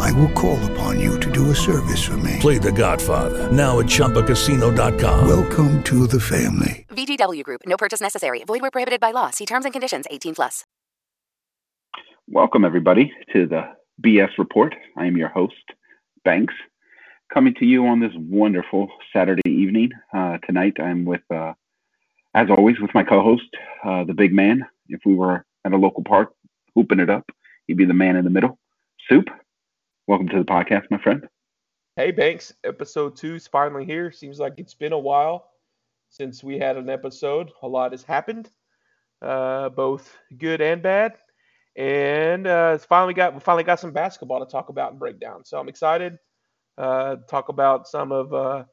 [0.00, 2.38] I will call upon you to do a service for me.
[2.40, 5.26] Play The Godfather now at ChumbaCasino.com.
[5.28, 6.86] Welcome to the family.
[6.90, 7.62] VGW Group.
[7.66, 8.44] No purchase necessary.
[8.44, 9.30] Void where prohibited by law.
[9.30, 10.06] See terms and conditions.
[10.10, 10.64] 18 plus.
[12.28, 13.68] Welcome everybody to the
[14.02, 14.74] BS Report.
[14.96, 15.54] I am your host,
[16.24, 16.54] Banks,
[17.32, 19.90] coming to you on this wonderful Saturday evening.
[20.16, 21.52] Uh, tonight, I'm with, uh,
[22.34, 23.44] as always, with my co-host,
[23.84, 24.64] uh, the big man.
[24.88, 26.32] If we were at a local park
[26.74, 27.30] hooping it up,
[27.66, 28.58] he'd be the man in the middle.
[29.08, 29.28] Soup.
[30.06, 31.26] Welcome to the podcast, my friend.
[31.96, 32.52] Hey, Banks.
[32.62, 34.12] Episode two is finally here.
[34.12, 35.48] Seems like it's been a while
[36.10, 37.50] since we had an episode.
[37.62, 38.50] A lot has happened,
[39.22, 41.14] uh, both good and bad.
[41.76, 45.18] And uh, it's finally got we finally got some basketball to talk about and break
[45.20, 45.42] down.
[45.42, 46.18] So I'm excited.
[46.76, 48.64] Uh, talk about some of uh,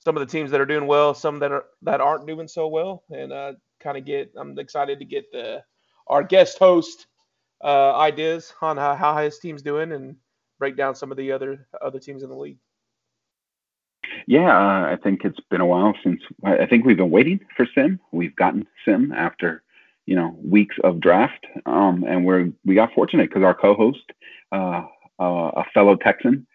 [0.00, 2.66] some of the teams that are doing well, some that are that aren't doing so
[2.66, 4.32] well, and uh, kind of get.
[4.36, 5.62] I'm excited to get the
[6.08, 7.06] our guest host
[7.62, 10.16] uh, ideas on how, how his team's doing and
[10.58, 12.58] break down some of the other other teams in the league.
[14.26, 17.66] Yeah, uh, I think it's been a while since I think we've been waiting for
[17.74, 18.00] Sim.
[18.12, 19.62] We've gotten Sim after
[20.06, 24.12] you know weeks of draft, um, and we're we got fortunate because our co-host,
[24.52, 24.84] uh,
[25.18, 26.46] uh, a fellow Texan,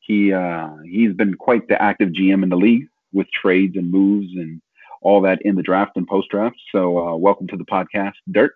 [0.00, 4.28] he uh, he's been quite the active GM in the league with trades and moves
[4.34, 4.60] and
[5.02, 6.56] all that in the draft and post draft.
[6.72, 8.54] So uh, welcome to the podcast, Dirt.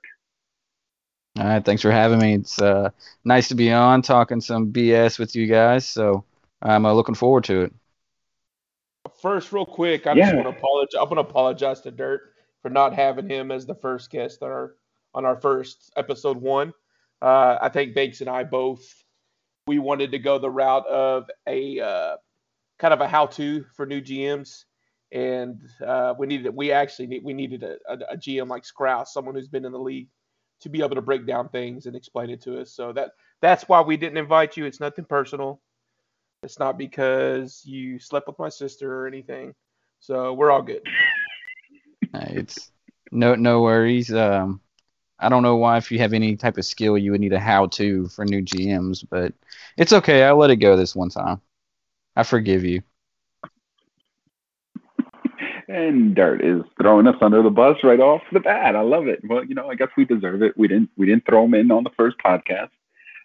[1.38, 2.34] All right, thanks for having me.
[2.34, 2.90] It's uh,
[3.24, 5.84] nice to be on talking some BS with you guys.
[5.86, 6.24] So
[6.62, 7.72] I'm uh, looking forward to it.
[9.20, 10.26] First, real quick, I Yeah.
[10.26, 10.94] just want to apologize.
[10.98, 12.22] I want to apologize to Dirt
[12.62, 14.76] for not having him as the first guest on our
[15.14, 16.72] on our first episode one.
[17.20, 18.82] Uh, I think Banks and I both
[19.66, 22.16] we wanted to go the route of a uh,
[22.78, 24.64] kind of a how-to for new GMs,
[25.12, 29.12] and uh, we needed we actually need, we needed a, a, a GM like Scrouse,
[29.12, 30.08] someone who's been in the league,
[30.64, 32.72] to be able to break down things and explain it to us.
[32.72, 33.10] So that
[33.40, 34.64] that's why we didn't invite you.
[34.64, 35.60] It's nothing personal.
[36.42, 39.54] It's not because you slept with my sister or anything.
[40.00, 40.82] So we're all good.
[42.14, 42.70] It's
[43.10, 44.12] no no worries.
[44.12, 44.60] Um,
[45.18, 47.40] I don't know why if you have any type of skill you would need a
[47.40, 49.32] how-to for new GMs, but
[49.76, 50.22] it's okay.
[50.22, 51.40] I'll let it go this one time.
[52.14, 52.82] I forgive you.
[55.74, 58.76] And Dirt is throwing us under the bus right off the bat.
[58.76, 59.18] I love it.
[59.24, 60.56] Well, you know, I guess we deserve it.
[60.56, 62.70] We didn't we didn't throw him in on the first podcast,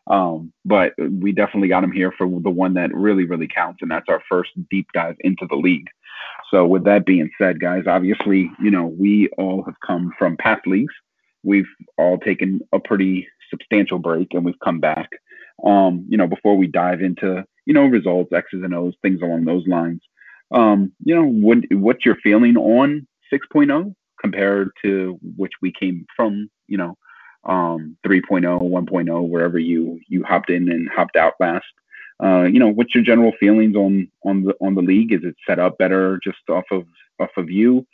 [0.07, 3.91] um, but we definitely got him here for the one that really really counts, and
[3.91, 5.89] that's our first deep dive into the league.
[6.49, 10.65] So, with that being said, guys, obviously, you know, we all have come from past
[10.65, 10.93] leagues.
[11.43, 15.09] We've all taken a pretty substantial break, and we've come back.
[15.63, 19.45] Um, you know, before we dive into you know results, X's and O's, things along
[19.45, 20.01] those lines
[20.51, 26.49] um, you know, what what's your feeling on 6.0 compared to which we came from,
[26.67, 26.97] you know,
[27.45, 31.65] um, 3.0, 1.0, wherever you you hopped in and hopped out last.
[32.23, 35.13] Uh, you know, what's your general feelings on on the on the league?
[35.13, 36.85] Is it set up better just off of
[37.19, 37.85] off of you?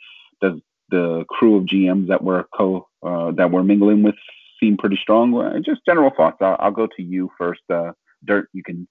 [0.42, 4.16] Does the crew of GMs that we're co uh, that we're mingling with
[4.60, 5.32] seem pretty strong?
[5.32, 6.38] Well, Just general thoughts.
[6.40, 7.62] I'll, I'll go to you first.
[7.72, 7.92] Uh,
[8.24, 8.88] Dirt, you can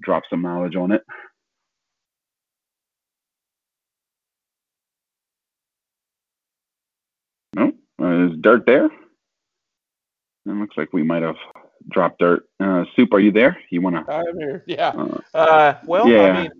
[0.00, 1.02] drop some knowledge on it.
[7.56, 7.72] No,
[8.04, 8.86] uh, is Dirt there?
[8.86, 11.36] It looks like we might have
[11.90, 12.46] dropped Dirt.
[12.60, 13.56] Uh, Soup, are you there?
[13.70, 14.12] You want to?
[14.12, 14.62] I'm here.
[14.66, 14.88] Yeah.
[14.88, 16.22] Uh, Uh, well, Yeah.
[16.22, 16.50] I mean,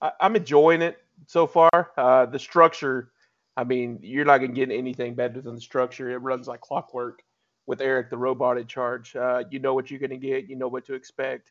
[0.00, 1.90] I, I'm enjoying it so far.
[1.96, 3.10] Uh, the structure,
[3.56, 6.10] I mean, you're not gonna get anything better than the structure.
[6.10, 7.22] It runs like clockwork
[7.66, 9.16] with Eric, the robot in charge.
[9.16, 10.48] Uh, you know what you're gonna get.
[10.48, 11.50] You know what to expect.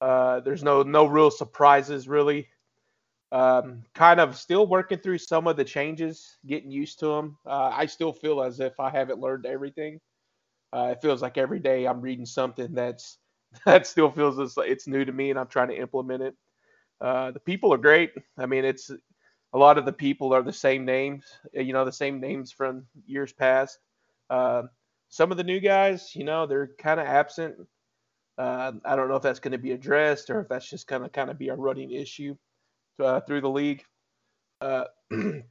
[0.00, 2.48] Uh, there's no no real surprises really.
[3.36, 7.38] Um, kind of still working through some of the changes, getting used to them.
[7.46, 10.00] Uh, I still feel as if I haven't learned everything.
[10.72, 13.18] Uh, it feels like every day I'm reading something that's
[13.66, 16.34] that still feels as it's new to me, and I'm trying to implement it.
[17.00, 18.12] Uh, the people are great.
[18.38, 21.26] I mean, it's a lot of the people are the same names,
[21.56, 23.78] uh, you know, the same names from years past.
[24.30, 24.64] Uh,
[25.08, 27.56] some of the new guys, you know, they're kind of absent.
[28.38, 31.02] Uh, I don't know if that's going to be addressed or if that's just going
[31.02, 32.36] to kind of be a running issue
[33.00, 33.84] uh, through the league.
[34.60, 35.44] Uh, it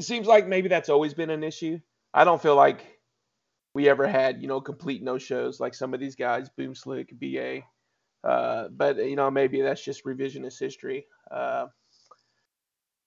[0.00, 1.78] seems like maybe that's always been an issue.
[2.14, 2.84] I don't feel like
[3.74, 7.18] we ever had, you know, complete no shows like some of these guys, Boom Slick,
[7.18, 7.60] BA.
[8.24, 11.06] Uh, but you know, maybe that's just revisionist history.
[11.30, 11.66] Uh,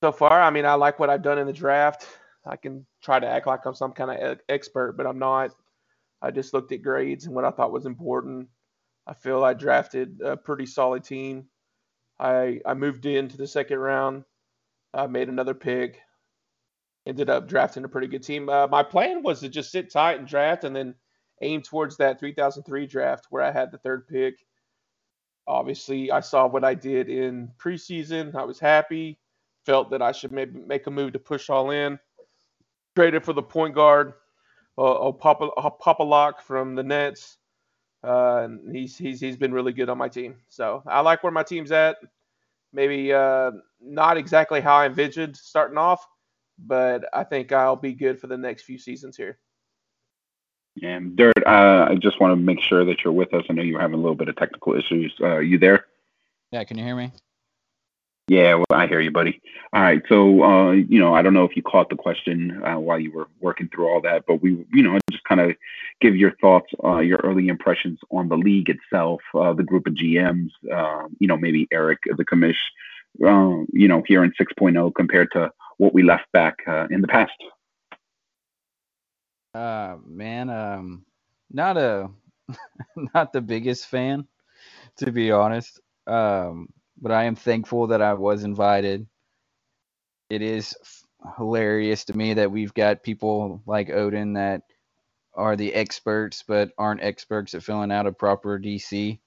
[0.04, 2.08] so far, I mean, I like what I've done in the draft.
[2.46, 5.52] I can try to act like I'm some kind of expert, but I'm not.
[6.22, 8.50] I just looked at grades and what I thought was important.
[9.08, 11.46] I feel I drafted a pretty solid team.
[12.20, 14.24] I I moved into the second round.
[14.94, 16.02] I made another pick.
[17.06, 18.50] Ended up drafting a pretty good team.
[18.50, 20.96] Uh, my plan was to just sit tight and draft, and then
[21.42, 24.46] aim towards that 3003 draft where I had the third pick.
[25.48, 28.34] Obviously, I saw what I did in preseason.
[28.34, 29.20] I was happy.
[29.66, 32.00] Felt that I should maybe make a move to push all in.
[32.96, 34.14] Traded for the point guard,
[34.78, 37.38] uh, Papa, Papa Lock from the Nets.
[38.06, 40.36] Uh, and he's he's he's been really good on my team.
[40.48, 41.98] So I like where my team's at.
[42.72, 46.06] Maybe uh, not exactly how I envisioned starting off,
[46.60, 49.40] but I think I'll be good for the next few seasons here.
[50.84, 53.46] And Dirt, uh, I just want to make sure that you're with us.
[53.50, 55.14] I know you're having a little bit of technical issues.
[55.22, 55.86] Uh, are you there?
[56.52, 57.12] Yeah, can you hear me?
[58.28, 59.40] Yeah, well, I hear you, buddy.
[59.72, 62.80] All right, so uh, you know, I don't know if you caught the question uh,
[62.80, 65.52] while you were working through all that, but we, you know, just kind of
[66.02, 69.94] give your thoughts, uh, your early impressions on the league itself, uh, the group of
[69.94, 72.56] GMs, uh, you know, maybe Eric, the commish,
[73.26, 76.58] uh, you know, here in 6.0 compared to what we left back
[76.90, 77.32] in the past.
[79.56, 81.06] Uh, man, um,
[81.50, 82.10] not a,
[83.14, 84.28] not the biggest fan,
[84.98, 85.80] to be honest.
[86.08, 86.68] Um,
[87.02, 89.08] but I am thankful that I was invited.
[90.30, 94.64] It is f- hilarious to me that we've got people like Odin that
[95.36, 99.20] are the experts, but aren't experts at filling out a proper DC,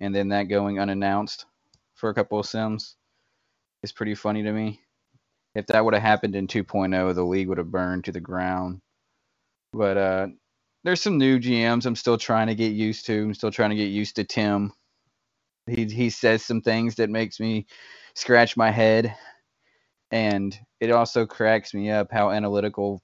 [0.00, 1.46] and then that going unannounced
[1.94, 2.96] for a couple of sims
[3.82, 4.80] is pretty funny to me.
[5.54, 8.80] If that would have happened in 2.0, the league would have burned to the ground.
[9.72, 10.26] But uh,
[10.84, 13.22] there's some new GMs I'm still trying to get used to.
[13.22, 14.72] I'm still trying to get used to Tim.
[15.66, 17.66] He he says some things that makes me
[18.14, 19.14] scratch my head,
[20.10, 23.02] and it also cracks me up how analytical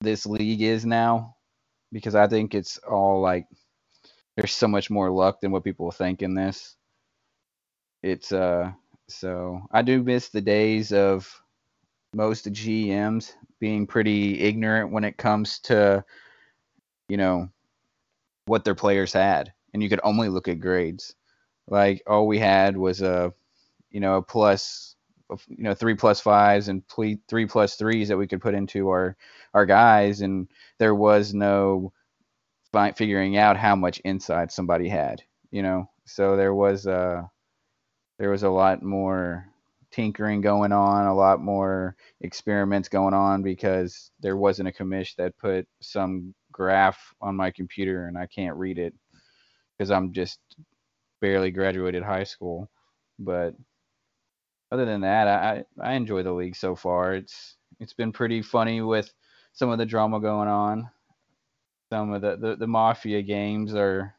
[0.00, 1.34] this league is now,
[1.94, 3.46] because I think it's all like
[4.36, 6.76] there's so much more luck than what people think in this.
[8.02, 8.72] It's uh
[9.08, 11.30] so I do miss the days of
[12.12, 16.04] most GMs being pretty ignorant when it comes to,
[17.08, 17.48] you know,
[18.46, 21.14] what their players had, and you could only look at grades.
[21.68, 23.32] Like all we had was a,
[23.90, 24.93] you know, a plus,
[25.48, 29.16] you know, three plus fives and three plus threes that we could put into our
[29.54, 30.48] our guys, and
[30.78, 31.92] there was no
[32.96, 35.88] figuring out how much inside somebody had, you know.
[36.06, 37.30] So there was a
[38.18, 39.46] there was a lot more
[39.90, 45.38] tinkering going on, a lot more experiments going on because there wasn't a commish that
[45.38, 48.94] put some graph on my computer and I can't read it
[49.78, 50.40] because I'm just
[51.20, 52.68] barely graduated high school.
[53.18, 53.54] But
[54.74, 57.14] other than that, I I enjoy the league so far.
[57.14, 59.12] It's it's been pretty funny with
[59.52, 60.90] some of the drama going on.
[61.90, 64.14] Some of the, the, the mafia games are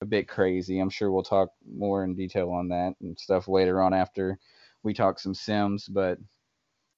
[0.00, 0.78] a bit crazy.
[0.78, 4.38] I'm sure we'll talk more in detail on that and stuff later on after
[4.82, 6.18] we talk some Sims, but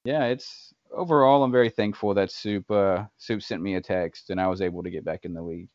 [0.05, 4.41] yeah, it's overall I'm very thankful that Soup uh, Soup sent me a text and
[4.41, 5.69] I was able to get back in the league.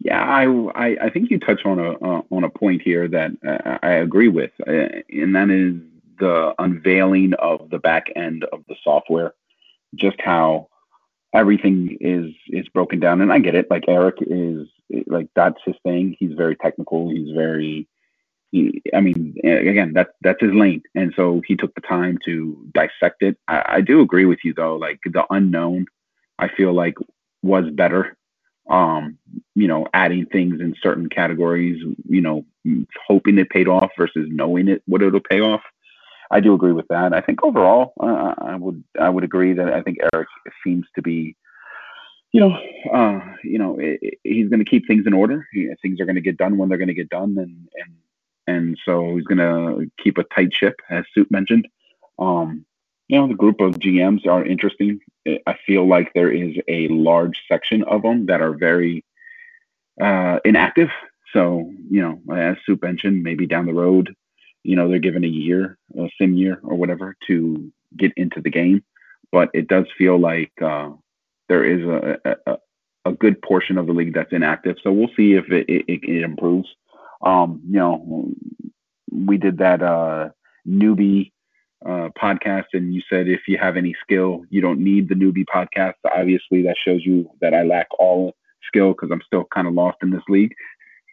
[0.00, 0.44] Yeah, I
[0.74, 3.92] I, I think you touch on a uh, on a point here that uh, I
[3.92, 5.76] agree with, uh, and that is
[6.18, 9.34] the unveiling of the back end of the software,
[9.94, 10.68] just how
[11.34, 13.20] everything is is broken down.
[13.20, 13.70] And I get it.
[13.70, 14.68] Like Eric is
[15.06, 16.16] like that's his thing.
[16.18, 17.10] He's very technical.
[17.10, 17.88] He's very
[18.52, 22.66] he, I mean, again, that's that's his lane, and so he took the time to
[22.74, 23.36] dissect it.
[23.48, 25.86] I, I do agree with you though, like the unknown,
[26.38, 26.94] I feel like
[27.42, 28.16] was better.
[28.70, 29.18] Um,
[29.54, 32.44] you know, adding things in certain categories, you know,
[33.06, 35.62] hoping it paid off versus knowing it what it'll pay off.
[36.30, 37.12] I do agree with that.
[37.12, 40.28] I think overall, uh, I would I would agree that I think Eric
[40.64, 41.36] seems to be
[42.32, 42.56] you know,
[42.92, 45.46] uh, you know, it, it, he's going to keep things in order.
[45.52, 47.96] He, things are going to get done when they're going to get done, and and
[48.46, 51.68] and so he's going to keep a tight ship, as Soup mentioned.
[52.18, 52.64] Um,
[53.08, 55.00] you know, the group of GMs are interesting.
[55.26, 59.04] I feel like there is a large section of them that are very
[60.00, 60.88] uh, inactive.
[61.32, 64.14] So, you know, as Soup mentioned, maybe down the road,
[64.62, 68.50] you know, they're given a year, a sim year or whatever to get into the
[68.50, 68.82] game.
[69.30, 70.90] But it does feel like uh,
[71.48, 72.58] there is a, a,
[73.06, 74.76] a, good portion of the league that's inactive.
[74.82, 76.68] So we'll see if it, it, it improves.
[77.22, 78.28] Um, you know,
[79.10, 80.30] we did that uh,
[80.68, 81.32] newbie
[81.84, 85.44] uh, podcast, and you said if you have any skill, you don't need the newbie
[85.44, 85.94] podcast.
[86.04, 88.34] Obviously, that shows you that I lack all
[88.66, 90.54] skill because I'm still kind of lost in this league.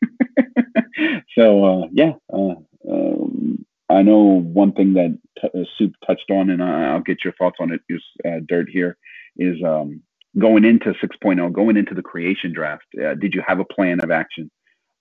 [1.37, 2.55] so uh, yeah, uh,
[2.89, 7.23] um, I know one thing that t- uh, Soup touched on, and I, will get
[7.23, 7.81] your thoughts on it.
[7.89, 8.97] Is uh, Dirt here
[9.37, 10.01] is um,
[10.37, 12.85] going into 6.0, going into the creation draft.
[13.03, 14.51] Uh, did you have a plan of action?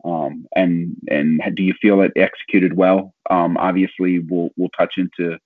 [0.05, 3.15] Um, and and do you feel it executed well?
[3.31, 5.39] Um, obviously, we'll we'll touch into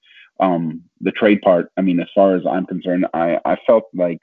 [0.42, 1.70] um, the trade part.
[1.76, 4.20] I mean, as far as I'm concerned, I I felt like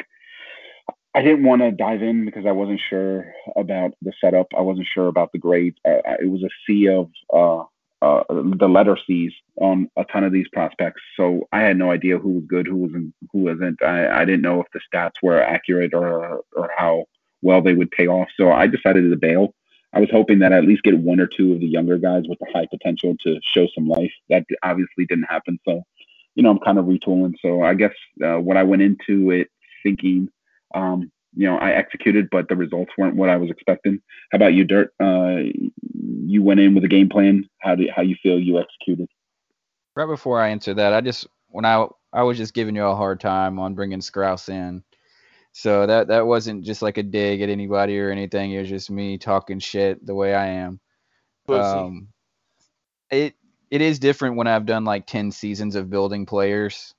[1.16, 4.48] I didn't want to dive in because I wasn't sure about the setup.
[4.56, 5.78] I wasn't sure about the grades.
[5.86, 7.64] It was a sea of uh,
[8.02, 11.02] uh, the letter C's on a ton of these prospects.
[11.18, 13.82] So I had no idea who was good, who wasn't, who wasn't.
[13.82, 17.06] I, I didn't know if the stats were accurate or or how
[17.42, 18.28] well they would pay off.
[18.38, 19.54] So I decided to bail.
[19.94, 22.24] I was hoping that I at least get one or two of the younger guys
[22.28, 24.12] with the high potential to show some life.
[24.30, 25.60] That obviously didn't happen.
[25.68, 25.84] So,
[26.40, 27.34] you know, I'm kind of retooling.
[27.42, 27.92] So I guess
[28.24, 29.50] uh, when I went into it
[29.84, 30.30] thinking
[30.74, 34.00] um, you know, I executed, but the results weren't what I was expecting.
[34.32, 34.94] How about you, Dirt?
[35.02, 35.52] Uh,
[36.26, 37.44] you went in with a game plan.
[37.60, 39.10] How do how you feel you executed?
[39.98, 42.96] Right before I answer that, I just when I I was just giving you a
[42.96, 44.82] hard time on bringing Scrouse in.
[45.52, 48.54] So that that wasn't just like a dig at anybody or anything.
[48.54, 50.80] It was just me talking shit the way I am.
[51.50, 52.08] Um,
[53.12, 53.36] it
[53.72, 56.94] it is different when I've done like ten seasons of building players.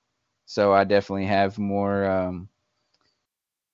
[0.46, 2.48] So I definitely have more um,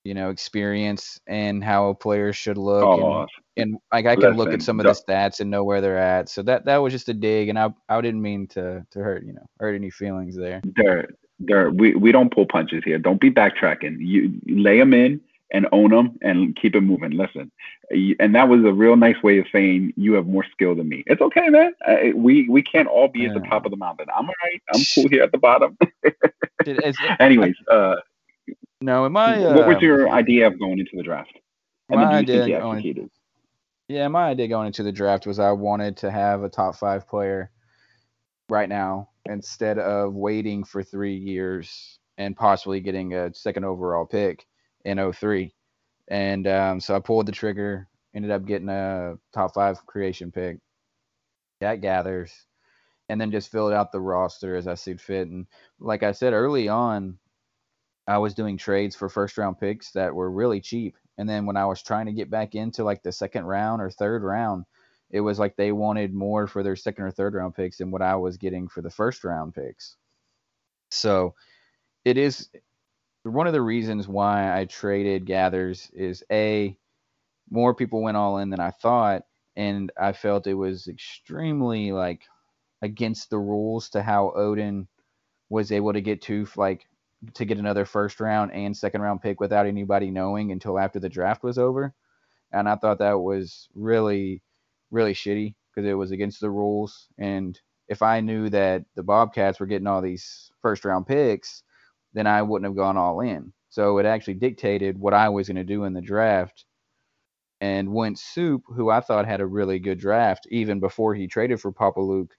[0.07, 2.85] you know, experience and how a player should look.
[2.85, 5.65] Oh, and, and, like I can listen, look at some of the stats and know
[5.65, 6.29] where they're at.
[6.29, 9.27] So that that was just a dig, and I I didn't mean to to hurt
[9.27, 10.63] you know hurt any feelings there.
[10.77, 11.09] There,
[11.41, 11.71] there.
[11.71, 13.01] We we don't pull punches here.
[13.01, 13.97] Don't be backtracking.
[13.99, 15.21] You lay them in
[15.53, 17.13] and own them and keep it moving.
[17.13, 17.51] Listen,
[17.91, 21.05] and that was a real nice way of saying you have more skill than me.
[21.07, 21.73] It's okay, man.
[22.15, 24.07] we we can't all be at the top of the mountain.
[24.15, 24.63] I'm all right.
[24.75, 25.77] I'm cool here at the bottom.
[27.21, 27.97] Anyways, uh,
[28.81, 29.45] no, am I?
[29.45, 31.33] Uh, what was uh, your idea of going into the draft?
[31.89, 33.11] And my idea going,
[33.89, 37.09] yeah, my idea going into the draft was I wanted to have a top five
[37.09, 37.53] player
[38.49, 44.47] right now instead of waiting for three years and possibly getting a second overall pick
[44.87, 45.53] in 03.
[46.09, 50.59] And um, so I pulled the trigger, ended up getting a top five creation pick.
[51.61, 52.33] That gathers,
[53.09, 55.29] and then just filled out the roster as I see fit.
[55.29, 55.47] And
[55.81, 57.19] like I said early on,
[58.07, 60.97] I was doing trades for first round picks that were really cheap.
[61.19, 63.91] And then when I was trying to get back into like the second round or
[63.91, 64.65] third round,
[65.11, 68.03] it was like they wanted more for their second or third round picks than what
[68.03, 69.97] I was getting for the first round picks.
[70.91, 71.35] So
[72.05, 72.49] it is
[73.31, 76.77] one of the reasons why I traded gathers is a
[77.51, 79.23] more people went all in than I thought
[79.57, 82.23] and I felt it was extremely like
[82.83, 84.87] against the rules to how Odin
[85.49, 86.87] was able to get to like
[87.35, 91.09] to get another first round and second round pick without anybody knowing until after the
[91.09, 91.95] draft was over.
[92.53, 94.43] And I thought that was really,
[94.91, 97.09] really shitty because it was against the rules.
[97.19, 101.63] And if I knew that the Bobcats were getting all these first round picks,
[102.17, 103.53] then I wouldn't have gone all in.
[103.69, 106.65] So it actually dictated what I was going to do in the draft.
[107.61, 111.61] And went Soup, who I thought had a really good draft, even before he traded
[111.61, 112.35] for Papa Luke,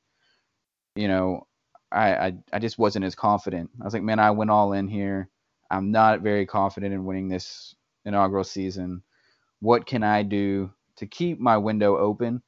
[0.95, 1.45] you know,
[1.91, 3.69] I, I, I just wasn't as confident.
[3.79, 5.29] I was like, man, I went all in here.
[5.69, 9.03] I'm not very confident in winning this inaugural season.
[9.59, 12.41] What can I do to keep my window open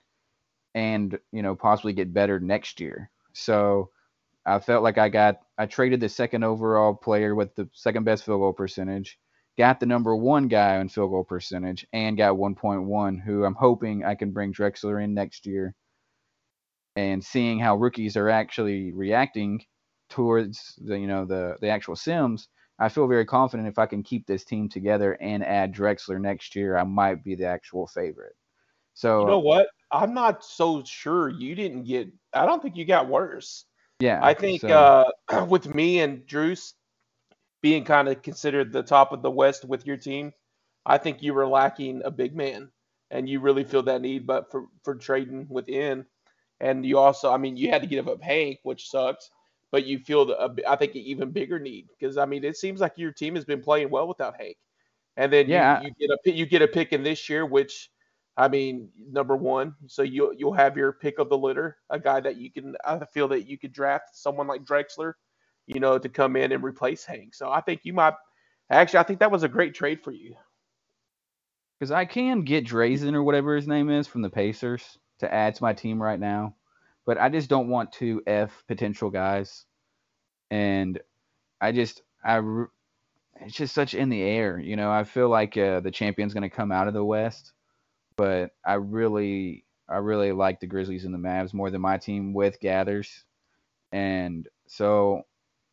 [0.73, 3.11] and, you know, possibly get better next year?
[3.33, 3.91] So
[4.45, 8.23] I felt like I got I traded the second overall player with the second best
[8.23, 9.19] field goal percentage,
[9.57, 14.03] got the number one guy in field goal percentage, and got 1.1, who I'm hoping
[14.03, 15.75] I can bring Drexler in next year.
[16.95, 19.61] And seeing how rookies are actually reacting
[20.09, 24.03] towards the you know the the actual sims i feel very confident if i can
[24.03, 28.35] keep this team together and add drexler next year i might be the actual favorite.
[28.95, 29.67] So you know what?
[29.91, 33.65] I'm not so sure you didn't get i don't think you got worse
[33.99, 34.67] yeah i think so.
[35.29, 36.73] uh with me and Drews
[37.61, 40.31] being kind of considered the top of the west with your team
[40.85, 42.69] i think you were lacking a big man
[43.11, 46.05] and you really feel that need but for for trading within
[46.61, 49.29] and you also, I mean, you had to give up Hank, which sucks,
[49.71, 52.81] but you feel the, I think, an even bigger need because I mean, it seems
[52.81, 54.57] like your team has been playing well without Hank,
[55.15, 55.81] and then yeah.
[55.81, 57.89] you, you get a you get a pick in this year, which
[58.39, 62.21] I mean, number one, so you you'll have your pick of the litter, a guy
[62.21, 62.73] that you can.
[62.85, 65.13] I feel that you could draft someone like Drexler,
[65.67, 67.35] you know, to come in and replace Hank.
[67.35, 68.13] So I think you might.
[68.69, 70.35] Actually, I think that was a great trade for you.
[71.77, 75.55] Because I can get Drazen or whatever his name is from the Pacers to add
[75.55, 76.55] to my team right now,
[77.05, 79.65] but I just don't want to f potential guys,
[80.49, 80.97] and
[81.59, 82.41] I just I
[83.41, 84.89] it's just such in the air, you know.
[84.89, 87.51] I feel like uh, the champion's going to come out of the West,
[88.19, 92.33] but I really I really like the Grizzlies and the Mavs more than my team
[92.33, 93.23] with Gathers.
[93.93, 95.23] and so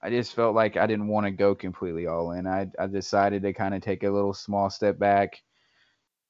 [0.02, 2.46] I just felt like I didn't want to go completely all in.
[2.46, 5.42] I I decided to kind of take a little small step back.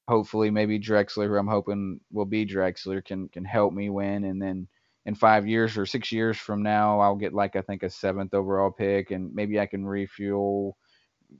[0.09, 4.41] Hopefully, maybe Drexler, who I'm hoping will be Drexler, can can help me win, and
[4.41, 4.69] then
[5.07, 8.33] in five years or six years from now, I'll get like I think a seventh
[8.35, 10.79] overall pick, and maybe I can refuel,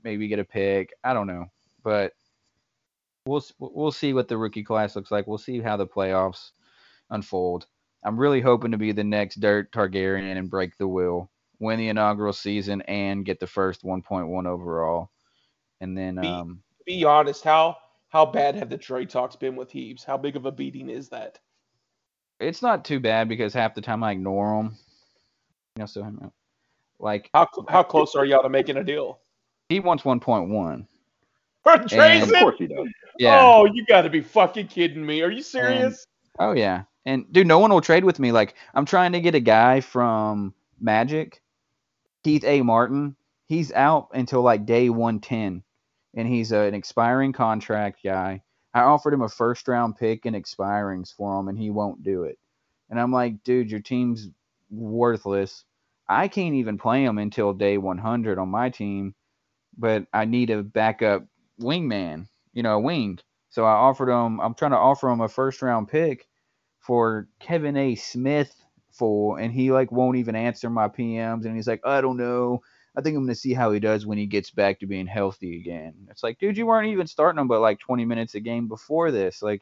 [0.03, 0.91] maybe get a pick.
[1.03, 1.45] I don't know,
[1.83, 2.13] but
[3.27, 5.27] we'll we'll see what the rookie class looks like.
[5.27, 6.51] We'll see how the playoffs
[7.09, 7.67] unfold.
[8.03, 11.29] I'm really hoping to be the next Dirt Targaryen and break the wheel,
[11.59, 15.09] win the inaugural season, and get the first 1.1 overall.
[15.81, 17.77] And then, Be, um, be honest, how
[18.09, 20.03] how bad have the trade talks been with Heaves?
[20.03, 21.39] How big of a beating is that?
[22.39, 24.77] it's not too bad because half the time I ignore them.
[25.75, 26.31] You know, so
[26.99, 29.19] like How how close are y'all to making a deal?
[29.69, 30.87] he wants 1.1.
[31.67, 31.75] For
[32.23, 32.87] Of course he does.
[33.19, 33.39] Yeah.
[33.41, 35.21] Oh, you got to be fucking kidding me!
[35.21, 36.05] Are you serious?
[36.39, 36.83] Oh yeah.
[37.05, 38.31] And dude, no one will trade with me.
[38.31, 41.41] Like I'm trying to get a guy from Magic,
[42.23, 42.61] Keith A.
[42.61, 43.15] Martin.
[43.47, 45.63] He's out until like day 110,
[46.15, 48.43] and he's uh, an expiring contract guy.
[48.73, 52.23] I offered him a first round pick and expirings for him, and he won't do
[52.23, 52.37] it.
[52.89, 54.29] And I'm like, dude, your team's
[54.69, 55.63] worthless.
[56.09, 59.15] I can't even play him until day 100 on my team,
[59.77, 61.25] but I need a backup
[61.59, 63.19] wingman, you know, a wing.
[63.49, 64.39] So I offered him.
[64.39, 66.27] I'm trying to offer him a first round pick
[66.79, 67.95] for Kevin A.
[67.95, 68.53] Smith
[68.91, 72.61] for, and he like won't even answer my PMs, and he's like, I don't know.
[72.97, 75.57] I think I'm gonna see how he does when he gets back to being healthy
[75.57, 75.93] again.
[76.09, 79.11] It's like, dude, you weren't even starting him but like 20 minutes a game before
[79.11, 79.41] this.
[79.41, 79.61] Like,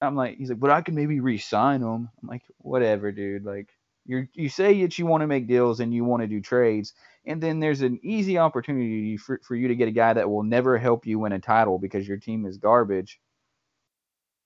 [0.00, 2.08] I'm like, he's like, but I can maybe re-sign him.
[2.22, 3.44] I'm like, whatever, dude.
[3.44, 3.68] Like,
[4.08, 6.94] you you say that you want to make deals and you want to do trades,
[7.26, 10.44] and then there's an easy opportunity for, for you to get a guy that will
[10.44, 13.20] never help you win a title because your team is garbage.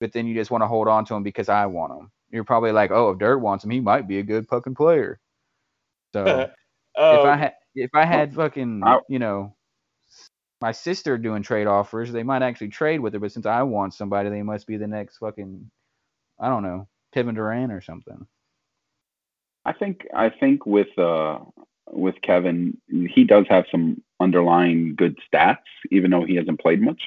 [0.01, 2.13] But then you just want to hold on to him because I want him.
[2.31, 5.21] You're probably like, oh, if Dirt wants him, he might be a good fucking player.
[6.15, 6.51] So
[7.11, 9.57] if I Um, had if I had fucking I- you know
[10.61, 13.21] my sister doing trade offers, they might actually trade with her.
[13.21, 15.71] But since I want somebody, they must be the next fucking
[16.41, 18.27] I don't know Kevin Durant or something.
[19.65, 21.39] I think I think with uh
[21.91, 25.59] with Kevin, he does have some underlying good stats,
[25.91, 27.03] even though he hasn't played much.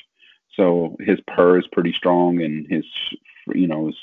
[0.56, 2.86] So his per is pretty strong, and his
[3.54, 3.98] you know his,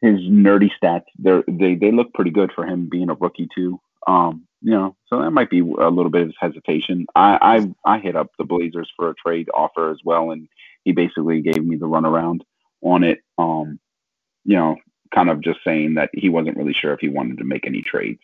[0.00, 3.80] his nerdy stats they they look pretty good for him being a rookie too.
[4.06, 7.06] Um, you know, so that might be a little bit of hesitation.
[7.16, 10.48] I I I hit up the Blazers for a trade offer as well, and
[10.84, 12.42] he basically gave me the runaround
[12.82, 13.20] on it.
[13.38, 13.80] Um,
[14.44, 14.76] you know,
[15.14, 17.82] kind of just saying that he wasn't really sure if he wanted to make any
[17.82, 18.20] trades.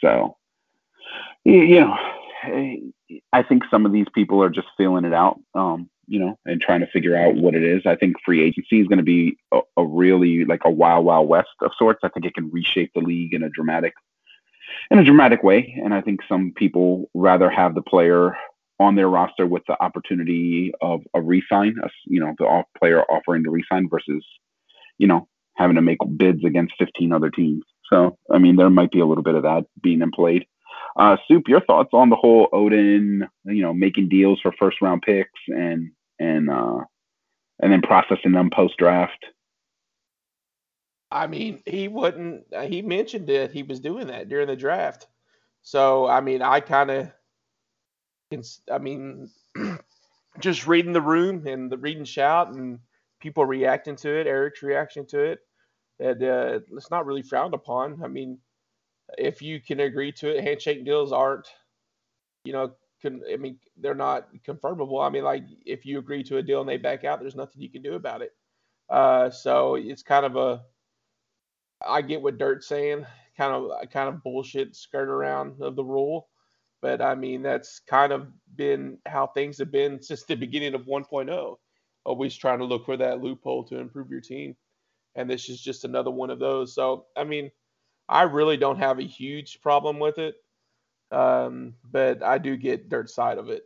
[0.00, 0.36] So,
[1.44, 1.96] you know,
[3.32, 6.60] I think some of these people are just feeling it out, um, you know, and
[6.60, 7.82] trying to figure out what it is.
[7.86, 11.28] I think free agency is going to be a, a really like a wild, wild
[11.28, 12.00] west of sorts.
[12.02, 13.94] I think it can reshape the league in a dramatic,
[14.90, 15.78] in a dramatic way.
[15.82, 18.36] And I think some people rather have the player
[18.80, 23.02] on their roster with the opportunity of a resign, a you know, the off player
[23.02, 24.24] offering to resign versus,
[24.98, 27.62] you know, having to make bids against 15 other teams.
[27.90, 30.46] So, I mean, there might be a little bit of that being in played.
[30.96, 35.02] Uh, Soup, your thoughts on the whole Odin, you know, making deals for first round
[35.02, 36.80] picks and and uh,
[37.60, 39.24] and then processing them post draft.
[41.10, 42.44] I mean, he wouldn't.
[42.54, 45.06] uh, He mentioned that he was doing that during the draft.
[45.62, 47.12] So I mean, I kind of,
[48.70, 49.30] I mean,
[50.40, 52.80] just reading the room and the reading shout and
[53.22, 55.38] people reacting to it, Eric's reaction to it,
[55.98, 58.02] that uh, it's not really frowned upon.
[58.04, 58.38] I mean,
[59.16, 61.48] if you can agree to it, handshake deals aren't,
[62.44, 65.04] you know, can, I mean, they're not confirmable.
[65.04, 67.62] I mean, like if you agree to a deal and they back out, there's nothing
[67.62, 68.32] you can do about it.
[68.90, 70.62] Uh, so it's kind of a
[71.86, 73.06] I get what Dirt's saying,
[73.36, 76.28] kind of kind of bullshit skirt around of the rule,
[76.80, 80.86] but I mean that's kind of been how things have been since the beginning of
[80.86, 81.56] 1.0.
[82.04, 84.56] Always trying to look for that loophole to improve your team,
[85.14, 86.74] and this is just another one of those.
[86.74, 87.50] So I mean,
[88.08, 90.34] I really don't have a huge problem with it,
[91.10, 93.64] um, but I do get dirt side of it.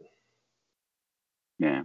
[1.59, 1.83] Yeah.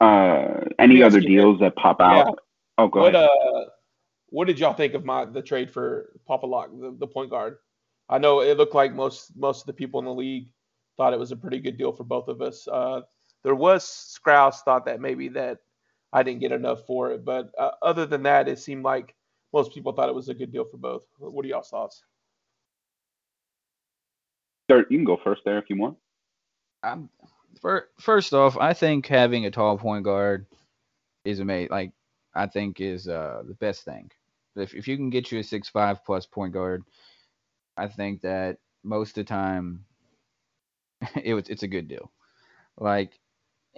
[0.00, 2.26] Uh, any me other you deals that pop out?
[2.26, 2.32] Yeah.
[2.78, 3.28] Oh, go what ahead.
[3.28, 3.64] uh,
[4.30, 7.58] what did y'all think of my the trade for Papalock, the, the point guard?
[8.08, 10.48] I know it looked like most most of the people in the league
[10.96, 12.66] thought it was a pretty good deal for both of us.
[12.68, 13.02] Uh,
[13.44, 15.58] there was Scrouse thought that maybe that
[16.12, 19.14] I didn't get enough for it, but uh, other than that, it seemed like
[19.52, 21.02] most people thought it was a good deal for both.
[21.18, 22.02] What are y'all's thoughts?
[24.68, 25.96] Dirt, you can go first there if you want.
[26.82, 27.08] I'm,
[27.60, 30.46] fir- first off, I think having a tall point guard
[31.24, 31.70] is amazing.
[31.70, 31.92] Like
[32.34, 34.10] I think is uh, the best thing.
[34.56, 36.84] If if you can get you a six five plus point guard,
[37.76, 39.84] I think that most of the time
[41.22, 42.10] it was it's a good deal.
[42.78, 43.18] Like,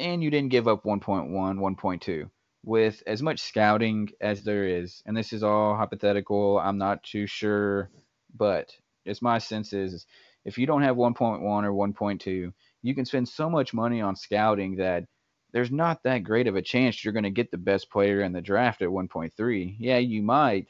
[0.00, 2.30] and you didn't give up 1.1, 1.2
[2.64, 6.58] with as much scouting as there is, and this is all hypothetical.
[6.58, 7.90] I'm not too sure,
[8.36, 10.06] but it's my sense is
[10.44, 14.76] if you don't have 1.1 or 1.2, you can spend so much money on scouting
[14.76, 15.04] that
[15.52, 18.32] there's not that great of a chance you're going to get the best player in
[18.32, 19.76] the draft at 1.3.
[19.78, 20.68] Yeah, you might,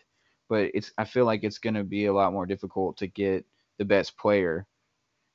[0.49, 3.45] but it's I feel like it's going to be a lot more difficult to get
[3.79, 4.67] the best player.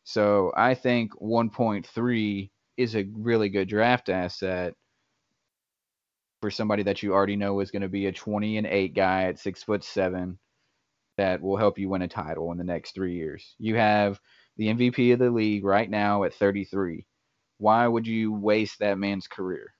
[0.03, 4.73] So I think 1.3 is a really good draft asset
[6.41, 9.23] for somebody that you already know is going to be a 20 and 8 guy
[9.23, 10.37] at six foot seven
[11.17, 13.55] that will help you win a title in the next three years.
[13.57, 14.19] You have
[14.57, 17.05] the MVP of the league right now at 33.
[17.57, 19.73] Why would you waste that man's career?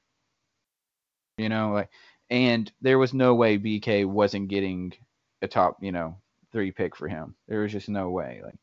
[1.37, 1.89] You know, like,
[2.29, 4.93] and there was no way BK wasn't getting
[5.41, 6.17] a top, you know,
[6.51, 7.35] three pick for him.
[7.47, 8.41] There was just no way.
[8.43, 8.55] Like,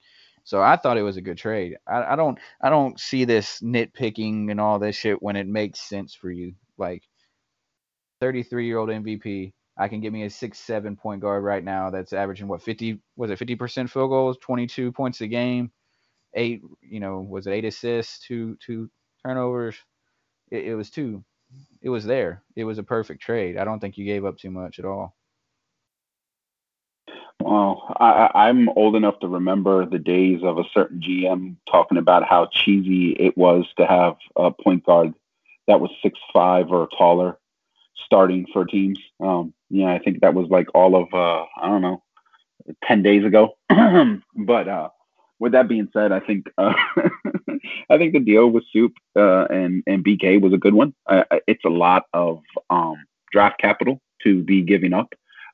[0.44, 1.76] so I thought it was a good trade.
[1.86, 5.80] I, I don't, I don't see this nitpicking and all this shit when it makes
[5.80, 6.54] sense for you.
[6.78, 7.02] Like,
[8.20, 9.52] 33 year old MVP.
[9.76, 13.00] I can get me a six seven point guard right now that's averaging what 50
[13.16, 15.72] was it 50 percent field goals, 22 points a game,
[16.34, 18.90] eight you know was it eight assists, two two
[19.26, 19.76] turnovers.
[20.50, 21.24] It, it was two.
[21.82, 22.42] It was there.
[22.56, 23.58] It was a perfect trade.
[23.58, 25.16] I don't think you gave up too much at all.
[27.44, 32.28] Well, I, I'm old enough to remember the days of a certain GM talking about
[32.28, 35.12] how cheesy it was to have a point guard
[35.66, 37.38] that was six five or taller
[38.06, 38.98] starting for teams.
[39.20, 42.02] Um, yeah, I think that was like all of uh, I don't know,
[42.84, 43.56] ten days ago.
[44.36, 44.90] but uh,
[45.40, 46.74] with that being said, I think uh,
[47.90, 50.94] I think the deal with Soup uh, and and BK was a good one.
[51.48, 55.12] It's a lot of um, draft capital to be giving up,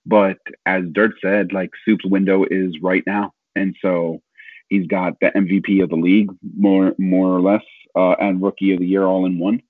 [0.09, 4.23] but as Dirt said, like Soup's window is right now, and so
[4.69, 8.81] he's got the MVP of the league more more or less, uh, and Rookie of
[8.81, 9.63] the Year all in one.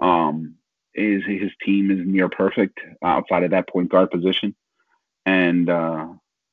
[0.00, 0.56] Um,
[0.94, 4.56] is his team is near perfect outside of that point guard position,
[5.24, 6.08] and uh,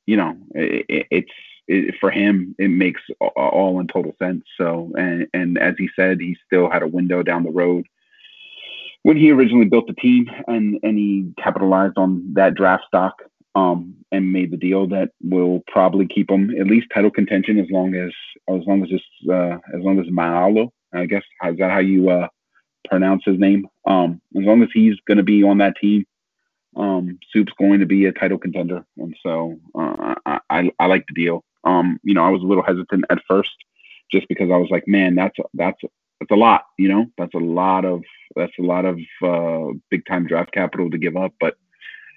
[0.06, 1.32] you know it, it's
[1.66, 4.44] it, for him it makes all in total sense.
[4.56, 7.86] So and and as he said, he still had a window down the road
[9.04, 13.22] when he originally built the team, and and he capitalized on that draft stock
[13.54, 17.66] um, and made the deal that will probably keep him at least title contention as
[17.70, 18.10] long as
[18.48, 20.72] as long as this uh, as long as Malo.
[20.92, 22.28] I guess is that how you uh,
[22.88, 23.66] pronounce his name.
[23.86, 26.06] Um, as long as he's going to be on that team,
[26.76, 31.04] um, Soup's going to be a title contender, and so uh, I, I, I like
[31.08, 31.44] the deal.
[31.64, 33.54] Um, you know, I was a little hesitant at first,
[34.10, 35.80] just because I was like, man, that's that's
[36.20, 36.64] that's a lot.
[36.78, 38.02] You know, that's a lot of
[38.36, 41.32] that's a lot of uh, big time draft capital to give up.
[41.40, 41.54] But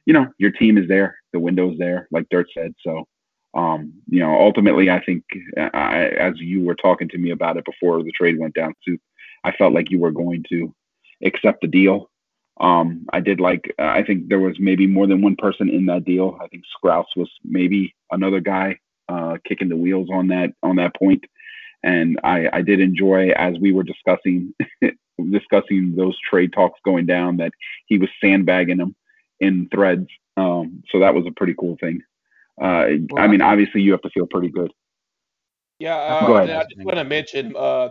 [0.06, 2.74] you know, your team is there, the window's there, like Dirt said.
[2.82, 3.06] So,
[3.54, 5.24] um, you know, ultimately, I think
[5.58, 8.98] I, as you were talking to me about it before the trade went down, too,
[9.44, 10.74] I felt like you were going to
[11.26, 12.10] accept the deal.
[12.60, 15.86] Um, I did like, uh, I think there was maybe more than one person in
[15.88, 16.38] that deal.
[16.42, 18.80] I think Scrouse was maybe another guy
[19.10, 21.24] uh, kicking the wheels on that on that point.
[21.84, 24.54] And I, I did enjoy as we were discussing
[25.32, 27.52] discussing those trade talks going down that
[27.86, 28.96] he was sandbagging them
[29.40, 30.08] in threads.
[30.36, 32.02] Um, so that was a pretty cool thing.
[32.62, 34.72] Uh, well, I mean, obviously, you have to feel pretty good.
[35.80, 36.50] Yeah, uh, Go ahead.
[36.50, 37.90] I just want to mention uh,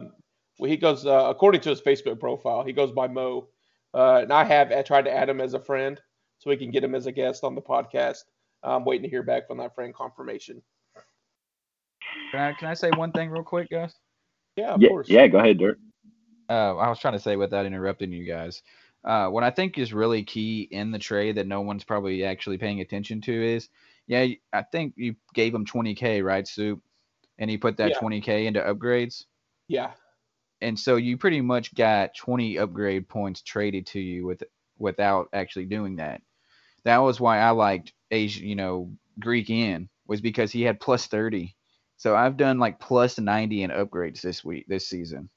[0.58, 2.64] well, he goes uh, according to his Facebook profile.
[2.64, 3.48] He goes by Mo,
[3.94, 6.00] uh, and I have I tried to add him as a friend
[6.38, 8.24] so we can get him as a guest on the podcast.
[8.62, 10.62] I'm waiting to hear back from that friend confirmation.
[12.30, 13.94] Can I can I say one thing real quick, guys?
[14.56, 15.08] Yeah, of yeah, course.
[15.08, 15.78] Yeah, go ahead, Dirt.
[16.48, 18.62] Uh, I was trying to say without interrupting you guys.
[19.04, 22.58] Uh, what I think is really key in the trade that no one's probably actually
[22.58, 23.68] paying attention to is,
[24.06, 26.80] yeah, I think you gave him 20k, right, Soup,
[27.38, 27.98] and he put that yeah.
[27.98, 29.24] 20k into upgrades.
[29.68, 29.92] Yeah
[30.60, 34.42] and so you pretty much got 20 upgrade points traded to you with
[34.78, 36.22] without actually doing that.
[36.84, 41.06] That was why I liked Asia, you know, Greek in was because he had plus
[41.06, 41.55] 30.
[41.96, 45.30] So I've done like plus 90 in upgrades this week, this season,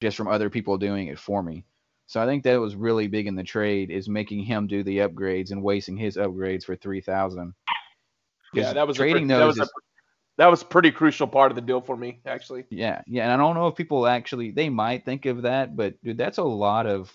[0.00, 1.64] just from other people doing it for me.
[2.06, 4.98] So I think that was really big in the trade is making him do the
[4.98, 7.52] upgrades and wasting his upgrades for 3,000.
[8.54, 9.56] Yeah, that was trading a, those.
[9.56, 9.72] That was, a,
[10.38, 12.64] that was a pretty crucial part of the deal for me, actually.
[12.70, 16.00] Yeah, yeah, and I don't know if people actually they might think of that, but
[16.04, 17.12] dude, that's a lot of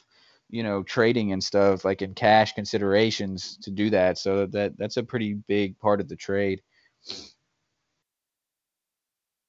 [0.49, 4.17] you know trading and stuff like in cash considerations to do that.
[4.17, 6.61] So that that's a pretty big part of the trade.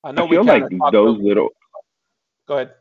[0.05, 1.51] I know I feel like those little.
[2.49, 2.75] Go ahead.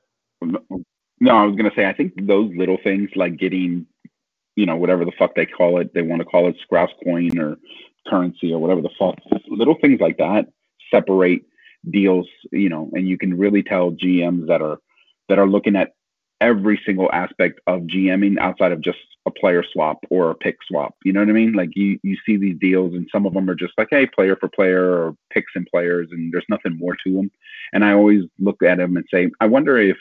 [1.20, 3.86] No, I was gonna say I think those little things like getting,
[4.56, 7.38] you know, whatever the fuck they call it, they want to call it Scrouse coin
[7.38, 7.58] or
[8.08, 9.16] currency or whatever the fuck,
[9.48, 10.48] little things like that
[10.90, 11.44] separate
[11.90, 14.80] deals, you know, and you can really tell GMs that are
[15.30, 15.94] that are looking at
[16.42, 20.96] every single aspect of GMing outside of just a player swap or a pick swap.
[21.06, 21.54] You know what I mean?
[21.54, 24.36] Like you you see these deals and some of them are just like, hey, player
[24.36, 27.32] for player or picks and players, and there's nothing more to them.
[27.72, 29.98] And I always look at them and say, I wonder if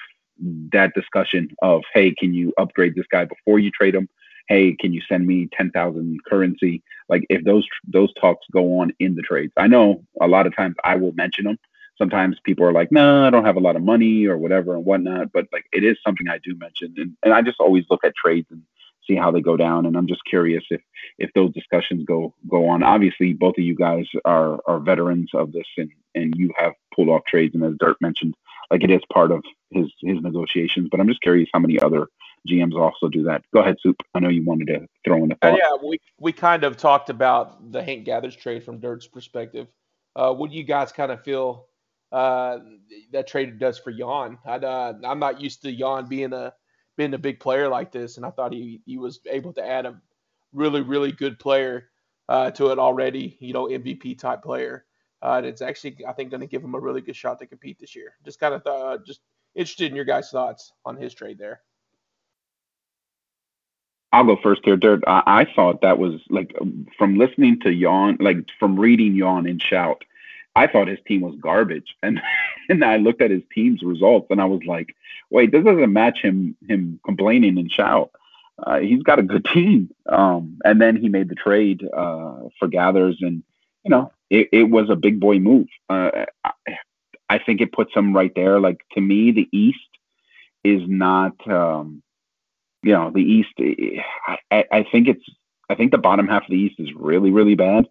[0.72, 4.08] that discussion of, hey, can you upgrade this guy before you trade him?
[4.48, 6.82] Hey, can you send me ten thousand currency?
[7.10, 10.56] Like if those those talks go on in the trades, I know a lot of
[10.56, 11.58] times I will mention them
[12.00, 14.84] sometimes people are like, no, I don't have a lot of money or whatever and
[14.84, 15.32] whatnot.
[15.32, 16.94] But like, it is something I do mention.
[16.96, 18.62] And, and I just always look at trades and
[19.06, 19.84] see how they go down.
[19.84, 20.80] And I'm just curious if,
[21.18, 22.82] if those discussions go, go on.
[22.82, 27.10] Obviously, both of you guys are, are veterans of this and, and you have pulled
[27.10, 27.54] off trades.
[27.54, 28.34] And as Dirt mentioned,
[28.70, 32.06] like it is part of his, his negotiations, but I'm just curious how many other
[32.48, 33.42] GMs also do that.
[33.52, 33.96] Go ahead, Soup.
[34.14, 35.58] I know you wanted to throw in a thought.
[35.58, 39.66] Yeah, we, we kind of talked about the Hank Gathers trade from Dirt's perspective.
[40.16, 41.66] Uh, what do you guys kind of feel
[42.12, 42.58] uh,
[43.12, 44.38] that trade does for Jan.
[44.44, 46.52] i am uh, not used to Jan being a
[46.96, 49.86] being a big player like this, and I thought he he was able to add
[49.86, 50.00] a
[50.52, 51.88] really really good player
[52.28, 53.36] uh, to it already.
[53.40, 54.84] You know, MVP type player.
[55.22, 57.46] Uh, and it's actually I think going to give him a really good shot to
[57.46, 58.14] compete this year.
[58.24, 59.20] Just kind of uh, just
[59.54, 61.60] interested in your guys' thoughts on his trade there.
[64.12, 65.04] I'll go first here, Dirt.
[65.06, 66.56] I, I thought that was like
[66.98, 70.04] from listening to Jan, like from reading Jan and Shout,
[70.56, 72.20] I thought his team was garbage, and
[72.68, 74.94] and I looked at his team's results, and I was like,
[75.30, 78.10] wait, this doesn't match him him complaining and shout.
[78.62, 79.90] Uh, he's got a good team.
[80.06, 83.42] Um, and then he made the trade uh, for Gathers, and
[83.84, 85.68] you know, it, it was a big boy move.
[85.88, 86.52] Uh, I,
[87.28, 88.60] I think it puts him right there.
[88.60, 89.78] Like to me, the East
[90.64, 91.34] is not.
[91.48, 92.02] Um,
[92.82, 93.50] you know, the East.
[94.50, 95.24] I, I think it's.
[95.68, 97.86] I think the bottom half of the East is really, really bad.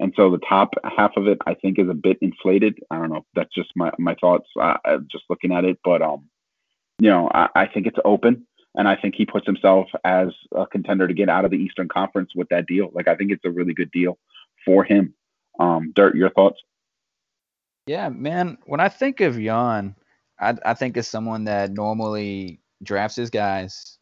[0.00, 2.80] And so the top half of it, I think, is a bit inflated.
[2.90, 3.24] I don't know.
[3.34, 5.78] That's just my, my thoughts, uh, just looking at it.
[5.84, 6.28] But, um,
[6.98, 8.46] you know, I, I think it's open.
[8.76, 11.88] And I think he puts himself as a contender to get out of the Eastern
[11.88, 12.88] Conference with that deal.
[12.94, 14.16] Like, I think it's a really good deal
[14.64, 15.12] for him.
[15.58, 16.60] Um, Dirt, your thoughts?
[17.86, 18.58] Yeah, man.
[18.66, 19.96] When I think of Jan,
[20.38, 23.98] I, I think of someone that normally drafts his guys,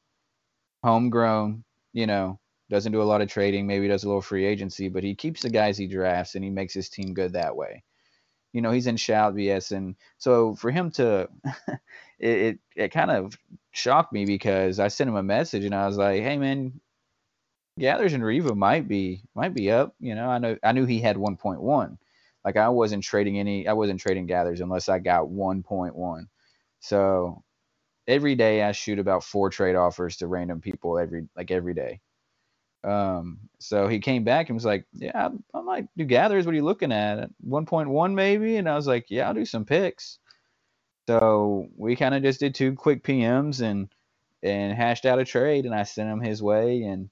[0.85, 2.39] homegrown, you know,
[2.71, 5.43] doesn't do a lot of trading, maybe does a little free agency, but he keeps
[5.43, 7.83] the guys he drafts and he makes his team good that way.
[8.53, 11.29] You know, he's in shout BS, and so for him to,
[12.19, 13.39] it, it, it kind of
[13.73, 16.81] shocked me because I sent him a message and I was like, hey man,
[17.79, 19.95] Gathers and Riva might be might be up.
[20.01, 21.99] You know, I know I knew he had 1.1.
[22.45, 26.29] Like I wasn't trading any, I wasn't trading Gathers unless I got 1.1.
[26.81, 27.43] So
[28.07, 32.01] every day I shoot about four trade offers to random people every like every day.
[32.85, 36.47] Um, so he came back and was like, "Yeah, I, I might do gathers.
[36.47, 37.31] What are you looking at?
[37.41, 40.19] 1.1 maybe?" And I was like, "Yeah, I'll do some picks."
[41.09, 43.89] So we kind of just did two quick PMs and
[44.43, 46.83] and hashed out a trade, and I sent him his way.
[46.83, 47.11] And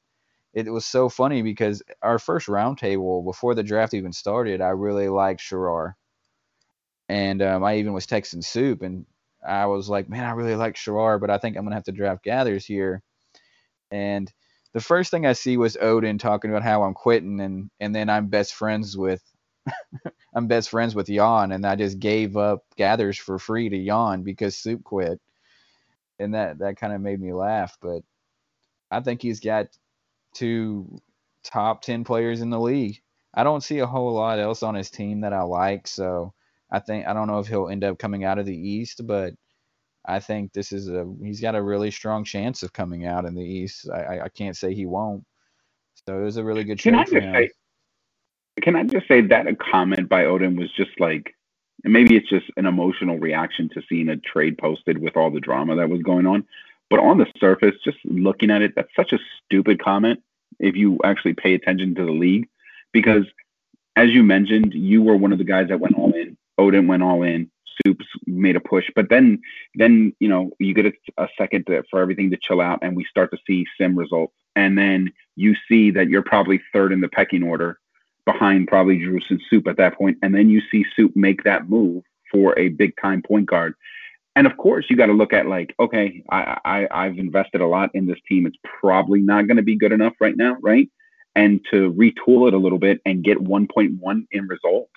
[0.55, 5.09] it was so funny because our first roundtable before the draft even started, I really
[5.09, 5.94] liked Sharar,
[7.09, 9.07] and um, I even was texting Soup, and
[9.46, 11.92] I was like, "Man, I really like Sharar, but I think I'm gonna have to
[11.92, 13.02] draft gathers here."
[13.90, 14.33] And
[14.77, 18.11] the first thing I see was Odin talking about how I'm quitting, and and then
[18.11, 19.23] I'm best friends with
[20.35, 24.23] I'm best friends with Jan, and I just gave up gathers for free to Jan
[24.23, 25.19] because Soup quit,
[26.19, 27.79] and that that kind of made me laugh.
[27.81, 28.03] But
[28.91, 29.69] I think he's got
[30.35, 31.01] two
[31.43, 33.01] top ten players in the league.
[33.33, 36.35] I don't see a whole lot else on his team that I like, so
[36.71, 39.33] I think I don't know if he'll end up coming out of the East, but
[40.07, 43.35] I think this is a he's got a really strong chance of coming out in
[43.35, 43.88] the East.
[43.90, 45.25] I, I can't say he won't.
[46.07, 47.35] So it was a really good trade for him.
[47.35, 47.51] Say,
[48.62, 51.35] can I just say that a comment by Odin was just like,
[51.85, 55.77] maybe it's just an emotional reaction to seeing a trade posted with all the drama
[55.77, 56.47] that was going on.
[56.88, 60.23] But on the surface, just looking at it, that's such a stupid comment
[60.61, 62.49] if you actually pay attention to the league.
[62.92, 63.25] Because
[63.97, 66.37] as you mentioned, you were one of the guys that went all in.
[66.59, 67.51] Odin went all in.
[67.85, 69.41] Soups made a push, but then
[69.75, 72.97] then you know you get a, a second to, for everything to chill out, and
[72.97, 77.01] we start to see sim results, and then you see that you're probably third in
[77.01, 77.79] the pecking order,
[78.25, 81.69] behind probably Drew and Soup at that point, and then you see Soup make that
[81.69, 83.75] move for a big time point guard.
[84.35, 87.67] And of course, you got to look at like, okay, I, I I've invested a
[87.67, 88.47] lot in this team.
[88.47, 90.91] It's probably not going to be good enough right now, right?
[91.35, 94.89] And to retool it a little bit and get 1.1 in result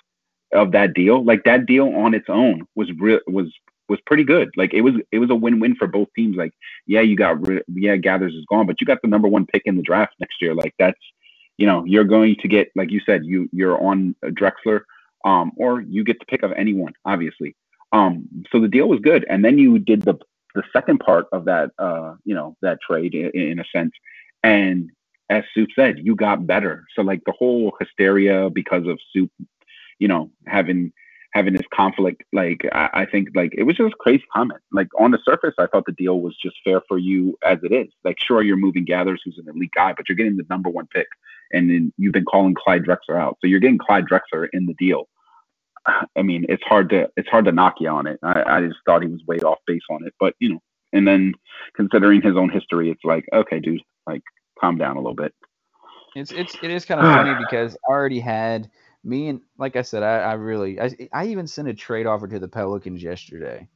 [0.52, 3.52] of that deal, like that deal on its own was real was
[3.88, 4.50] was pretty good.
[4.56, 6.36] Like it was it was a win win for both teams.
[6.36, 6.52] Like
[6.86, 9.76] yeah, you got yeah Gathers is gone, but you got the number one pick in
[9.76, 10.54] the draft next year.
[10.54, 11.00] Like that's
[11.58, 14.82] you know you're going to get like you said you you're on Drexler
[15.24, 17.54] um, or you get to pick of anyone, obviously.
[17.92, 20.14] Um, so the deal was good, and then you did the
[20.54, 23.92] the second part of that, uh, you know, that trade in, in a sense,
[24.42, 24.90] and
[25.28, 26.84] as Soup said, you got better.
[26.96, 29.30] So like the whole hysteria because of Soup,
[30.00, 30.92] you know, having
[31.32, 34.60] having this conflict, like I, I think like it was just crazy comment.
[34.72, 37.72] Like on the surface, I thought the deal was just fair for you as it
[37.72, 37.92] is.
[38.04, 40.88] Like sure, you're moving Gathers, who's an elite guy, but you're getting the number one
[40.92, 41.06] pick,
[41.52, 44.74] and then you've been calling Clyde Drexler out, so you're getting Clyde Drexler in the
[44.74, 45.08] deal.
[46.16, 48.18] I mean, it's hard to it's hard to knock you on it.
[48.24, 51.06] I, I just thought he was way off base on it, but you know, and
[51.06, 51.34] then
[51.76, 54.22] considering his own history, it's like okay, dude, like
[54.58, 55.32] calm down a little bit.
[56.16, 58.68] It's it's it is kind of funny because I already had
[59.04, 62.28] me and like I said, I, I really I, I even sent a trade offer
[62.28, 63.68] to the Pelicans yesterday.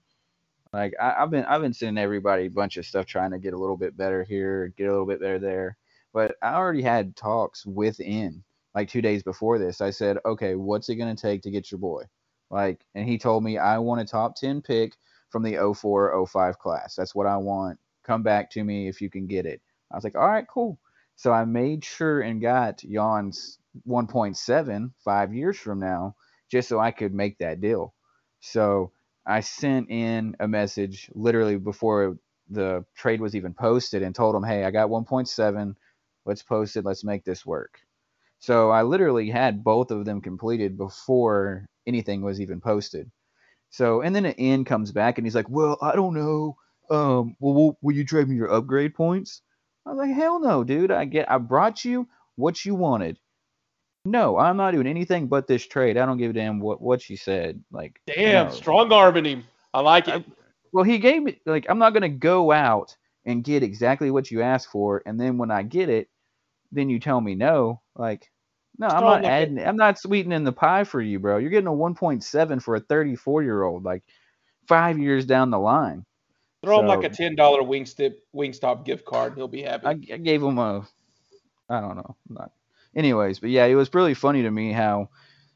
[0.72, 3.54] Like I, have been I've been sending everybody a bunch of stuff trying to get
[3.54, 5.76] a little bit better here, get a little bit better there.
[6.12, 8.42] But I already had talks within
[8.74, 9.80] like two days before this.
[9.80, 12.04] I said, okay, what's it gonna take to get your boy?
[12.50, 14.94] Like, and he told me I want a top ten pick
[15.30, 16.94] from the 04 05 class.
[16.94, 17.78] That's what I want.
[18.04, 19.60] Come back to me if you can get it.
[19.90, 20.78] I was like, all right, cool.
[21.16, 26.16] So I made sure and got Jan's 1.7 five years from now,
[26.50, 27.94] just so I could make that deal.
[28.40, 28.92] So
[29.26, 32.18] I sent in a message literally before
[32.50, 35.76] the trade was even posted and told him, hey, I got 1.7.
[36.26, 36.84] Let's post it.
[36.84, 37.80] Let's make this work.
[38.40, 43.10] So I literally had both of them completed before anything was even posted.
[43.70, 46.56] So and then N comes back and he's like, well, I don't know.
[46.90, 49.42] Um, well, will, will you trade me your upgrade points?
[49.86, 50.90] I was like, hell no, dude.
[50.90, 53.18] I get I brought you what you wanted.
[54.04, 55.96] No, I'm not doing anything but this trade.
[55.96, 57.62] I don't give a damn what what she said.
[57.70, 58.52] Like, damn, no.
[58.52, 59.44] strong arming him.
[59.72, 60.14] I like it.
[60.14, 60.24] I,
[60.72, 64.42] well, he gave me like I'm not gonna go out and get exactly what you
[64.42, 66.08] asked for, and then when I get it,
[66.70, 67.80] then you tell me no.
[67.96, 68.30] Like,
[68.78, 69.58] no, strong I'm not adding.
[69.58, 69.66] It.
[69.66, 71.38] I'm not sweetening the pie for you, bro.
[71.38, 74.02] You're getting a 1.7 for a 34 year old, like
[74.68, 76.04] five years down the line.
[76.62, 79.86] Throw so, him like a ten dollar Wingstop Wingstop gift card, and he'll be happy.
[79.86, 80.86] I, I gave him a,
[81.70, 82.50] I don't know, not.
[82.96, 85.08] Anyways, but yeah, it was really funny to me how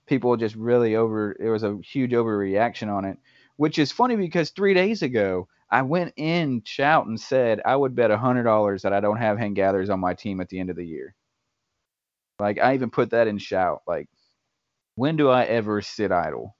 [0.07, 1.37] people just really over.
[1.39, 3.19] It was a huge overreaction on it,
[3.57, 7.95] which is funny because three days ago I went in shout and said I would
[7.95, 10.59] bet a hundred dollars that I don't have Hank Gathers on my team at the
[10.59, 11.15] end of the year.
[12.39, 13.83] Like I even put that in shout.
[13.87, 14.09] Like,
[14.95, 16.57] when do I ever sit idle?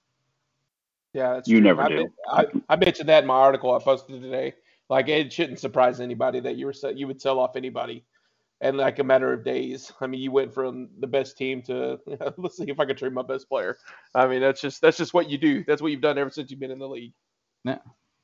[1.13, 1.67] Yeah, that's you true.
[1.67, 2.09] never I, do.
[2.29, 4.53] I, I, mentioned that in my article I posted today.
[4.89, 8.05] Like it shouldn't surprise anybody that you were you would sell off anybody,
[8.61, 9.91] and like a matter of days.
[10.01, 11.99] I mean, you went from the best team to
[12.37, 13.77] let's see if I can trade my best player.
[14.13, 15.63] I mean, that's just that's just what you do.
[15.65, 17.13] That's what you've done ever since you've been in the league.
[17.63, 17.79] Yeah.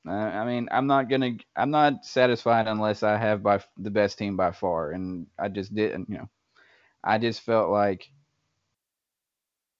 [0.08, 1.32] Uh, I mean, I'm not gonna.
[1.56, 5.74] I'm not satisfied unless I have by the best team by far, and I just
[5.74, 6.10] didn't.
[6.10, 6.30] You know,
[7.04, 8.08] I just felt like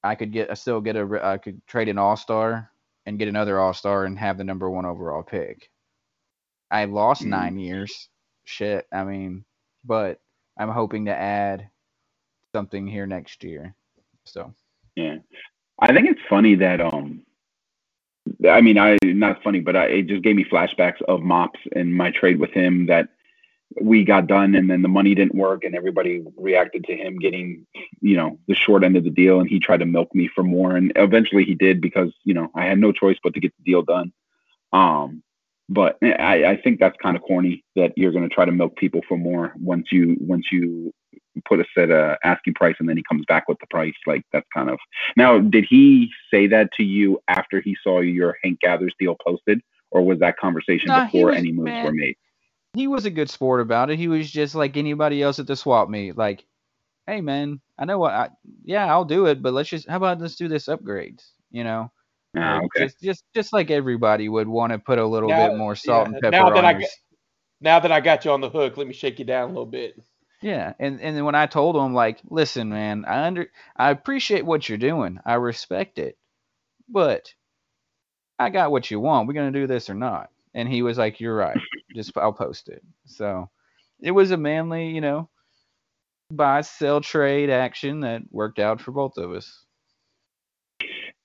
[0.04, 0.50] I could get.
[0.50, 1.20] I still get a.
[1.22, 2.72] I could trade an all star
[3.06, 5.70] and get another All Star and have the number one overall pick.
[6.72, 7.28] I lost mm.
[7.28, 8.10] nine years.
[8.46, 8.88] Shit.
[8.92, 9.46] I mean,
[9.84, 10.20] but
[10.58, 11.70] I'm hoping to add
[12.54, 13.76] something here next year.
[14.24, 14.54] So.
[14.96, 15.18] Yeah,
[15.80, 17.22] I think it's funny that um.
[18.50, 21.94] I mean, I not funny, but I, it just gave me flashbacks of Mops and
[21.94, 23.10] my trade with him that
[23.82, 27.66] we got done and then the money didn't work and everybody reacted to him getting
[28.00, 30.44] you know the short end of the deal and he tried to milk me for
[30.44, 33.54] more and eventually he did because you know i had no choice but to get
[33.58, 34.14] the deal done
[34.72, 35.22] um
[35.70, 38.76] but i i think that's kind of corny that you're going to try to milk
[38.76, 40.92] people for more once you once you
[41.46, 44.22] put a set a asking price and then he comes back with the price like
[44.32, 44.80] that's kind of
[45.18, 49.60] now did he say that to you after he saw your hank gathers deal posted
[49.92, 52.16] or was that conversation before was, any moves man, were made
[52.76, 53.98] he was a good sport about it.
[53.98, 56.18] He was just like anybody else at the swap meet.
[56.18, 56.46] Like,
[57.08, 58.14] hey man, I know what.
[58.14, 58.30] I,
[58.64, 61.24] yeah, I'll do it, but let's just how about let's do this upgrades.
[61.52, 61.92] You know,
[62.38, 62.86] ah, okay.
[62.86, 66.08] just just just like everybody would want to put a little now, bit more salt
[66.08, 66.90] yeah, and pepper now that on I got,
[67.62, 69.66] now that I got you on the hook, let me shake you down a little
[69.66, 70.00] bit.
[70.42, 74.46] Yeah, and and then when I told him like, listen, man, I under I appreciate
[74.46, 76.18] what you're doing, I respect it,
[76.90, 77.34] but
[78.38, 79.28] I got what you want.
[79.28, 80.30] We're gonna do this or not.
[80.54, 81.60] And he was like, you're right
[81.96, 82.84] just I'll post it.
[83.06, 83.50] So
[84.00, 85.30] it was a manly, you know,
[86.30, 89.65] buy sell trade action that worked out for both of us.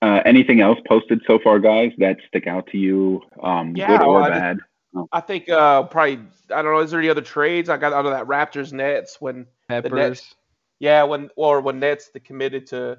[0.02, 4.02] Uh, anything else posted so far, guys, that stick out to you, um, yeah, good
[4.02, 4.58] or well, bad?
[4.96, 5.08] I, oh.
[5.12, 6.20] I think uh, probably
[6.54, 6.78] I don't know.
[6.78, 7.68] Is there any other trades?
[7.68, 9.90] I got out of that Raptors Nets when Peppers.
[9.90, 10.34] The Nets,
[10.78, 12.98] yeah, when or when Nets the committed to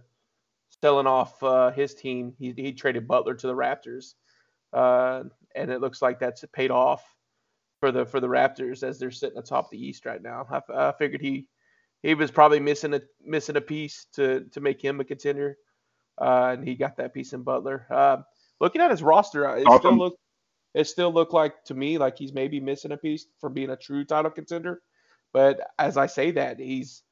[0.82, 4.14] selling off uh, his team, he he traded Butler to the Raptors,
[4.72, 5.24] uh,
[5.56, 7.04] and it looks like that's paid off
[7.80, 10.46] for the for the Raptors as they're sitting atop the East right now.
[10.52, 11.48] I, I figured he
[12.04, 15.58] he was probably missing a missing a piece to to make him a contender
[16.20, 17.86] uh, and he got that piece in Butler.
[17.90, 18.18] Uh,
[18.60, 19.80] looking at his roster, uh, it Awesome.
[19.80, 20.16] still look
[20.74, 23.76] it still looked like to me like he's maybe missing a piece for being a
[23.76, 24.82] true title contender.
[25.34, 27.04] But as I say that, he's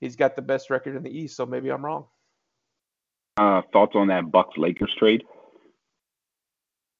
[0.00, 2.06] he's got the best record in the East, so maybe I'm wrong.
[3.38, 5.22] Uh, thoughts on that Bucks Lakers trade?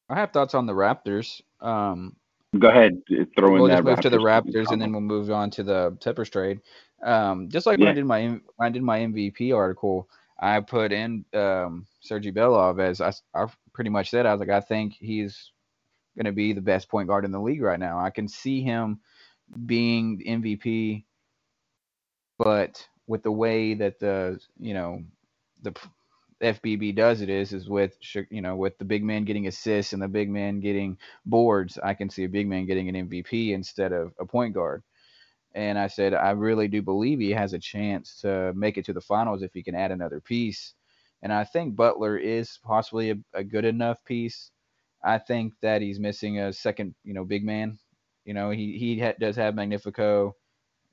[0.08, 1.40] I have thoughts on the Raptors.
[1.60, 2.16] Um,
[2.58, 3.02] Go ahead,
[3.36, 3.76] throw in we'll that.
[3.76, 6.60] just move to the Raptors Raptors and then we'll move on to the Peppers trade.
[7.02, 10.08] Um, just like when I did my when I did my MVP article,
[10.38, 14.50] I put in um, Sergey Belov as I, I pretty much said I was like
[14.50, 15.52] I think he's
[16.16, 17.98] going to be the best point guard in the league right now.
[17.98, 19.00] I can see him
[19.66, 21.04] being MVP,
[22.38, 25.02] but with the way that the you know
[25.62, 25.74] the
[26.42, 27.96] FBB does it is is with
[28.30, 31.78] you know with the big man getting assists and the big man getting boards.
[31.82, 34.82] I can see a big man getting an MVP instead of a point guard.
[35.56, 38.94] And I said I really do believe he has a chance to make it to
[38.94, 40.74] the finals if he can add another piece.
[41.22, 44.52] And I think Butler is possibly a, a good enough piece.
[45.02, 47.78] I think that he's missing a second, you know, big man.
[48.26, 50.36] You know, he he ha- does have Magnifico.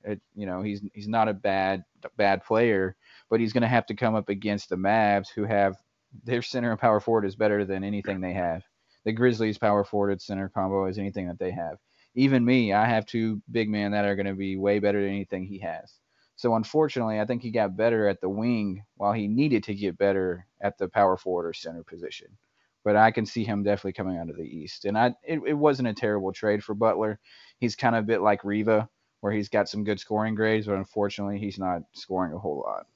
[0.05, 1.83] It, you know, he's he's not a bad
[2.17, 2.95] bad player,
[3.29, 5.77] but he's going to have to come up against the Mavs, who have
[6.23, 8.63] their center and power forward is better than anything they have.
[9.05, 11.79] The Grizzlies' power forward center combo is anything that they have.
[12.15, 15.09] Even me, I have two big men that are going to be way better than
[15.09, 15.99] anything he has.
[16.35, 19.97] So unfortunately, I think he got better at the wing while he needed to get
[19.97, 22.27] better at the power forward or center position.
[22.83, 24.85] But I can see him definitely coming out of the East.
[24.85, 27.19] And I it, it wasn't a terrible trade for Butler.
[27.59, 28.89] He's kind of a bit like Riva,
[29.21, 32.87] where he's got some good scoring grades, but unfortunately he's not scoring a whole lot.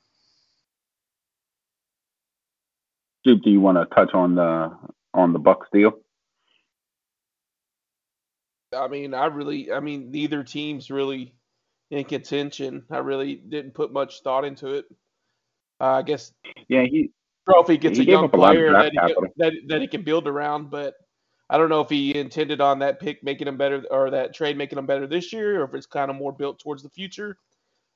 [3.24, 4.78] Do you want to touch on the
[5.14, 5.94] on the Bucks deal?
[8.76, 11.34] I mean, I really, I mean, neither team's really
[11.92, 12.84] in contention.
[12.92, 14.86] I really didn't put much thought into it.
[15.80, 16.34] Uh, I guess
[16.68, 17.12] Yeah, he
[17.48, 20.28] Trophy gets He a young a player that he, can, that, that he can build
[20.28, 20.96] around, but
[21.50, 24.58] I don't know if he intended on that pick making him better or that trade
[24.58, 27.38] making him better this year, or if it's kind of more built towards the future.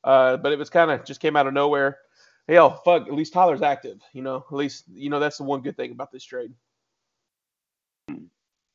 [0.04, 1.98] Uh, but it was kind of just came out of nowhere.
[2.48, 4.00] Hell, fuck, at least Tyler's active.
[4.14, 6.54] You know, at least you know that's the one good thing about this trade.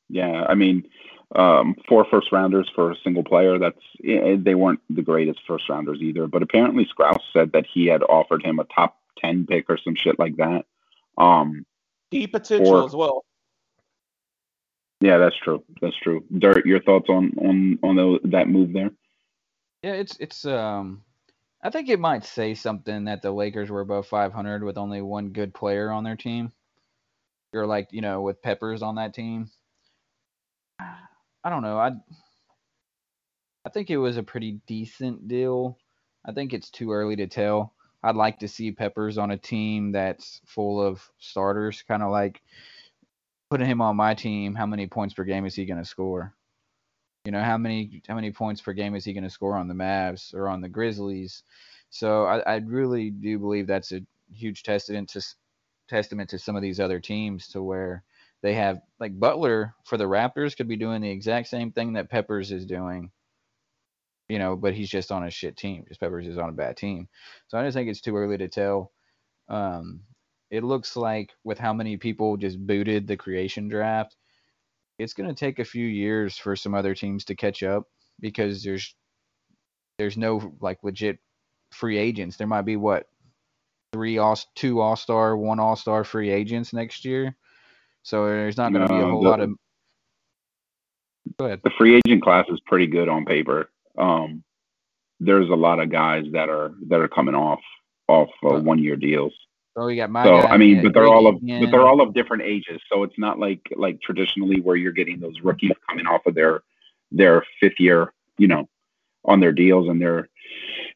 [0.09, 0.89] Yeah, I mean,
[1.35, 3.59] um, four first rounders for a single player.
[3.59, 6.27] That's eh, they weren't the greatest first rounders either.
[6.27, 9.95] But apparently, Sprouse said that he had offered him a top ten pick or some
[9.97, 10.65] shit like that.
[11.19, 11.67] Um,
[12.11, 13.25] Deep potential Or- as well.
[15.01, 15.65] yeah, that's true.
[15.83, 16.25] That's true.
[16.39, 18.91] Dirt, your thoughts on on on the, that move there?
[19.83, 21.03] Yeah, it's it's um
[21.63, 25.31] I think it might say something that the Lakers were above 500 with only one
[25.31, 26.53] good player on their team.
[27.53, 29.51] Or like, you know, with Peppers on that team.
[30.81, 31.79] I don't know.
[31.79, 31.93] I
[33.65, 35.79] I think it was a pretty decent deal.
[36.25, 37.73] I think it's too early to tell.
[38.03, 42.43] I'd like to see Peppers on a team that's full of starters, kind of like
[43.51, 44.55] putting him on my team.
[44.55, 46.35] How many points per game is he going to score?
[47.25, 49.67] You know, how many how many points per game is he going to score on
[49.67, 51.43] the Mavs or on the Grizzlies?
[51.91, 54.01] So I, I really do believe that's a
[54.33, 55.23] huge testament to
[55.89, 58.05] testament to some of these other teams to where
[58.47, 62.09] they have like Butler for the Raptors could be doing the exact same thing that
[62.09, 63.11] Peppers is doing.
[64.29, 65.85] You know, but he's just on a shit team.
[65.89, 67.09] Just Peppers is on a bad team.
[67.49, 68.93] So I just think it's too early to tell.
[69.49, 70.03] Um,
[70.49, 74.15] it looks like with how many people just booted the creation draft,
[75.01, 77.89] it's going to take a few years for some other teams to catch up
[78.21, 78.95] because there's
[79.99, 81.19] there's no like legit
[81.73, 82.37] free agents.
[82.37, 83.09] There might be what
[83.93, 87.37] three all two all star, one all star free agents next year.
[88.07, 89.51] So there's not going to be a whole the- lot of.
[91.41, 91.61] Go ahead.
[91.65, 93.69] The free agent class is pretty good on paper.
[93.99, 94.45] Um,
[95.19, 97.59] there's a lot of guys that are that are coming off
[98.07, 99.33] off uh, Well, one year deals.
[99.77, 102.15] So we got my So I mean, but they're all of but they're all of
[102.15, 102.81] different ages.
[102.93, 106.63] So it's not like like traditionally where you're getting those rookies coming off of their
[107.11, 108.69] their fifth year, you know,
[109.25, 110.29] on their deals and they're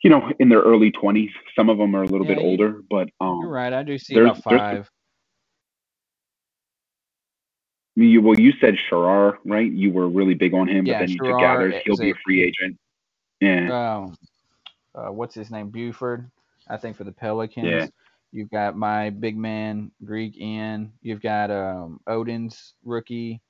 [0.04, 1.30] you know in their early twenties.
[1.56, 3.72] Some of them are a little Yeah, bit you- older, but um, You're right.
[3.72, 4.90] I do see there's- about there's- five.
[7.96, 9.70] You well you said Sharar, right?
[9.70, 11.74] You were really big on him, Yeah, but then you took Gathers.
[11.84, 12.78] He'll be a- a free agent.
[13.40, 14.16] Yeah, um,
[14.94, 15.70] uh, what's his name?
[15.70, 16.30] Buford,
[16.68, 17.66] I think for the Pelicans.
[17.66, 17.86] Yeah.
[18.32, 20.92] You've got my big man Greek in.
[21.02, 23.40] You've got um, Odin's rookie,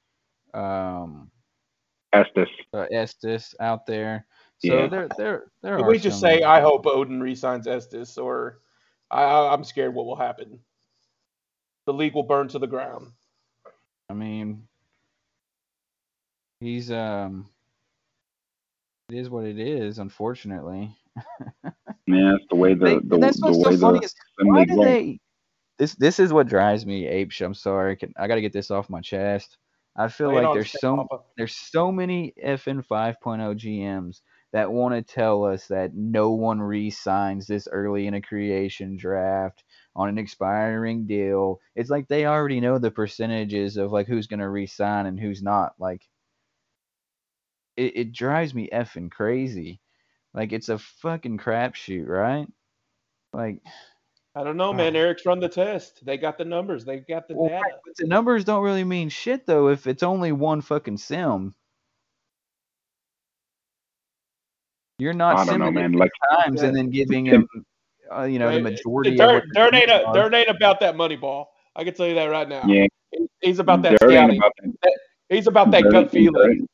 [0.54, 1.30] um,
[2.14, 2.48] Estes.
[2.72, 4.24] uh, Estes out there.
[4.58, 4.86] So Yeah.
[4.86, 5.88] there, there, there Can are.
[5.88, 8.60] we just some- say I hope Odin resigns Estes, or
[9.10, 10.58] I, I- I'm scared what will happen.
[11.86, 13.08] The league will burn to the ground.
[14.10, 14.66] I mean,
[16.58, 17.48] he's um,
[19.08, 19.98] it is what it is.
[20.00, 20.96] Unfortunately,
[22.06, 24.14] Yeah, that's the way the They- the, that's the what's way so funny the is
[24.42, 25.20] why do they
[25.78, 27.46] this this is what drives me apeshit.
[27.46, 27.96] I'm sorry.
[27.96, 29.56] Can, I got to get this off my chest.
[29.96, 31.22] I feel Lay like there's so Papa.
[31.36, 37.46] there's so many FN 5.0 GMs that want to tell us that no one re-signs
[37.46, 39.62] this early in a creation draft
[39.96, 41.60] on an expiring deal.
[41.74, 45.74] It's like they already know the percentages of like who's gonna re-sign and who's not.
[45.78, 46.02] Like
[47.76, 49.80] it, it drives me effing crazy.
[50.34, 52.46] Like it's a fucking crapshoot, right?
[53.32, 53.60] Like
[54.34, 54.74] I don't know, uh.
[54.74, 54.94] man.
[54.94, 56.04] Eric's run the test.
[56.04, 56.84] They got the numbers.
[56.84, 57.62] They got the well, data.
[57.62, 61.54] right, but the numbers don't really mean shit though if it's only one fucking sim.
[64.98, 65.92] You're not I don't know, man.
[65.92, 67.48] Like times and then giving him,
[68.16, 68.62] uh, you know, the Right.
[68.72, 69.10] majority.
[69.12, 70.14] of Dirt, Dirt ain't a, teams.
[70.14, 71.52] Dirt ain't about that money ball.
[71.76, 72.62] I can tell you that right now.
[72.66, 72.86] yeah,
[73.40, 74.36] He's about that Dirt scouting.
[74.38, 74.52] about
[74.82, 74.92] that.
[75.28, 76.68] He's about that Dirt gut ain't- feeling.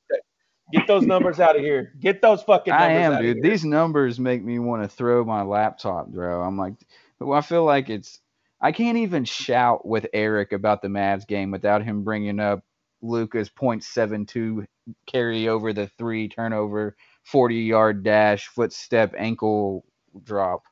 [0.72, 1.92] Get those numbers out of here.
[2.00, 3.36] Get those fucking numbers I am, out dude.
[3.38, 3.52] of here.
[3.52, 6.42] These numbers make me want to throw my laptop, bro.
[6.42, 6.74] I'm like,
[7.20, 8.18] well, I feel like it's.
[8.60, 12.64] I can't even shout with Eric about the Mavs game without him bringing up
[13.02, 14.64] Luca's .72
[15.06, 19.84] carry over the three turnover, 40 yard dash, footstep, ankle
[20.24, 20.62] drop.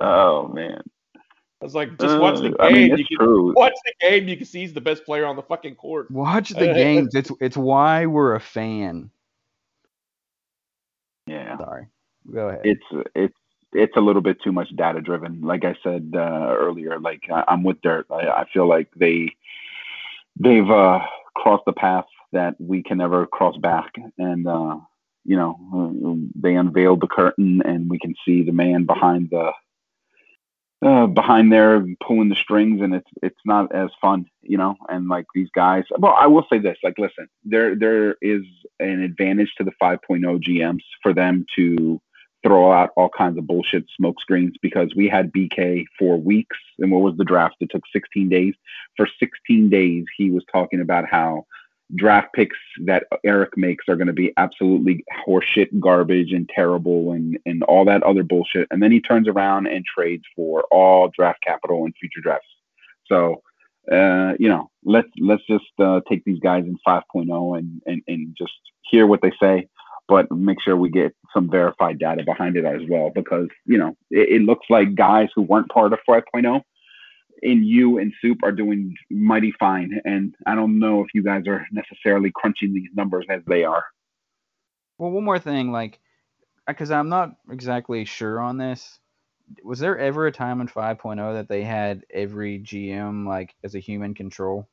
[0.00, 0.82] Oh man.
[1.60, 2.56] I was like, just watch the game.
[2.60, 3.52] Uh, I mean, you can true.
[3.54, 4.28] watch the game.
[4.28, 6.08] You can see he's the best player on the fucking court.
[6.10, 7.14] Watch the games.
[7.14, 9.10] It's it's why we're a fan.
[11.26, 11.56] Yeah.
[11.58, 11.86] Sorry.
[12.32, 12.60] Go ahead.
[12.64, 13.34] it's it's
[13.72, 15.40] it's a little bit too much data driven.
[15.40, 18.06] Like I said uh, earlier, like I, I'm with Dirt.
[18.10, 19.34] I, I feel like they
[20.38, 21.00] they've uh,
[21.34, 24.76] crossed the path that we can never cross back, and uh,
[25.24, 29.50] you know uh, they unveiled the curtain, and we can see the man behind the
[30.84, 34.76] uh, behind there pulling the strings, and it's it's not as fun, you know.
[34.88, 38.42] And like these guys, well, I will say this: like, listen, there there is
[38.78, 42.00] an advantage to the 5.0 GMs for them to
[42.44, 46.56] throw out all kinds of bullshit smoke screens because we had BK for weeks.
[46.78, 47.56] And what was the draft?
[47.60, 48.54] It took 16 days.
[48.96, 51.46] For 16 days, he was talking about how
[51.94, 57.38] draft picks that Eric makes are going to be absolutely horseshit, garbage, and terrible, and
[57.46, 58.68] and all that other bullshit.
[58.70, 62.48] And then he turns around and trades for all draft capital and future drafts.
[63.06, 63.42] So.
[63.90, 68.36] Uh, you know, let's let's just uh, take these guys in 5.0 and, and and
[68.36, 69.66] just hear what they say
[70.08, 73.96] but make sure we get some verified data behind it as well because you know
[74.10, 76.62] it, it looks like guys who weren't part of 5.0
[77.42, 81.46] in you and soup are doing mighty fine and i don't know if you guys
[81.46, 83.84] are necessarily crunching these numbers as they are
[84.98, 86.00] Well, one more thing, like,
[86.66, 88.98] because I'm not exactly sure on this.
[89.62, 93.78] Was there ever a time in 5.0 that they had every GM like as a
[93.78, 94.68] human control?